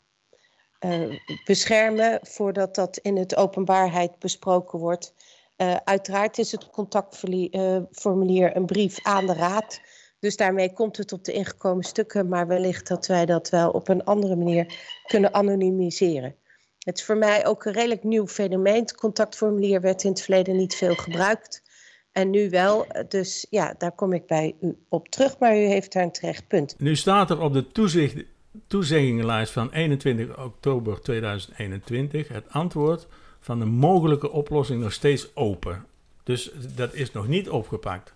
eh, 0.80 1.20
beschermen 1.46 2.20
voordat 2.22 2.76
dat 2.76 2.98
in 2.98 3.18
het 3.18 3.36
openbaarheid 3.36 4.20
besproken 4.20 4.80
wordt. 4.80 5.14
Uh, 5.58 5.76
uiteraard 5.84 6.38
is 6.38 6.52
het 6.52 6.70
contactformulier 6.70 8.56
een 8.56 8.66
brief 8.66 9.00
aan 9.04 9.26
de 9.26 9.34
Raad. 9.34 9.82
Dus 10.20 10.36
daarmee 10.36 10.74
komt 10.74 10.98
het 10.98 11.12
op 11.12 11.24
de 11.24 11.32
ingekomen 11.32 11.84
stukken, 11.84 12.28
maar 12.28 12.48
wellicht 12.48 12.88
dat 12.88 13.08
wij 13.08 13.26
dat 13.26 13.50
wel 13.50 13.70
op 13.70 13.88
een 13.88 14.04
andere 14.04 14.36
manier 14.36 14.74
kunnen 15.06 15.34
anonimiseren. 15.34 16.36
Het 16.80 16.98
is 16.98 17.04
voor 17.04 17.18
mij 17.18 17.46
ook 17.46 17.66
een 17.66 17.74
redelijk 17.74 18.04
nieuw 18.04 18.28
fenomeen. 18.28 18.82
Het 18.82 18.96
contactformulier 18.96 19.82
werd 19.82 20.04
in 20.04 20.10
het 20.10 20.22
verleden 20.22 20.56
niet 20.56 20.76
veel 20.76 20.96
gebruikt. 20.96 21.64
En 22.12 22.30
nu 22.30 22.50
wel, 22.50 22.88
dus 23.08 23.48
ja, 23.50 23.76
daar 23.78 23.92
kom 23.92 24.14
ik 24.14 24.26
bij 24.26 24.56
u 24.62 24.78
op 24.90 25.10
terug, 25.10 25.40
maar 25.40 25.56
u 25.56 25.60
heeft 25.60 25.94
daar 25.94 26.04
een 26.04 26.12
terecht 26.12 26.48
punt. 26.48 26.76
Nu 26.80 26.96
staat 26.96 27.30
er 27.30 27.42
op 27.42 27.54
de 27.54 27.68
toezicht, 27.68 28.24
toezeggingenlijst 28.68 29.54
van 29.54 29.72
21 29.72 30.44
oktober 30.44 31.02
2021 31.02 32.28
het 32.28 32.50
antwoord 32.50 33.08
van 33.48 33.60
de 33.60 33.66
mogelijke 33.66 34.32
oplossing 34.32 34.82
nog 34.82 34.94
steeds 34.94 35.36
open. 35.36 35.86
Dus 36.24 36.52
dat 36.76 36.94
is 36.94 37.12
nog 37.12 37.28
niet 37.28 37.50
opgepakt. 37.50 38.14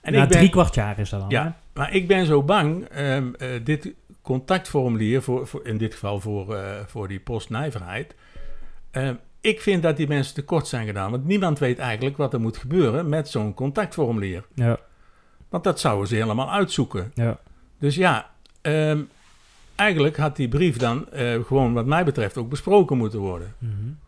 En 0.00 0.12
Na 0.12 0.22
ik 0.22 0.28
ben, 0.28 0.38
drie 0.38 0.50
kwart 0.50 0.74
jaar 0.74 0.98
is 0.98 1.10
dat 1.10 1.20
dan. 1.20 1.28
Ja, 1.28 1.44
hè? 1.44 1.50
maar 1.72 1.94
ik 1.94 2.06
ben 2.06 2.26
zo 2.26 2.42
bang, 2.42 2.98
um, 2.98 3.34
uh, 3.38 3.48
dit 3.64 3.92
contactformulier, 4.22 5.22
voor, 5.22 5.46
voor, 5.46 5.66
in 5.66 5.78
dit 5.78 5.92
geval 5.92 6.20
voor, 6.20 6.54
uh, 6.54 6.70
voor 6.86 7.08
die 7.08 7.20
postnijverheid. 7.20 8.14
Uh, 8.92 9.10
ik 9.40 9.60
vind 9.60 9.82
dat 9.82 9.96
die 9.96 10.08
mensen 10.08 10.34
tekort 10.34 10.66
zijn 10.66 10.86
gedaan. 10.86 11.10
Want 11.10 11.24
niemand 11.24 11.58
weet 11.58 11.78
eigenlijk 11.78 12.16
wat 12.16 12.32
er 12.32 12.40
moet 12.40 12.56
gebeuren 12.56 13.08
met 13.08 13.28
zo'n 13.28 13.54
contactformulier. 13.54 14.44
Ja. 14.54 14.78
Want 15.48 15.64
dat 15.64 15.80
zouden 15.80 16.08
ze 16.08 16.14
helemaal 16.14 16.50
uitzoeken. 16.50 17.12
Ja. 17.14 17.38
Dus 17.78 17.94
ja, 17.94 18.30
um, 18.62 19.08
eigenlijk 19.74 20.16
had 20.16 20.36
die 20.36 20.48
brief 20.48 20.76
dan 20.76 21.06
uh, 21.14 21.44
gewoon 21.44 21.72
wat 21.72 21.86
mij 21.86 22.04
betreft 22.04 22.36
ook 22.36 22.48
besproken 22.48 22.96
moeten 22.96 23.18
worden. 23.18 23.54
Mm 23.58 23.70
-hmm. 23.70 23.98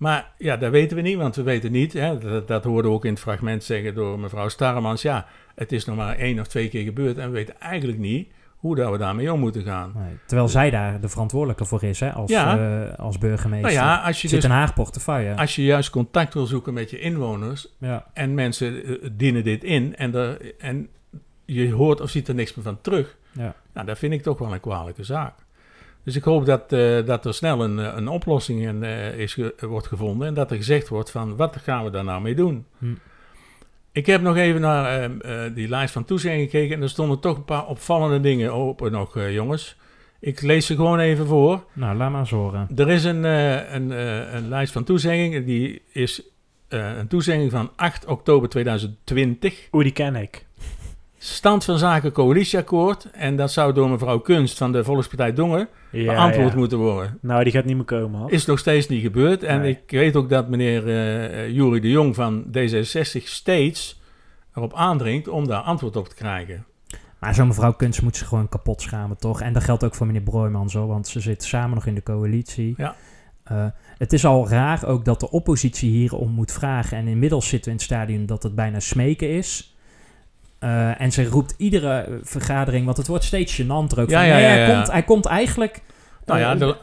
Maar 0.00 0.32
ja, 0.38 0.56
dat 0.56 0.70
weten 0.70 0.96
we 0.96 1.02
niet, 1.02 1.16
want 1.16 1.36
we 1.36 1.42
weten 1.42 1.72
niet. 1.72 1.92
Hè, 1.92 2.18
dat, 2.18 2.48
dat 2.48 2.64
hoorde 2.64 2.88
ook 2.88 3.04
in 3.04 3.10
het 3.10 3.20
fragment 3.20 3.64
zeggen 3.64 3.94
door 3.94 4.18
mevrouw 4.18 4.48
Starremans. 4.48 5.02
Ja, 5.02 5.26
het 5.54 5.72
is 5.72 5.84
nog 5.84 5.96
maar 5.96 6.16
één 6.16 6.40
of 6.40 6.46
twee 6.46 6.68
keer 6.68 6.84
gebeurd 6.84 7.18
en 7.18 7.26
we 7.26 7.34
weten 7.34 7.60
eigenlijk 7.60 7.98
niet 7.98 8.28
hoe 8.56 8.76
dat 8.76 8.90
we 8.90 8.98
daarmee 8.98 9.32
om 9.32 9.40
moeten 9.40 9.62
gaan. 9.62 9.92
Nee, 9.94 10.18
terwijl 10.26 10.48
zij 10.48 10.70
daar 10.70 11.00
de 11.00 11.08
verantwoordelijke 11.08 11.64
voor 11.64 11.84
is, 11.84 12.00
hè, 12.00 12.12
als, 12.12 12.30
ja. 12.30 12.58
uh, 12.58 12.94
als 12.98 13.18
burgemeester. 13.18 13.72
Nou 13.72 13.86
ja, 13.86 13.96
als 13.96 14.22
je 14.22 14.28
Zit 14.28 14.40
dus, 14.40 14.50
een 14.50 14.56
Haag 14.56 14.74
portefeuille. 14.74 15.36
Als 15.36 15.56
je 15.56 15.64
juist 15.64 15.90
contact 15.90 16.34
wil 16.34 16.46
zoeken 16.46 16.74
met 16.74 16.90
je 16.90 17.00
inwoners 17.00 17.68
ja. 17.78 18.06
en 18.12 18.34
mensen 18.34 18.90
uh, 18.90 19.08
dienen 19.12 19.44
dit 19.44 19.64
in 19.64 19.96
en, 19.96 20.38
en 20.58 20.88
je 21.44 21.72
hoort 21.72 22.00
of 22.00 22.10
ziet 22.10 22.28
er 22.28 22.34
niks 22.34 22.54
meer 22.54 22.64
van 22.64 22.80
terug, 22.80 23.16
ja. 23.32 23.54
nou, 23.72 23.86
dat 23.86 23.98
vind 23.98 24.12
ik 24.12 24.22
toch 24.22 24.38
wel 24.38 24.52
een 24.52 24.60
kwalijke 24.60 25.04
zaak. 25.04 25.34
Dus 26.04 26.16
ik 26.16 26.22
hoop 26.22 26.46
dat, 26.46 26.72
uh, 26.72 27.06
dat 27.06 27.24
er 27.24 27.34
snel 27.34 27.64
een, 27.64 27.78
een 27.78 28.08
oplossing 28.08 28.62
in, 28.62 28.82
uh, 28.82 29.18
is 29.18 29.38
wordt 29.60 29.86
gevonden 29.86 30.28
en 30.28 30.34
dat 30.34 30.50
er 30.50 30.56
gezegd 30.56 30.88
wordt 30.88 31.10
van 31.10 31.36
wat 31.36 31.56
gaan 31.56 31.84
we 31.84 31.90
daar 31.90 32.04
nou 32.04 32.22
mee 32.22 32.34
doen. 32.34 32.66
Hm. 32.78 32.94
Ik 33.92 34.06
heb 34.06 34.22
nog 34.22 34.36
even 34.36 34.60
naar 34.60 35.10
die 35.54 35.68
lijst 35.68 35.92
van 35.92 36.04
toezeggingen 36.04 36.48
gekeken 36.48 36.76
en 36.76 36.82
er 36.82 36.88
stonden 36.88 37.20
toch 37.20 37.36
een 37.36 37.44
paar 37.44 37.66
opvallende 37.66 38.20
dingen 38.20 38.52
open 38.52 38.92
nog, 38.92 39.30
jongens. 39.30 39.76
Ik 40.20 40.40
lees 40.40 40.66
ze 40.66 40.74
gewoon 40.74 40.98
even 40.98 41.26
voor. 41.26 41.64
Nou, 41.72 41.96
laat 41.96 42.10
maar 42.10 42.20
eens 42.20 42.30
horen. 42.30 42.68
Er 42.76 42.90
is 42.90 43.04
een, 43.04 43.24
een, 43.24 43.90
een 44.36 44.48
lijst 44.48 44.72
van 44.72 44.84
toezeggingen, 44.84 45.44
die 45.44 45.82
is 45.92 46.22
een 46.68 47.08
toezegging 47.08 47.50
van 47.50 47.70
8 47.76 48.06
oktober 48.06 48.48
2020. 48.48 49.68
Oeh, 49.72 49.84
die 49.84 49.92
ken 49.92 50.16
ik. 50.16 50.46
Stand 51.22 51.64
van 51.64 51.78
zaken 51.78 52.12
coalitieakkoord. 52.12 53.10
En 53.10 53.36
dat 53.36 53.52
zou 53.52 53.72
door 53.72 53.90
mevrouw 53.90 54.18
Kunst 54.18 54.58
van 54.58 54.72
de 54.72 54.84
Volkspartij 54.84 55.32
Dongen 55.32 55.68
ja, 55.90 56.12
beantwoord 56.14 56.52
ja. 56.52 56.58
moeten 56.58 56.78
worden. 56.78 57.18
Nou, 57.20 57.44
die 57.44 57.52
gaat 57.52 57.64
niet 57.64 57.76
meer 57.76 57.84
komen. 57.84 58.20
Hoor. 58.20 58.32
Is 58.32 58.46
nog 58.46 58.58
steeds 58.58 58.88
niet 58.88 59.02
gebeurd. 59.02 59.42
En 59.42 59.60
Nee. 59.60 59.70
ik 59.70 59.90
weet 59.90 60.16
ook 60.16 60.28
dat 60.28 60.48
meneer 60.48 60.86
uh, 60.86 61.48
Jurie 61.48 61.80
de 61.80 61.90
Jong 61.90 62.14
van 62.14 62.44
D66 62.44 63.22
steeds 63.24 64.00
erop 64.54 64.74
aandringt 64.74 65.28
om 65.28 65.46
daar 65.46 65.60
antwoord 65.60 65.96
op 65.96 66.08
te 66.08 66.14
krijgen. 66.14 66.64
Maar 67.18 67.34
zo'n 67.34 67.46
mevrouw 67.46 67.72
Kunst 67.72 68.02
moet 68.02 68.16
zich 68.16 68.28
gewoon 68.28 68.48
kapot 68.48 68.82
schamen, 68.82 69.16
toch? 69.16 69.40
En 69.40 69.52
dat 69.52 69.64
geldt 69.64 69.84
ook 69.84 69.94
voor 69.94 70.06
meneer 70.06 70.22
Broijman 70.22 70.70
zo, 70.70 70.86
want 70.86 71.08
ze 71.08 71.20
zitten 71.20 71.48
samen 71.48 71.74
nog 71.74 71.86
in 71.86 71.94
de 71.94 72.02
coalitie. 72.02 72.74
Ja. 72.76 72.96
Uh, 73.52 73.66
het 73.98 74.12
is 74.12 74.24
al 74.24 74.48
raar 74.48 74.86
ook 74.86 75.04
dat 75.04 75.20
de 75.20 75.30
oppositie 75.30 75.90
hierom 75.90 76.30
moet 76.30 76.52
vragen. 76.52 76.98
En 76.98 77.06
inmiddels 77.06 77.48
zitten 77.48 77.64
we 77.64 77.70
in 77.70 77.76
het 77.76 77.86
stadium 77.86 78.26
dat 78.26 78.42
het 78.42 78.54
bijna 78.54 78.80
smeken 78.80 79.30
is. 79.30 79.69
Uh, 80.64 81.00
en 81.00 81.12
ze 81.12 81.24
roept 81.24 81.54
iedere 81.56 82.18
vergadering, 82.22 82.84
want 82.84 82.96
het 82.96 83.06
wordt 83.06 83.24
steeds 83.24 83.62
gênanter 83.62 83.98
ook. 83.98 84.10
Ja, 84.10 84.18
van, 84.18 84.26
ja, 84.26 84.34
nee, 84.34 84.42
ja, 84.42 84.48
hij. 84.48 84.74
Komt, 84.74 84.90
hij 84.90 85.02
komt 85.02 85.26
eigenlijk 85.26 85.82
Nou 86.26 86.40
ja, 86.40 86.54
de- 86.54 86.76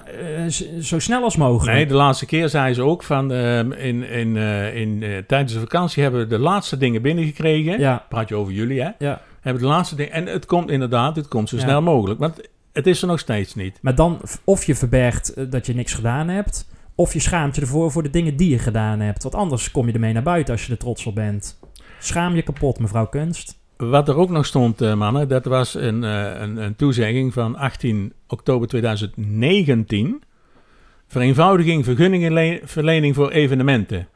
uh, 0.77 0.81
zo 0.81 0.99
snel 0.99 1.23
als 1.23 1.35
mogelijk. 1.35 1.75
Nee, 1.77 1.85
de 1.87 1.93
laatste 1.93 2.25
keer 2.25 2.49
zei 2.49 2.73
ze 2.73 2.81
ook 2.81 3.03
van 3.03 3.31
ehm, 3.31 3.71
in, 3.71 4.09
in, 4.09 4.37
eh, 4.37 4.75
in, 4.75 5.03
eh, 5.03 5.17
tijdens 5.27 5.53
de 5.53 5.59
vakantie 5.59 6.03
hebben 6.03 6.21
we 6.21 6.27
de 6.27 6.39
laatste 6.39 6.77
dingen 6.77 7.01
binnengekregen. 7.01 7.79
Ja. 7.79 8.05
Praat 8.09 8.29
je 8.29 8.35
over 8.35 8.53
jullie, 8.53 8.81
hè? 8.81 8.89
Ja. 8.97 9.21
Hebben 9.41 9.61
de 9.61 9.67
laatste 9.67 9.95
dingen. 9.95 10.11
En 10.11 10.25
het 10.25 10.45
komt 10.45 10.69
inderdaad, 10.69 11.15
het 11.15 11.27
komt 11.27 11.49
zo 11.49 11.57
snel 11.57 11.81
mogelijk. 11.81 12.19
Want 12.19 12.41
het 12.73 12.87
is 12.87 13.01
er 13.01 13.07
nog 13.07 13.19
steeds 13.19 13.55
niet. 13.55 13.77
Maar 13.81 13.95
dan 13.95 14.21
of 14.43 14.63
je 14.63 14.75
verbergt 14.75 15.33
eh, 15.33 15.45
dat 15.49 15.65
je 15.65 15.75
niks 15.75 15.93
gedaan 15.93 16.27
hebt, 16.27 16.67
of 16.95 17.13
je 17.13 17.19
schaamt 17.19 17.55
je 17.55 17.61
ervoor 17.61 17.91
voor 17.91 18.03
de 18.03 18.09
dingen 18.09 18.35
die 18.37 18.49
je 18.49 18.59
gedaan 18.59 18.99
hebt. 18.99 19.23
Want 19.23 19.35
anders 19.35 19.71
kom 19.71 19.87
je 19.87 19.93
ermee 19.93 20.13
naar 20.13 20.23
buiten 20.23 20.53
als 20.53 20.65
je 20.65 20.71
er 20.71 20.77
trots 20.77 21.05
op 21.05 21.15
bent. 21.15 21.59
Schaam 21.99 22.35
je 22.35 22.41
kapot, 22.41 22.79
mevrouw 22.79 23.07
Kunst. 23.07 23.59
Wat 23.77 24.07
er 24.07 24.17
ook 24.17 24.29
nog 24.29 24.45
stond, 24.45 24.81
eh, 24.81 24.93
mannen, 24.93 25.27
dat 25.27 25.45
was 25.45 25.73
een, 25.73 26.03
eh, 26.03 26.41
een, 26.41 26.75
toezegging 26.75 27.33
van 27.33 27.55
18 27.55 28.13
oktober 28.27 28.67
2019. 28.67 30.23
Vereenvoudiging 31.07 31.85
vergunningenverlening 31.85 33.15
voor 33.15 33.31
evenementen. 33.31 34.07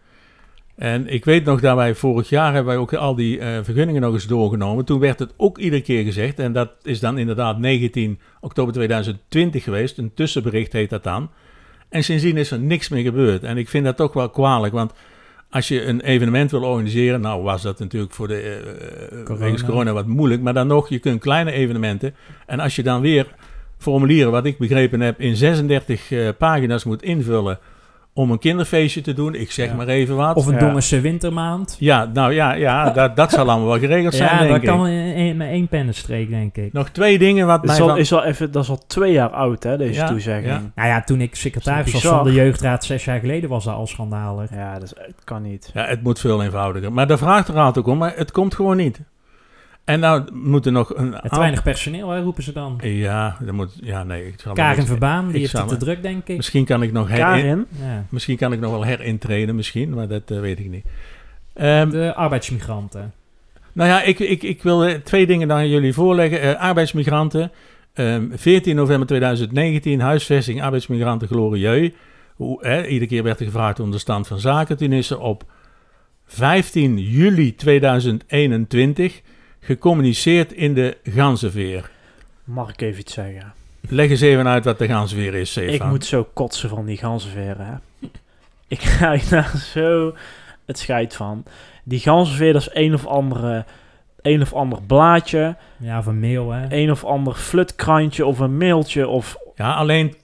En 0.75 1.07
ik 1.07 1.25
weet 1.25 1.45
nog 1.45 1.61
dat 1.61 1.75
wij 1.75 1.95
vorig 1.95 2.29
jaar 2.29 2.53
hebben 2.53 2.73
wij 2.73 2.81
ook 2.81 2.93
al 2.93 3.15
die 3.15 3.39
eh, 3.39 3.63
vergunningen 3.63 4.01
nog 4.01 4.13
eens 4.13 4.27
doorgenomen. 4.27 4.85
Toen 4.85 4.99
werd 4.99 5.19
het 5.19 5.33
ook 5.37 5.57
iedere 5.57 5.81
keer 5.81 6.03
gezegd, 6.03 6.39
en 6.39 6.53
dat 6.53 6.71
is 6.83 6.99
dan 6.99 7.17
inderdaad 7.17 7.57
19 7.57 8.19
oktober 8.39 8.73
2020 8.73 9.63
geweest. 9.63 9.97
Een 9.97 10.13
tussenbericht 10.13 10.73
heet 10.73 10.89
dat 10.89 11.03
dan. 11.03 11.29
En 11.89 12.03
sindsdien 12.03 12.37
is 12.37 12.51
er 12.51 12.59
niks 12.59 12.89
meer 12.89 13.03
gebeurd. 13.03 13.43
En 13.43 13.57
ik 13.57 13.69
vind 13.69 13.85
dat 13.85 13.97
toch 13.97 14.13
wel 14.13 14.29
kwalijk, 14.29 14.73
want 14.73 14.93
als 15.51 15.67
je 15.67 15.85
een 15.85 16.01
evenement 16.01 16.51
wil 16.51 16.63
organiseren, 16.63 17.21
nou 17.21 17.43
was 17.43 17.61
dat 17.61 17.79
natuurlijk 17.79 18.13
voor 18.13 18.27
de 18.27 18.61
Corona. 19.23 19.43
wegens 19.43 19.63
corona 19.63 19.93
wat 19.93 20.05
moeilijk, 20.05 20.41
maar 20.41 20.53
dan 20.53 20.67
nog, 20.67 20.89
je 20.89 20.99
kunt 20.99 21.21
kleine 21.21 21.51
evenementen. 21.51 22.15
En 22.45 22.59
als 22.59 22.75
je 22.75 22.83
dan 22.83 23.01
weer 23.01 23.27
formulieren, 23.77 24.31
wat 24.31 24.45
ik 24.45 24.57
begrepen 24.57 24.99
heb, 25.01 25.19
in 25.19 25.35
36 25.35 26.11
eh, 26.11 26.29
pagina's 26.37 26.83
moet 26.83 27.03
invullen 27.03 27.59
om 28.13 28.31
een 28.31 28.39
kinderfeestje 28.39 29.01
te 29.01 29.13
doen, 29.13 29.35
ik 29.35 29.51
zeg 29.51 29.67
Ja. 29.69 29.75
maar 29.75 29.87
even 29.87 30.15
wat. 30.15 30.35
Of 30.35 30.45
een 30.45 30.53
Ja. 30.53 30.59
Dongense 30.59 31.01
wintermaand. 31.01 31.75
Ja, 31.79 32.09
nou 32.13 32.33
ja, 32.33 32.53
ja 32.53 32.89
dat, 32.89 33.15
dat 33.15 33.31
zal 33.31 33.49
allemaal 33.49 33.67
wel 33.67 33.79
geregeld 33.79 34.13
zijn, 34.13 34.29
Ja, 34.29 34.37
denk 34.37 34.49
dat 34.49 34.61
ik. 34.61 34.67
kan 34.67 34.87
in, 34.87 35.13
in- 35.15 35.37
met 35.37 35.47
één 35.47 35.67
pennenstreek, 35.67 36.29
denk 36.29 36.55
ik. 36.57 36.73
Nog 36.73 36.89
twee 36.89 37.17
dingen 37.19 37.47
wat 37.47 37.65
mij 37.65 37.75
is 37.75 37.81
al, 37.81 37.87
van... 37.87 37.97
is 37.97 38.13
al 38.13 38.23
even, 38.23 38.51
dat 38.51 38.63
is 38.63 38.69
al 38.69 38.79
twee 38.87 39.11
jaar 39.11 39.29
oud, 39.29 39.63
hè, 39.63 39.77
deze 39.77 39.99
Ja, 39.99 40.07
toezegging. 40.07 40.45
ja. 40.47 40.53
Ja. 40.53 40.71
Nou 40.75 40.87
ja, 40.87 41.01
toen 41.03 41.21
ik 41.21 41.35
secretaris 41.35 41.91
Dat 41.91 42.01
was 42.01 42.11
van 42.11 42.23
de 42.23 42.33
jeugdraad 42.33 42.85
zes 42.85 43.05
jaar 43.05 43.19
geleden 43.19 43.49
was 43.49 43.63
dat 43.63 43.75
al 43.75 43.87
schandalig. 43.87 44.49
dat, 44.73 44.83
is, 44.83 44.93
het 44.97 45.23
kan 45.23 45.41
niet. 45.41 45.71
Ja, 45.73 45.85
het 45.85 46.03
moet 46.03 46.19
veel 46.19 46.43
eenvoudiger. 46.43 46.93
Maar 46.93 47.07
daar 47.07 47.17
vraagt 47.17 47.47
de 47.47 47.53
raad 47.53 47.77
ook 47.77 47.87
om, 47.87 47.97
maar 47.97 48.13
het 48.15 48.31
komt 48.31 48.55
gewoon 48.55 48.77
niet. 48.77 49.01
En 49.91 49.99
nou 49.99 50.23
moet 50.33 50.65
er 50.65 50.71
nog 50.71 50.95
een... 50.95 51.11
Ja, 51.11 51.19
te 51.19 51.39
weinig 51.39 51.63
personeel, 51.63 52.09
hè, 52.09 52.21
roepen 52.21 52.43
ze 52.43 52.51
dan. 52.51 52.79
Ja, 52.83 53.37
dat 53.39 53.53
moet... 53.53 53.77
Ja, 53.81 54.03
nee. 54.03 54.27
Ik 54.27 54.39
zal 54.39 54.53
Karin 54.53 54.81
ik- 54.81 54.87
Verbaan, 54.87 55.27
die 55.31 55.39
heeft 55.39 55.51
het 55.57 55.67
te 55.67 55.77
druk, 55.77 56.01
denk 56.01 56.27
ik. 56.27 56.35
Misschien 56.37 56.65
kan 56.65 56.83
ik 56.83 56.91
nog 56.91 57.07
herin... 57.07 57.23
Karin? 57.25 57.65
Ja. 57.81 58.05
Misschien 58.09 58.37
kan 58.37 58.53
ik 58.53 58.59
nog 58.59 58.71
wel 58.71 58.83
herintreden, 58.83 59.55
misschien, 59.55 59.89
maar 59.89 60.07
dat 60.07 60.31
eh, 60.31 60.39
weet 60.39 60.59
ik 60.59 60.69
niet. 60.69 60.85
Ehm, 61.53 61.89
De 61.89 62.13
arbeidsmigranten. 62.15 63.13
nou 63.73 63.89
ja, 63.89 64.01
ik, 64.01 64.19
ik, 64.19 64.43
ik 64.43 64.63
wil 64.63 64.85
eh, 64.85 64.95
twee 64.95 65.25
dingen 65.25 65.51
aan 65.51 65.69
jullie 65.69 65.93
voorleggen. 65.93 66.41
Eh, 66.41 66.61
arbeidsmigranten, 66.61 67.51
ehm, 67.93 68.25
14 68.35 68.75
november 68.75 69.07
2019, 69.07 69.99
huisvesting 69.99 70.61
arbeidsmigranten 70.61 71.27
Glorieux. 71.27 71.95
Hoe, 72.35 72.65
hè, 72.67 72.85
iedere 72.85 73.07
keer 73.09 73.23
werd 73.23 73.39
er 73.39 73.45
gevraagd 73.45 73.79
om 73.79 73.91
de 73.91 73.97
stand 73.97 74.27
van 74.27 74.39
zaken. 74.39 74.77
Toen 74.77 74.91
is 74.91 75.09
er 75.09 75.19
op 75.19 75.43
15 76.25 76.97
juli 76.97 77.55
2021 77.55 79.21
gecommuniceerd 79.61 80.53
in 80.53 80.73
de 80.73 80.97
Ganzenveer. 81.03 81.89
Mag 82.43 82.69
ik 82.69 82.81
even 82.81 82.99
iets 82.99 83.13
zeggen? 83.13 83.53
Leg 83.89 84.09
eens 84.09 84.21
even 84.21 84.47
uit 84.47 84.65
wat 84.65 84.79
de 84.79 84.87
Ganzenveer 84.87 85.33
is, 85.33 85.51
Stefan. 85.51 85.73
Ik 85.73 85.83
moet 85.83 86.05
zo 86.05 86.27
kotsen 86.33 86.69
van 86.69 86.85
die 86.85 86.97
ganzenveren, 86.97 87.65
hè. 87.65 87.73
Ik 88.67 88.77
krijg 88.77 89.27
daar 89.27 89.57
zo 89.73 90.15
het 90.65 90.79
scheid 90.79 91.15
van. 91.15 91.43
Die 91.83 91.99
ganzenveer, 91.99 92.53
dat 92.53 92.61
is 92.61 92.69
een 92.73 92.93
of 92.93 93.05
andere... 93.05 93.65
Een 94.21 94.41
of 94.41 94.53
ander 94.53 94.79
blaadje, 94.87 95.55
Ja, 95.77 95.97
of 95.97 96.05
een 96.05 96.19
mail, 96.19 96.51
hè. 96.51 96.65
een 96.69 96.91
of 96.91 97.03
ander 97.05 97.33
flutkrantje 97.33 98.25
of 98.25 98.39
een 98.39 98.57
mailtje 98.57 99.07
of... 99.07 99.37
Ja, 99.55 99.73
alleen... 99.73 100.15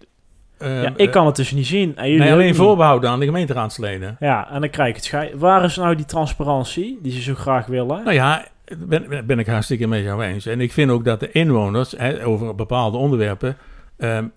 eh, 0.57 0.83
ja, 0.83 0.93
ik 0.95 1.11
kan 1.11 1.25
het 1.25 1.35
dus 1.35 1.51
niet 1.51 1.67
zien. 1.67 1.95
En 1.97 2.05
jullie 2.09 2.23
Nee, 2.23 2.31
alleen 2.33 2.55
voorbehouden 2.55 3.09
aan 3.09 3.19
de 3.19 3.25
gemeenteraadsleden. 3.25 4.15
Ja, 4.19 4.49
en 4.51 4.61
dan 4.61 4.69
krijg 4.69 4.89
ik 4.89 4.95
het 4.95 5.05
scheid. 5.05 5.33
Waar 5.35 5.63
is 5.63 5.75
nou 5.75 5.95
die 5.95 6.05
transparantie 6.05 6.99
die 7.01 7.11
ze 7.11 7.21
zo 7.21 7.33
graag 7.33 7.65
willen? 7.65 8.03
Nou 8.03 8.13
ja, 8.13 8.45
ben, 8.78 9.26
ben 9.26 9.39
ik 9.39 9.47
hartstikke 9.47 9.88
mee 9.88 10.22
eens. 10.22 10.45
En 10.45 10.61
ik 10.61 10.72
vind 10.72 10.91
ook 10.91 11.03
dat 11.03 11.20
de 11.20 11.32
inwoners 11.32 11.91
hè, 11.91 12.26
over 12.26 12.55
bepaalde 12.55 12.97
onderwerpen... 12.97 13.57
ehm, 13.97 14.28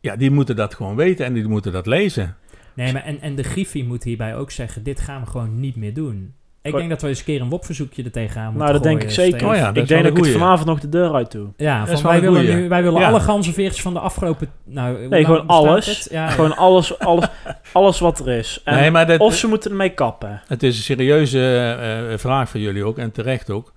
ja, 0.00 0.16
die 0.16 0.30
moeten 0.30 0.56
dat 0.56 0.74
gewoon 0.74 0.96
weten 0.96 1.26
en 1.26 1.32
die 1.32 1.48
moeten 1.48 1.72
dat 1.72 1.86
lezen. 1.86 2.36
Nee, 2.74 2.92
maar 2.92 3.04
en, 3.04 3.20
en 3.20 3.34
de 3.34 3.42
Griffie 3.42 3.84
moet 3.84 4.04
hierbij 4.04 4.36
ook 4.36 4.50
zeggen, 4.50 4.82
dit 4.82 5.00
gaan 5.00 5.20
we 5.20 5.26
gewoon 5.26 5.60
niet 5.60 5.76
meer 5.76 5.94
doen. 5.94 6.34
Ik 6.62 6.76
denk 6.76 6.88
dat 6.90 7.02
we 7.02 7.08
eens 7.08 7.18
een 7.18 7.24
keer 7.24 7.40
een 7.40 7.48
WOP-verzoekje 7.48 8.02
er 8.02 8.10
tegenaan 8.10 8.44
moeten 8.44 8.60
Nou, 8.62 8.72
dat 8.72 8.82
denk 8.82 9.02
ik 9.02 9.10
zeker. 9.10 9.48
Oh 9.48 9.54
ja, 9.54 9.68
ik 9.68 9.74
denk 9.74 9.88
wel 9.88 9.98
dat 9.98 10.06
ik 10.06 10.16
het 10.16 10.26
goeie. 10.26 10.38
vanavond 10.38 10.66
nog 10.68 10.80
de 10.80 10.88
deur 10.88 11.14
uit 11.14 11.32
doe. 11.32 11.48
Ja, 11.56 11.86
van 11.86 12.02
wij, 12.02 12.20
willen 12.20 12.44
nu, 12.44 12.68
wij 12.68 12.82
willen 12.82 13.00
Ja. 13.00 13.08
alle 13.08 13.20
ganzenveers 13.20 13.80
van 13.82 13.92
de 13.92 13.98
afgelopen... 13.98 14.50
Nou, 14.64 15.08
Nee, 15.08 15.24
gewoon 15.24 15.46
alles. 15.46 16.08
Ja, 16.10 16.28
Gewoon 16.28 16.56
alles, 16.56 16.98
alles, 16.98 17.26
alles 17.72 17.98
wat 17.98 18.18
er 18.18 18.28
is. 18.28 18.60
En 18.64 18.74
nee, 18.74 18.90
maar 18.90 19.06
dat, 19.06 19.20
of 19.20 19.34
ze 19.36 19.48
moeten 19.48 19.70
ermee 19.70 19.90
kappen. 19.90 20.42
het 20.46 20.62
is 20.62 20.76
een 20.76 20.82
serieuze 20.82 21.38
eh, 21.38 22.12
eh, 22.12 22.18
vraag 22.18 22.48
voor 22.48 22.60
jullie 22.60 22.84
ook 22.84 22.98
en 22.98 23.12
terecht 23.12 23.50
ook. 23.50 23.72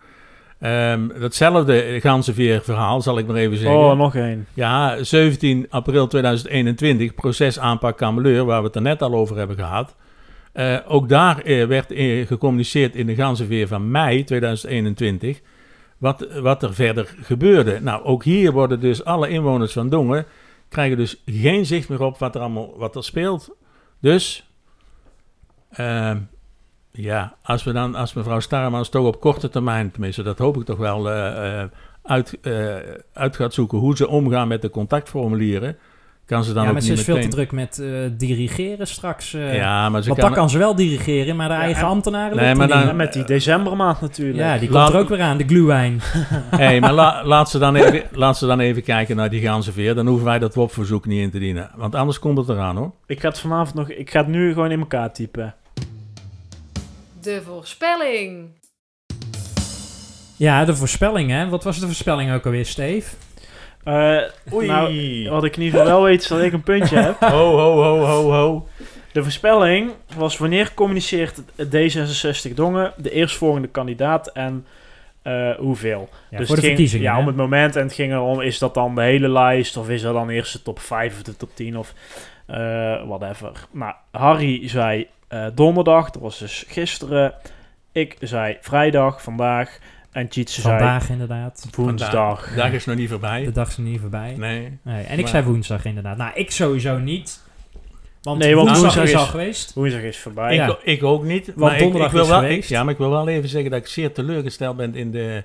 Ehm, 0.59 1.07
datzelfde 1.19 1.99
ganzenveer 2.01 2.61
verhaal, 2.63 3.01
zal 3.01 3.17
ik 3.17 3.27
maar 3.27 3.35
even 3.35 3.57
zeggen. 3.57 3.77
Oh, 3.79 3.97
nog 3.97 4.15
één. 4.15 4.47
Ja, 4.53 5.03
17 5.03 5.65
april 5.69 6.07
2021, 6.07 7.15
proces 7.15 7.59
aanpak 7.59 7.97
Kameleur, 7.97 8.45
waar 8.45 8.59
we 8.59 8.65
het 8.67 8.75
er 8.75 8.81
net 8.81 9.01
al 9.01 9.13
over 9.13 9.37
hebben 9.37 9.55
gehad. 9.55 9.95
Eh, 10.55 10.77
ook 10.87 11.09
daar 11.09 11.39
eh, 11.39 11.67
werd 11.67 11.91
eh, 11.91 12.27
gecommuniceerd 12.27 12.95
in 12.95 13.05
de 13.05 13.15
ganzenveer 13.15 13.67
van 13.67 13.91
mei 13.91 14.23
2021 14.23 15.41
wat, 15.97 16.27
wat 16.41 16.63
er 16.63 16.73
verder 16.73 17.15
gebeurde. 17.21 17.79
Nou, 17.79 18.03
ook 18.03 18.23
hier 18.23 18.51
worden 18.51 18.79
dus 18.79 19.03
alle 19.03 19.29
inwoners 19.29 19.73
van 19.73 19.89
Dongen 19.89 20.25
krijgen 20.69 20.97
dus 20.97 21.21
geen 21.25 21.65
zicht 21.65 21.89
meer 21.89 22.01
op 22.01 22.17
wat 22.17 22.35
er 22.35 22.41
allemaal 22.41 22.77
wat 22.77 22.95
er 22.95 23.03
speelt. 23.03 23.55
Dus, 23.99 24.49
ehm, 25.69 26.19
ja, 26.91 27.35
als, 27.41 27.63
we 27.63 27.71
dan, 27.71 27.95
als 27.95 28.13
mevrouw 28.13 28.39
Starmans 28.39 28.89
toch 28.89 29.05
op 29.05 29.19
korte 29.19 29.49
termijn, 29.49 29.91
tenminste 29.91 30.23
dat 30.23 30.37
hoop 30.37 30.57
ik 30.57 30.65
toch 30.65 30.77
wel, 30.77 31.07
uit, 32.01 32.39
uit 33.13 33.35
gaat 33.35 33.53
zoeken 33.53 33.77
hoe 33.77 33.95
ze 33.95 34.07
omgaan 34.07 34.47
met 34.47 34.61
de 34.61 34.69
contactformulieren, 34.69 35.77
kan 36.25 36.43
ze 36.43 36.53
dan 36.53 36.61
ja, 36.61 36.67
ook 36.67 36.73
maar 36.73 36.81
ze 36.83 36.89
niet 36.89 36.99
is 36.99 37.05
veel 37.05 37.19
te 37.19 37.27
druk 37.27 37.51
met 37.51 37.79
eh, 37.79 37.87
dirigeren 38.11 38.87
straks. 38.87 39.33
eh. 39.33 39.55
ja, 39.55 39.89
maar 39.89 40.01
ze 40.01 40.07
Want 40.07 40.19
kan... 40.19 40.29
dat 40.29 40.37
kan 40.37 40.49
ze 40.49 40.57
wel 40.57 40.75
dirigeren, 40.75 41.35
maar 41.35 41.47
de 41.47 41.53
eigen 41.53 41.81
en- 41.83 41.87
ambtenaren 41.89 42.37
Nee, 42.37 42.55
maar 42.55 42.67
dan- 42.67 42.95
met 42.95 43.13
die 43.13 43.23
decembermaand 43.23 44.01
natuurlijk. 44.01 44.37
Ja, 44.37 44.57
die 44.57 44.69
Laat- 44.69 44.83
komt 44.83 44.95
er 44.95 45.01
ook 45.01 45.09
weer 45.09 45.21
aan, 45.21 45.37
de 45.37 45.43
gluwijn. 45.47 46.01
hey, 46.57 46.79
maar 46.79 46.93
la- 46.93 47.25
laat, 47.25 47.49
ze 47.49 47.57
dan 47.59 47.75
even, 47.75 48.03
laat 48.11 48.37
ze 48.37 48.45
dan 48.45 48.59
even 48.59 48.83
kijken 48.83 49.15
naar 49.15 49.29
die 49.29 49.41
ganzenveer. 49.41 49.95
Dan 49.95 50.07
hoeven 50.07 50.25
wij 50.25 50.39
dat 50.39 50.55
WOP-verzoek 50.55 51.05
niet 51.05 51.21
in 51.21 51.31
te 51.31 51.39
dienen. 51.39 51.69
Want 51.75 51.95
anders 51.95 52.19
komt 52.19 52.37
het 52.37 52.49
eraan, 52.49 52.75
hoor. 52.77 52.91
Ik 53.05 53.19
ga 53.19 53.27
het 53.27 53.39
vanavond 53.39 53.73
nog... 53.75 53.89
Ik 53.89 54.09
ga 54.09 54.19
het 54.19 54.27
nu 54.27 54.53
gewoon 54.53 54.71
in 54.71 54.79
elkaar 54.79 55.11
typen. 55.13 55.55
De 57.21 57.41
voorspelling. 57.45 58.47
Ja, 60.37 60.65
de 60.65 60.75
voorspelling, 60.75 61.29
hè. 61.31 61.49
Wat 61.49 61.63
was 61.63 61.79
de 61.79 61.85
voorspelling 61.85 62.31
ook 62.33 62.45
alweer, 62.45 62.65
Steve? 62.65 63.15
Eh, 63.85 64.53
Oei. 64.53 64.67
Nou, 64.67 65.29
wat 65.29 65.43
ik 65.43 65.55
in 65.57 65.63
ieder 65.63 65.79
geval 65.79 65.95
wel 65.95 66.03
weet 66.03 66.21
is 66.21 66.27
dat 66.27 66.41
ik 66.41 66.53
een 66.53 66.63
puntje 66.63 66.97
heb. 66.97 67.19
Ho, 67.35 67.57
ho, 67.57 67.81
ho, 67.83 68.05
ho, 68.05 68.31
ho. 68.31 68.67
De 69.11 69.23
voorspelling 69.23 69.91
was 70.15 70.37
wanneer 70.37 70.73
communiceert 70.73 71.41
het 71.55 71.75
D66 71.75 72.53
Dongen 72.53 72.93
de 72.97 73.11
eerstvolgende 73.11 73.67
kandidaat 73.67 74.27
en 74.27 74.65
eh, 75.21 75.51
hoeveel. 75.55 76.09
Ja, 76.29 76.37
dus 76.37 76.47
voor 76.47 76.55
de 76.55 76.61
het 76.61 76.61
ging, 76.61 76.65
verkiezingen, 76.65 77.05
Ja, 77.05 77.13
hè? 77.13 77.19
om 77.19 77.27
het 77.27 77.35
moment. 77.35 77.75
En 77.75 77.83
het 77.83 77.93
ging 77.93 78.11
erom, 78.11 78.41
is 78.41 78.59
dat 78.59 78.73
dan 78.73 78.95
de 78.95 79.01
hele 79.01 79.29
lijst 79.29 79.77
of 79.77 79.89
is 79.89 80.01
dat 80.01 80.13
dan 80.13 80.29
eerst 80.29 80.53
de 80.53 80.61
top 80.61 80.79
5 80.79 81.13
of 81.13 81.21
de 81.21 81.37
top 81.37 81.55
10 81.55 81.77
of 81.77 81.93
eh, 82.45 82.55
whatever. 83.07 83.51
Nou, 83.71 83.93
Harry 84.11 84.67
zei 84.67 85.07
donderdag, 85.53 86.09
dat 86.09 86.21
was 86.21 86.39
dus 86.39 86.65
gisteren. 86.67 87.33
Ik 87.91 88.17
zei 88.19 88.57
vrijdag, 88.61 89.21
vandaag. 89.21 89.79
En 90.15 90.27
zei 90.31 90.45
Vandaag 90.47 91.09
inderdaad. 91.09 91.67
woensdag. 91.75 92.49
De 92.49 92.55
dag 92.55 92.71
is 92.71 92.85
nog 92.85 92.95
niet 92.95 93.09
voorbij. 93.09 93.43
De 93.43 93.51
dag 93.51 93.67
is 93.67 93.77
er 93.77 93.81
niet 93.83 93.99
voorbij. 93.99 94.35
Nee. 94.37 94.77
Nee, 94.81 95.03
en 95.03 95.13
ik 95.13 95.19
Maar- 95.19 95.27
zei 95.27 95.43
woensdag 95.43 95.85
inderdaad. 95.85 96.17
Nou, 96.17 96.31
ik 96.33 96.51
sowieso 96.51 96.97
niet. 96.97 97.43
Want, 98.21 98.39
Nee, 98.39 98.55
want 98.55 98.67
woensdag, 98.69 98.93
woensdag 98.95 99.03
is 99.13 99.15
al 99.15 99.25
geweest. 99.31 99.73
Woensdag 99.73 100.01
is 100.01 100.17
voorbij. 100.19 100.51
Ik, 100.53 100.59
Ja. 100.59 100.77
ik 100.83 101.03
ook 101.03 101.23
niet. 101.23 101.45
Want 101.45 101.57
maar 101.57 101.73
ik, 101.73 101.79
donderdag 101.79 102.07
ik 102.07 102.13
wil 102.13 102.23
is 102.23 102.29
wel, 102.29 102.39
geweest. 102.39 102.63
ik- 102.63 102.69
ja, 102.69 102.83
maar 102.83 102.91
ik 102.93 102.99
wil 102.99 103.09
wel 103.09 103.27
even 103.27 103.49
zeggen 103.49 103.71
dat 103.71 103.79
ik 103.79 103.87
zeer 103.87 104.13
teleurgesteld 104.13 104.77
ben 104.77 104.95
in 104.95 105.11
de 105.11 105.43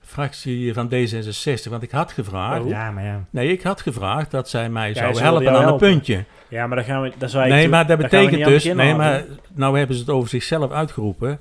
fractie 0.00 0.74
van 0.74 0.88
D66. 0.94 1.70
Want 1.70 1.82
ik 1.82 1.90
had 1.90 2.12
gevraagd... 2.12 2.60
Oh. 2.62 2.68
Ja, 2.68 2.90
maar 2.90 3.04
ja. 3.04 3.24
Nee, 3.30 3.52
ik 3.52 3.62
had 3.62 3.80
gevraagd 3.80 4.30
dat 4.30 4.48
zij 4.48 4.68
mij 4.68 4.88
Ja, 4.88 4.94
zouden 4.94 5.16
ze 5.16 5.22
wilden 5.22 5.42
helpen 5.42 5.60
aan 5.60 5.66
jou 5.66 5.80
een 5.82 5.88
helpen. 5.88 6.14
puntje. 6.14 6.24
Ja, 6.56 6.66
maar 6.66 6.76
dan 6.76 6.84
gaan 6.86 7.02
we. 7.02 7.12
Dan 7.18 7.28
zei 7.28 7.44
ik 7.44 7.50
Nee, 7.52 7.68
maar 7.68 7.86
dat 7.86 7.98
betekent 7.98 8.44
dus... 8.44 8.64
Nee, 8.64 8.94
maar 8.94 9.24
nou 9.54 9.78
hebben 9.78 9.96
ze 9.96 10.02
het 10.02 10.10
over 10.10 10.28
zichzelf 10.28 10.70
uitgeroepen, 10.72 11.38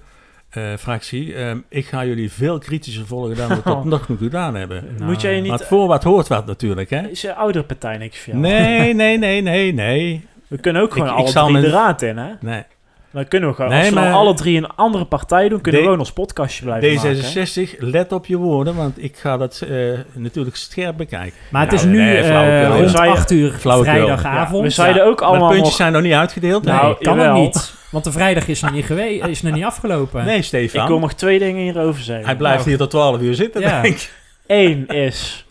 eh, 0.49 0.63
fractie. 0.79 1.33
Ehm, 1.35 1.57
ik 1.69 1.85
ga 1.85 2.05
jullie 2.05 2.31
veel 2.31 2.57
kritischer 2.59 3.05
volgen 3.05 3.35
dan 3.35 3.47
we 3.49 3.61
tot 3.61 3.83
nog 3.93 4.05
toe 4.05 4.17
gedaan 4.17 4.55
hebben. 4.55 4.83
Nou, 4.97 5.11
Moet 5.11 5.21
jij 5.21 5.39
niet. 5.41 5.49
Want 5.49 5.63
voor 5.65 5.87
wat 5.87 6.03
hoort 6.03 6.27
wat 6.27 6.45
natuurlijk, 6.45 6.89
hè? 6.89 7.07
Is 7.07 7.23
een 7.23 7.35
oudere 7.35 7.63
partij 7.65 7.97
niks 7.97 8.19
voor 8.19 8.33
jou? 8.33 8.45
Nee, 8.45 8.93
nee, 8.93 9.17
nee, 9.17 9.41
nee, 9.41 9.73
nee. 9.73 10.27
We 10.47 10.57
kunnen 10.57 10.81
ook 10.81 10.91
gewoon 10.93 11.07
Ik- 11.07 11.35
alle 11.35 11.51
drie 11.51 11.61
de 11.63 11.69
raad 11.69 12.01
in, 12.01 12.17
hè? 12.17 12.31
nee. 12.41 12.63
Dan 13.11 13.27
kunnen 13.27 13.49
we 13.49 13.55
gewoon, 13.55 13.71
Nee, 13.71 13.79
als 13.79 13.89
we 13.89 13.95
maar- 13.95 14.13
alle 14.13 14.33
drie 14.33 14.57
een 14.57 14.67
andere 14.75 15.05
partij 15.05 15.49
doen, 15.49 15.61
kunnen 15.61 15.81
D- 15.81 15.83
we 15.83 15.89
gewoon 15.89 15.99
ons 15.99 16.11
podcastje 16.13 16.63
blijven 16.63 16.93
maken. 16.95 17.15
D66, 17.17 17.75
let 17.79 18.11
op 18.11 18.25
je 18.25 18.37
woorden, 18.37 18.75
want 18.75 19.03
ik 19.03 19.17
ga 19.17 19.37
dat 19.37 19.61
eh, 19.69 19.77
natuurlijk 20.13 20.55
scherp 20.55 20.97
bekijken. 20.97 21.33
Maar 21.51 21.61
het 21.61 21.71
Nou, 21.71 21.83
is 21.83 21.89
nu 21.91 21.97
nee, 21.97 22.17
eh, 22.17 22.25
flauwekul. 22.25 22.77
rond 22.77 22.89
Zei 22.91 23.05
je- 23.09 23.15
8 23.15 23.31
uur 23.31 23.51
Flauwekul. 23.51 23.93
vrijdagavond. 23.93 24.57
Ja, 24.57 24.61
we 24.63 24.69
zeiden 24.69 25.05
ook 25.05 25.19
Maar 25.19 25.29
allemaal 25.29 25.47
puntjes 25.47 25.67
nog... 25.69 25.77
zijn 25.77 25.91
nog 25.93 26.01
niet 26.01 26.13
uitgedeeld. 26.13 26.63
Nee, 26.63 26.73
Nee, 26.73 26.83
Nou, 26.83 26.95
kan 27.03 27.17
nog 27.17 27.33
niet. 27.37 27.73
Want 27.91 28.03
de 28.03 28.11
vrijdag 28.11 28.47
is 28.47 28.61
nog 28.61 28.71
niet, 28.71 28.85
geweest, 28.85 29.25
is 29.25 29.41
nog 29.41 29.53
niet 29.53 29.63
afgelopen. 29.63 30.25
nee 30.25 30.37
Ik 30.37 30.43
Stefan. 30.43 30.87
wil 30.87 30.99
nog 30.99 31.13
twee 31.13 31.39
dingen 31.39 31.61
hierover 31.63 32.01
zeggen. 32.03 32.25
Hij 32.25 32.35
blijft 32.35 32.57
Nou. 32.57 32.69
hier 32.69 32.77
tot 32.77 32.89
12 32.89 33.21
uur 33.21 33.35
zitten, 33.35 33.61
Ja. 33.61 33.81
denk 33.81 33.93
ik. 33.95 34.11
Eén 34.47 34.87
is, 34.87 35.45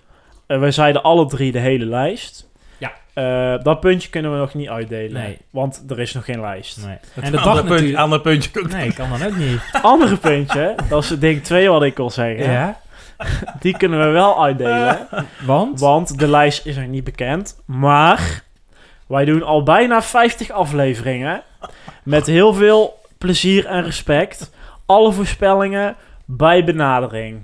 eh, 0.47 0.59
we 0.61 0.71
zeiden 0.71 1.03
alle 1.03 1.27
drie 1.27 1.53
de 1.53 1.59
hele 1.59 1.85
lijst. 1.85 2.47
Eh, 3.19 3.55
dat 3.62 3.81
puntje 3.81 4.09
kunnen 4.09 4.33
we 4.33 4.39
nog 4.39 4.55
niet 4.55 4.69
uitdelen, 4.69 5.23
Nee. 5.23 5.39
want 5.51 5.85
er 5.89 6.01
is 6.01 6.14
nog 6.14 6.25
geen 6.25 6.41
lijst. 6.41 6.85
Nee. 6.85 6.97
Het 7.12 7.25
En 7.25 7.33
dag 7.33 7.47
andere, 7.47 7.61
punt, 7.61 7.71
natuurlijk... 7.71 7.99
andere 7.99 8.21
puntje 8.21 8.61
ook. 8.61 8.69
Nee, 8.69 8.93
kan 8.93 9.11
dan 9.11 9.23
ook 9.27 9.37
niet. 9.37 9.61
Andere 9.83 10.16
puntje, 10.16 10.75
dat 10.89 11.03
is 11.03 11.09
ding 11.09 11.43
twee 11.43 11.69
wat 11.69 11.83
ik 11.83 11.97
wil 11.97 12.11
zeggen. 12.11 12.51
Ja, 12.53 12.81
Die 13.61 13.77
kunnen 13.77 13.99
we 13.99 14.07
wel 14.07 14.43
uitdelen. 14.43 15.09
want... 15.47 15.81
Want 15.81 16.19
de 16.19 16.29
lijst 16.29 16.66
is 16.66 16.77
nog 16.77 16.87
niet 16.87 17.05
bekend. 17.05 17.62
Maar 17.64 18.43
wij 19.07 19.25
doen 19.25 19.43
al 19.43 19.62
bijna 19.62 20.03
50 20.03 20.51
afleveringen. 20.51 21.43
Met 22.03 22.27
heel 22.27 22.55
veel 22.55 22.99
plezier 23.19 23.66
en 23.66 23.85
respect. 23.85 24.51
Alle 24.87 25.12
voorspellingen 25.12 25.97
bij 26.25 26.64
benadering. 26.64 27.41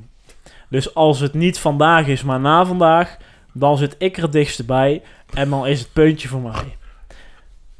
Dus 0.68 0.94
als 0.94 1.20
het 1.20 1.34
niet 1.34 1.58
vandaag 1.58 2.06
is, 2.06 2.22
maar 2.22 2.40
na 2.40 2.64
vandaag, 2.64 3.16
dan 3.54 3.76
zit 3.78 3.94
ik 3.98 4.16
er 4.16 4.22
het 4.22 4.32
dichtst 4.32 4.66
bij. 4.66 5.02
En 5.32 5.50
dan 5.50 5.66
is 5.66 5.80
het 5.80 5.92
puntje 5.92 6.28
voor 6.28 6.40
mij. 6.40 6.76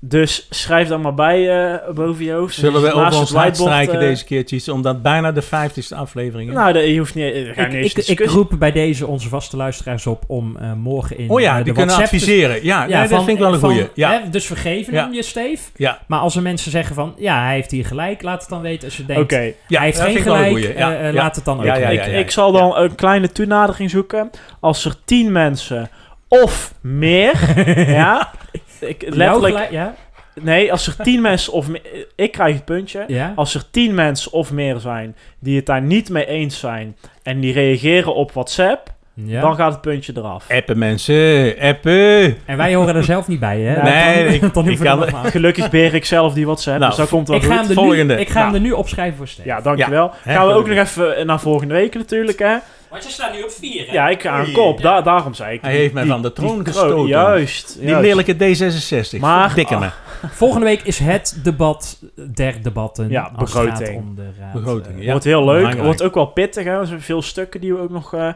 Dus 0.09 0.46
schrijf 0.50 0.88
dan 0.88 1.00
maar 1.00 1.14
bij 1.14 1.64
eh, 1.72 1.94
boven 1.94 2.24
je 2.24 2.32
hoofd. 2.32 2.55
Zullen 2.55 2.80
we 2.82 2.86
Dus 2.88 2.96
over 2.96 3.18
ons 3.18 3.32
hart 3.32 3.57
strijken 3.57 3.94
eh, 3.94 4.00
deze 4.00 4.24
keertjes, 4.24 4.68
omdat 4.68 5.02
bijna 5.02 5.32
de 5.32 5.42
50ste 5.44 5.96
aflevering 5.96 6.48
is? 6.48 6.55
Nou, 6.55 6.78
je 6.78 6.98
hoeft 6.98 7.14
niet... 7.14 7.34
gaan 7.52 7.72
Ik, 7.72 7.96
ik, 7.96 8.20
roep 8.24 8.52
bij 8.59 8.72
deze 8.72 9.07
onze 9.07 9.28
vaste 9.28 9.57
luisteraars 9.57 10.07
op 10.07 10.24
om 10.26 10.57
eh, 10.57 10.72
morgen 10.72 11.18
in 11.18 11.30
oh 11.30 11.40
ja, 11.40 11.50
eh, 11.52 11.59
de 11.59 11.64
die 11.64 11.72
kunnen 11.72 11.94
WhatsApp 11.94 12.18
te- 12.18 12.24
adviseren. 12.24 12.64
Ja, 12.64 12.86
nee, 12.86 13.00
dat 13.00 13.09
van- 13.09 13.24
vind 13.24 13.36
ik 13.38 13.42
wel 13.44 13.52
een 13.52 13.61
van, 13.61 13.70
goeie. 13.70 13.88
Ja, 13.94 14.11
hè, 14.22 14.30
dus 14.30 14.46
vergeven 14.46 14.92
Ja. 14.92 15.02
hem 15.05 15.12
je, 15.14 15.22
Steve. 15.22 15.62
ja, 15.76 15.98
Maar 16.07 16.20
als 16.20 16.36
er 16.36 16.42
mensen 16.42 16.70
zeggen 16.70 16.94
van, 16.94 17.14
ja, 17.18 17.42
hij 17.44 17.55
heeft 17.55 17.70
hier 17.70 17.86
gelijk, 17.86 18.22
laat 18.22 18.40
het 18.40 18.50
dan 18.50 18.61
weten. 18.61 18.84
Als 18.88 18.96
je 18.96 19.07
denkt, 19.07 19.22
Oké, 19.22 19.40
ja, 19.68 19.76
hij 19.78 19.84
heeft 19.86 19.98
dat 19.98 20.07
geen 20.07 20.22
gelijk, 20.22 20.48
goeie. 20.48 20.76
Ja, 20.76 20.92
eh, 20.92 20.98
eh, 20.98 21.14
ja. 21.14 21.22
laat 21.22 21.36
het 21.36 21.44
dan 21.44 21.59
ook 21.59 21.64
Ja, 21.64 21.74
ja, 21.76 21.88
weten. 21.88 22.12
ja, 22.12 22.18
Ik 22.18 22.30
zal 22.30 22.52
dan 22.52 22.76
een 22.76 22.94
kleine 22.94 23.32
toenadering 23.32 23.90
zoeken. 23.90 24.30
Als 24.61 24.84
er 24.84 24.94
tien 25.05 25.32
mensen 25.32 25.90
of 26.28 26.74
meer, 26.80 27.32
ja, 28.02 28.30
ik, 28.89 29.03
letterlijk, 29.09 29.55
gelijk- 29.55 29.70
ja, 29.70 29.95
nee, 30.41 30.72
als 30.72 30.87
er 30.87 30.97
tien 30.97 31.20
mensen 31.30 31.53
of 31.53 31.68
meer, 31.68 31.82
ik 32.16 32.32
krijg 32.32 32.55
het 32.55 32.64
puntje. 32.64 33.05
ja. 33.07 33.32
Als 33.37 33.55
er 33.55 33.70
tien 33.70 33.95
mensen 33.95 34.32
of 34.32 34.53
meer 34.53 34.78
zijn 34.78 35.16
die 35.39 35.57
het 35.57 35.66
daar 35.66 35.82
niet 35.82 36.11
mee 36.11 36.26
eens 36.26 36.59
zijn 36.59 36.97
en 37.22 37.41
die 37.41 37.53
reageren 37.53 38.14
op 38.14 38.32
WhatsApp, 38.32 38.93
ja. 39.14 39.41
dan 39.41 39.55
gaat 39.57 39.72
het 39.72 39.80
puntje 39.80 40.12
eraf. 40.16 40.51
Appen 40.51 40.78
mensen, 40.78 41.55
appen. 41.61 42.37
En 42.47 42.57
wij 42.57 42.74
horen 42.74 42.95
er 42.97 43.05
zelf 43.05 43.28
niet 43.28 43.41
bij, 43.41 43.61
hè? 43.61 43.82
Nee, 43.82 44.24
dan, 44.24 44.32
ik- 44.49 44.55
dan 44.55 44.68
ik 44.68 44.78
kan- 44.78 45.26
Gelukkig 45.30 45.70
beheer 45.70 45.95
ik 45.95 46.05
zelf 46.05 46.32
die 46.35 46.45
WhatsApp, 46.47 46.78
Nou, 46.78 46.89
dus 46.91 46.99
dat 46.99 47.09
komt 47.09 47.28
wel 47.28 47.37
Ik 47.37 47.43
ga, 47.43 47.49
hem 47.49 47.59
goed. 47.59 47.68
er 47.68 47.74
nu, 47.82 47.82
Volgende. 47.89 48.20
ik 48.20 48.28
ga 48.28 48.35
hem 48.41 48.43
Nou. 48.51 48.55
er 48.62 48.68
nu 48.68 48.72
opschrijven 48.72 49.16
voor 49.16 49.28
Steve. 49.28 49.49
Ja, 49.49 49.61
dankjewel. 49.61 50.11
Gaan 50.24 50.47
we 50.47 50.53
ook 50.53 50.68
nog 50.68 50.78
even 50.78 51.26
naar 51.26 51.41
volgende 51.41 51.74
week 51.74 51.95
natuurlijk, 51.95 52.39
hè? 52.39 52.57
Want 52.95 53.07
je 53.07 53.12
staat 53.12 53.32
nu 53.32 53.42
op 53.42 53.51
vier, 53.51 53.92
Ja, 53.92 54.09
ik 54.09 54.22
ga 54.22 54.30
aan 54.30 54.53
kop. 54.53 54.80
Da 54.80 55.01
daarom 55.01 55.34
zei 55.34 55.55
ik. 55.55 55.61
Hij 55.61 55.70
die- 55.70 55.80
heeft 55.80 55.95
mij 55.95 56.07
van 56.07 56.22
de 56.22 56.32
troon 56.32 56.64
gestoten. 56.64 56.88
kro- 56.95 57.07
Juist. 57.07 57.78
Die 57.80 58.01
lelijke 58.01 58.34
D66. 58.34 59.20
Maar- 59.20 59.55
Dikke 59.55 59.78
me. 59.78 59.88
Volgende 60.30 60.66
week 60.66 60.82
is 60.82 60.99
het 60.99 61.40
debat 61.42 61.99
der 62.34 62.62
debatten. 62.62 63.09
Ja, 63.09 63.30
begroting. 63.38 63.97
om 63.97 64.14
de 64.14 64.28
raad, 64.40 64.53
Begroting, 64.53 64.99
eh, 64.99 65.05
ja. 65.05 65.11
Wordt 65.11 65.24
heel 65.24 65.45
leuk. 65.45 65.57
Belangrijk. 65.57 65.84
Wordt 65.84 66.03
ook 66.03 66.14
wel 66.14 66.26
pittig. 66.26 66.64
Hè? 66.64 66.78
Er 66.80 66.86
zijn 66.86 67.01
veel 67.01 67.22
stukken 67.22 67.61
die 67.61 67.72
we 67.74 67.80
ook 67.80 67.90
nog 67.90 68.14
eh, 68.14 68.28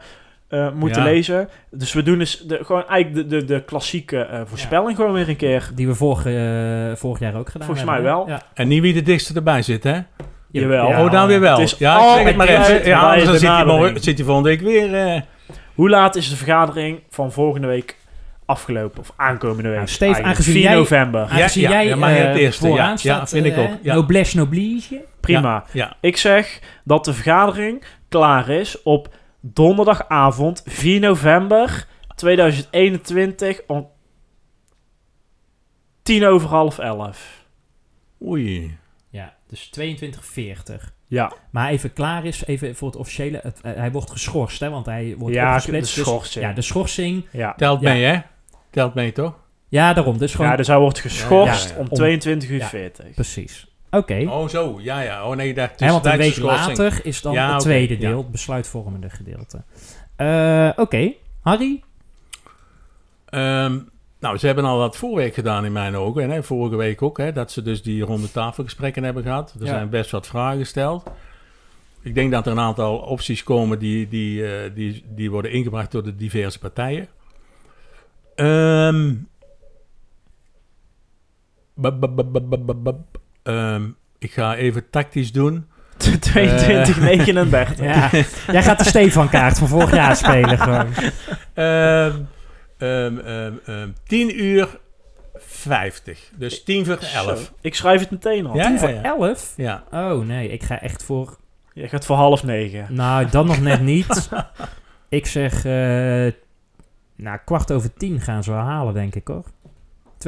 eh, 0.49 0.73
moeten 0.75 1.03
Ja. 1.03 1.09
lezen. 1.09 1.49
Dus 1.71 1.93
we 1.93 2.03
doen 2.03 2.19
dus 2.19 2.41
de, 2.41 2.59
gewoon 2.65 2.87
eigenlijk 2.89 3.31
de, 3.31 3.37
de, 3.39 3.45
de 3.45 3.63
klassieke 3.65 4.21
eh, 4.21 4.41
voorspelling 4.45 4.97
gewoon 4.97 5.13
weer 5.13 5.29
een 5.29 5.37
keer. 5.37 5.71
Die 5.75 5.87
we 5.87 5.95
vorig, 5.95 6.27
eh, 6.27 6.97
vorig 7.01 7.19
jaar 7.21 7.35
ook 7.35 7.49
gedaan 7.51 7.67
Volgens 7.67 7.87
mij 7.87 7.95
hebben. 7.95 8.13
wel. 8.13 8.27
hè? 8.27 8.33
Ja. 8.33 8.43
En 8.55 8.69
niet 8.69 8.83
wie 8.83 8.93
de 8.95 9.03
dichtste 9.03 9.35
erbij 9.35 9.63
zit, 9.63 9.85
hè? 9.85 9.99
Jawel. 10.51 10.89
Ja, 10.89 11.05
oh, 11.05 11.11
dan 11.13 11.27
weer 11.27 11.41
wel. 11.41 11.59
Het 11.59 11.73
is 11.73 11.79
Ja, 11.79 11.97
ik 12.09 12.17
zeg 12.17 12.27
het 12.27 12.37
maar 12.37 12.49
even. 12.49 12.87
Ja, 12.87 13.01
anders 13.01 13.25
dan 13.25 13.39
zit 13.39 13.49
hij, 13.49 13.65
morgen- 13.65 14.01
zit 14.03 14.17
hij 14.17 14.27
volgende 14.27 14.49
week 14.49 14.61
weer... 14.61 14.95
eh, 14.95 15.21
Hoe 15.75 15.91
laat 15.91 16.17
is 16.17 16.29
de 16.29 16.37
vergadering 16.37 17.01
van 17.11 17.33
volgende 17.33 17.67
week 17.67 17.97
afgelopen 18.47 19.01
of 19.01 19.13
aankomende 19.17 19.69
week. 19.69 19.77
Nou, 19.77 19.89
Steve, 19.89 20.23
aangezien 20.23 20.53
4 20.55 20.63
jij- 20.63 20.75
november. 20.75 21.21
Aangezien 21.21 21.63
ja, 21.63 21.71
jij 21.71 21.87
ja, 21.87 21.97
maar 21.97 22.11
je 22.13 22.19
eh, 22.23 22.35
eerste, 22.43 22.67
vooraan 22.67 22.91
ja. 22.91 22.97
staat, 22.97 23.21
Ja, 23.21 23.27
vind 23.27 23.45
ik 23.47 23.57
eh, 23.57 23.63
ook, 23.63 23.79
ja. 23.83 23.95
Noblesse 23.95 24.37
noblige. 24.37 25.05
Prima. 25.21 25.65
Ja, 25.73 25.97
Ik 26.01 26.17
zeg 26.17 26.61
dat 26.85 27.05
de 27.05 27.13
vergadering 27.15 27.85
klaar 28.09 28.49
is 28.49 28.83
op 28.83 29.15
donderdagavond 29.41 30.63
4 30.67 31.01
november 31.01 31.87
2021 32.15 33.61
om 33.67 33.89
tien 36.03 36.25
over 36.27 36.49
half 36.49 36.79
elf. 36.79 37.45
oei. 38.27 38.77
Ja, 39.11 39.35
dus 39.47 39.67
2240. 39.69 40.93
Ja, 41.07 41.33
Maar 41.51 41.71
even 41.71 41.93
klaar 41.93 42.25
is, 42.25 42.47
even 42.47 42.75
voor 42.77 42.89
het 42.89 42.97
officiële. 42.97 43.41
Het, 43.43 43.61
eh, 43.61 43.73
hij 43.75 43.93
wordt 43.93 44.11
geschorst, 44.11 44.61
hè? 44.61 44.71
Want 44.71 44.87
hij 44.87 45.15
wordt 45.19 45.35
ja 45.35 45.45
de 45.45 45.49
opgesplitst. 45.51 45.95
Dus- 45.95 46.05
schorsing. 46.05 46.45
ja, 46.45 46.53
de 46.53 46.63
schorsing. 46.63 47.27
ja. 47.33 47.55
Telt 47.57 47.81
Ja. 47.81 47.93
mee, 47.93 48.05
hè? 48.05 48.19
Telt 48.71 48.95
mee, 48.95 49.13
toch? 49.13 49.35
Ja, 49.69 49.93
daarom. 49.93 50.19
Dus 50.19 50.33
gewoon 50.35 50.51
ja, 50.51 50.57
dus 50.57 50.67
hij 50.67 50.79
wordt 50.79 50.99
geschorst 50.99 51.63
Ja, 51.63 51.69
ja, 51.69 51.75
ja. 51.75 51.81
om 51.81 51.89
Om- 51.89 51.97
22 51.97 52.49
uur 52.49 52.59
ja. 52.59 52.67
40. 52.67 53.15
precies. 53.15 53.67
Oké. 53.91 54.25
Oh, 54.29 54.49
zo. 54.49 54.79
Ja, 54.81 55.01
ja. 55.01 55.29
Oh, 55.29 55.37
nee, 55.37 55.55
daar 55.55 55.73
Hè, 55.77 55.91
want 55.91 56.05
een 56.07 56.17
week 56.17 56.37
later 56.37 57.01
is 57.07 57.21
dan 57.23 57.33
Ja, 57.33 57.53
het 57.53 57.61
tweede 57.61 57.97
deel, 57.99 58.19
het 58.19 58.31
besluitvormende 58.31 59.11
gedeelte. 59.11 59.63
Eh, 60.17 60.71
Oké, 60.77 61.13
Harry? 61.43 61.83
Ehm, 63.25 63.79
nou, 64.21 64.37
ze 64.39 64.47
hebben 64.47 64.65
al 64.65 64.79
wat 64.79 64.97
voorwerk 64.97 65.35
gedaan 65.35 65.65
in 65.65 65.73
mijn 65.73 65.97
ogen. 65.97 66.31
Hè? 66.31 66.43
Vorige 66.43 66.77
week 66.77 67.03
ook, 67.03 67.19
hè? 67.19 67.33
dat 67.33 67.53
ze 67.53 67.63
dus 67.63 67.83
die 67.83 68.03
ronde 68.03 68.31
tafelgesprekken 68.31 69.03
hebben 69.03 69.23
gehad. 69.23 69.55
Er 69.59 69.65
Ja. 69.67 69.71
zijn 69.73 69.89
best 69.89 70.11
wat 70.11 70.27
vragen 70.27 70.59
gesteld. 70.59 71.03
Ik 72.03 72.15
denk 72.15 72.33
dat 72.33 72.47
er 72.47 72.53
een 72.53 72.61
aantal 72.61 72.97
opties 72.99 73.43
komen 73.43 73.79
die, 73.79 74.09
die, 74.09 74.47
eh, 74.47 74.71
die, 74.75 75.05
die 75.15 75.31
worden 75.31 75.51
ingebracht 75.53 75.93
door 75.93 76.03
de 76.03 76.17
diverse 76.17 76.59
partijen. 76.59 77.09
Ehm. 78.35 79.15
Ehm, 83.43 83.85
ik 84.19 84.33
ga 84.33 84.57
even 84.57 84.91
tactisch 84.91 85.33
doen. 85.33 85.67
22, 86.21 87.01
39. 87.01 87.79
Ja, 87.85 88.11
jij 88.53 88.63
gaat 88.63 88.79
de 88.79 88.85
Stefan-kaart 88.85 89.59
van 89.59 89.69
vorig 89.69 89.91
jaar 89.95 90.17
spelen 90.17 90.59
gewoon. 90.69 90.87
Ehm, 91.55 92.17
ehm, 92.79 93.19
ehm, 93.19 93.53
ehm, 93.67 93.89
10 94.07 94.45
uur 94.45 94.79
50. 95.37 96.31
Dus 96.37 96.65
10 96.65 96.85
voor 96.85 96.99
11. 97.15 97.39
Zo, 97.39 97.53
Ik 97.61 97.75
schrijf 97.75 98.01
het 98.01 98.11
meteen 98.11 98.47
al. 98.47 98.57
Ja, 98.57 98.63
Tien 98.63 98.73
ja, 98.73 98.79
voor 98.79 98.89
ja. 98.89 99.03
elf? 99.03 99.53
Ja. 99.57 99.85
Oh 99.93 100.27
nee, 100.27 100.49
ik 100.49 100.63
ga 100.63 100.81
echt 100.81 101.03
voor... 101.05 101.37
Je 101.73 101.89
gaat 101.89 102.07
voor 102.07 102.17
half 102.17 102.45
negen. 102.45 102.87
Nou, 102.91 103.27
dat 103.31 103.47
nog 103.47 103.61
net 103.61 103.81
niet. 103.93 104.29
Ik 105.09 105.27
zeg... 105.27 105.65
eh 105.65 106.33
nou, 107.19 107.39
kwart 107.45 107.73
over 107.73 107.93
tien 107.93 108.21
gaan 108.21 108.43
ze 108.45 108.51
wel 108.51 108.61
halen, 108.61 108.95
denk 108.95 109.15
ik 109.15 109.29
hoor. 109.29 109.45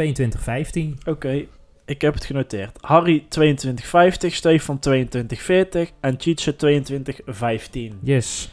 22.15. 0.01 0.98
Oké, 1.05 1.44
ik 1.84 2.01
heb 2.01 2.14
het 2.14 2.24
genoteerd. 2.24 2.78
Harry 2.80 3.24
2250, 3.28 4.34
Stefan 4.34 4.78
2240 4.78 5.90
en 6.01 6.14
Cheetse 6.18 6.57
2215. 6.57 7.98
Yes. 8.03 8.51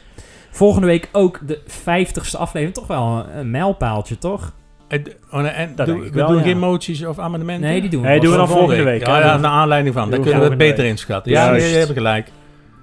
Volgende 0.58 0.86
week 0.86 1.08
ook 1.12 1.38
de 1.46 1.58
50ste 1.80 2.38
aflevering. 2.38 2.74
Toch 2.74 2.86
wel 2.86 3.02
een, 3.32 3.38
een 3.38 3.50
mijlpaaltje, 3.50 4.18
toch? 4.18 4.52
En, 4.88 5.02
oh, 5.30 5.40
nee, 5.40 5.50
en 5.50 5.72
Dat 5.76 5.86
doen- 5.86 5.94
denk 5.94 6.06
ik 6.06 6.12
we 6.12 6.18
wel, 6.18 6.28
doen 6.28 6.36
ja. 6.36 6.42
geen 6.42 6.58
moties 6.58 7.04
of 7.04 7.18
amendementen? 7.18 7.68
Nee, 7.70 7.80
die 7.80 7.90
doen 7.90 8.02
we 8.02 8.08
Nee, 8.08 8.20
doen 8.20 8.30
we 8.30 8.36
dan 8.36 8.48
volgende 8.48 8.82
week. 8.82 9.06
Ja, 9.06 9.36
naar 9.36 9.50
aanleiding 9.50 9.94
van. 9.94 10.10
Dan 10.10 10.18
we 10.18 10.24
kunnen 10.24 10.42
we 10.42 10.48
het 10.48 10.58
beter 10.58 10.76
week. 10.82 10.90
inschatten. 10.90 11.32
Ja, 11.32 11.50
nee, 11.50 11.70
je 11.70 11.76
hebt 11.76 11.92
gelijk. 11.92 12.30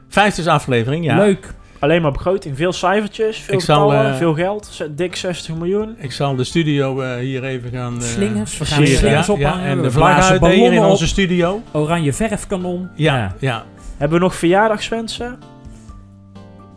Vijfde 0.10 0.52
aflevering, 0.52 1.06
ja. 1.06 1.18
Leuk. 1.18 1.54
Alleen 1.80 2.02
maar 2.02 2.12
begroting, 2.12 2.58
veel 2.58 2.74
cijfertjes, 2.74 3.38
veel 3.38 3.54
Ik 3.56 3.62
zal, 3.62 3.90
getallen, 3.90 4.12
eh, 4.12 4.18
veel 4.18 4.34
geld. 4.34 4.86
Dik 4.92 5.16
60 5.16 5.56
miljoen. 5.56 5.96
Ik 5.98 6.12
zal 6.12 6.36
de 6.36 6.44
studio 6.44 7.02
eh, 7.02 7.16
hier 7.16 7.44
even 7.44 7.72
gaan... 7.72 7.96
eh, 7.96 8.02
Slingers. 8.02 8.58
We 8.58 8.66
gaan 8.66 8.88
slingers 8.88 9.28
ja, 9.28 9.34
ophangen. 9.34 9.64
ja, 9.64 9.70
en 9.70 9.82
de 9.82 9.92
vlag 9.92 10.30
uit 10.30 10.46
hier 10.48 10.74
in 10.74 10.84
onze 10.84 11.08
studio. 11.08 11.62
Oranje 11.72 12.14
verfkanon. 12.14 12.90
Ja, 12.96 13.36
ja. 13.40 13.64
Hebben 13.98 14.18
we 14.18 14.24
nog 14.24 14.36
verjaardagswensen? 14.36 15.40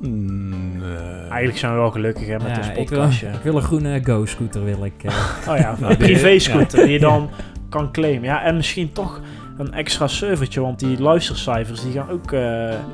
Mm, 0.01 0.82
eh, 0.82 1.20
Eigenlijk 1.20 1.59
zijn 1.59 1.72
we 1.72 1.78
wel 1.78 1.90
gelukkig 1.90 2.26
hè, 2.26 2.32
met 2.38 2.42
Ja, 2.57 2.70
ik, 2.70 2.88
wil, 2.88 2.99
podcastje. 2.99 3.26
ik 3.26 3.40
wil 3.42 3.57
een 3.57 3.62
groene 3.62 4.01
Go-scooter, 4.05 4.64
wil 4.64 4.84
ik. 4.84 5.05
eh. 5.05 5.12
Oh 5.49 5.57
ja, 5.57 5.74
Nou, 5.80 5.92
een 5.92 5.99
privé-scooter 6.07 6.82
die 6.84 6.92
je 6.92 6.99
dan 6.99 7.30
kan 7.68 7.92
claimen. 7.92 8.22
Ja, 8.22 8.42
en 8.42 8.57
misschien 8.57 8.92
toch 8.92 9.20
een 9.59 9.72
extra 9.72 10.07
servertje, 10.07 10.61
want 10.61 10.78
die 10.78 11.03
luistercijfers 11.03 11.82
die 11.82 11.92
gaan 11.92 12.11
ook 12.11 12.32
eh 12.32 12.40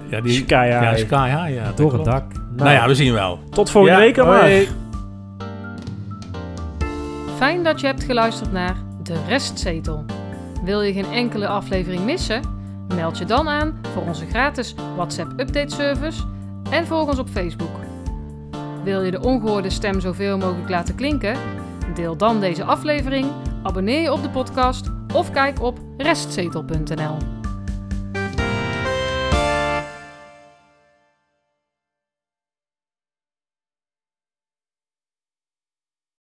ja, 0.08 0.20
die, 0.20 0.32
sky 0.32 0.66
high. 0.66 0.82
ja, 0.82 0.96
sky 0.96 1.28
high, 1.28 1.54
ja. 1.54 1.72
door 1.76 1.92
het 1.92 2.04
dak. 2.04 2.24
Nou 2.56 2.70
ja, 2.70 2.86
we 2.86 2.94
zien 2.94 3.12
wel. 3.12 3.38
Tot 3.50 3.70
volgende 3.70 3.98
Ja, 3.98 4.04
week 4.04 4.14
dan 4.14 4.26
hoi. 4.26 4.68
Fijn 7.36 7.62
dat 7.64 7.80
je 7.80 7.86
hebt 7.86 8.02
geluisterd 8.04 8.52
naar 8.52 8.76
De 9.02 9.16
Restzetel. 9.28 10.04
Wil 10.64 10.82
je 10.82 10.92
geen 10.92 11.12
enkele 11.12 11.46
aflevering 11.46 12.04
missen? 12.04 12.40
Meld 12.94 13.18
je 13.18 13.24
dan 13.24 13.48
aan 13.48 13.74
voor 13.94 14.02
onze 14.02 14.26
gratis 14.26 14.74
WhatsApp 14.96 15.40
update 15.40 15.74
service 15.74 16.22
en 16.70 16.86
volg 16.86 17.08
ons 17.08 17.18
op 17.18 17.28
Facebook. 17.28 17.76
Wil 18.84 19.02
je 19.02 19.10
de 19.10 19.20
ongehoorde 19.20 19.70
stem 19.70 20.00
zoveel 20.00 20.38
mogelijk 20.38 20.68
laten 20.68 20.94
klinken? 20.94 21.36
Deel 21.94 22.16
dan 22.16 22.40
deze 22.40 22.64
aflevering, 22.64 23.26
abonneer 23.62 24.00
je 24.00 24.12
op 24.12 24.22
de 24.22 24.30
podcast 24.30 24.90
of 25.14 25.30
kijk 25.30 25.62
op 25.62 25.78
restzetel.nl. 25.96 27.43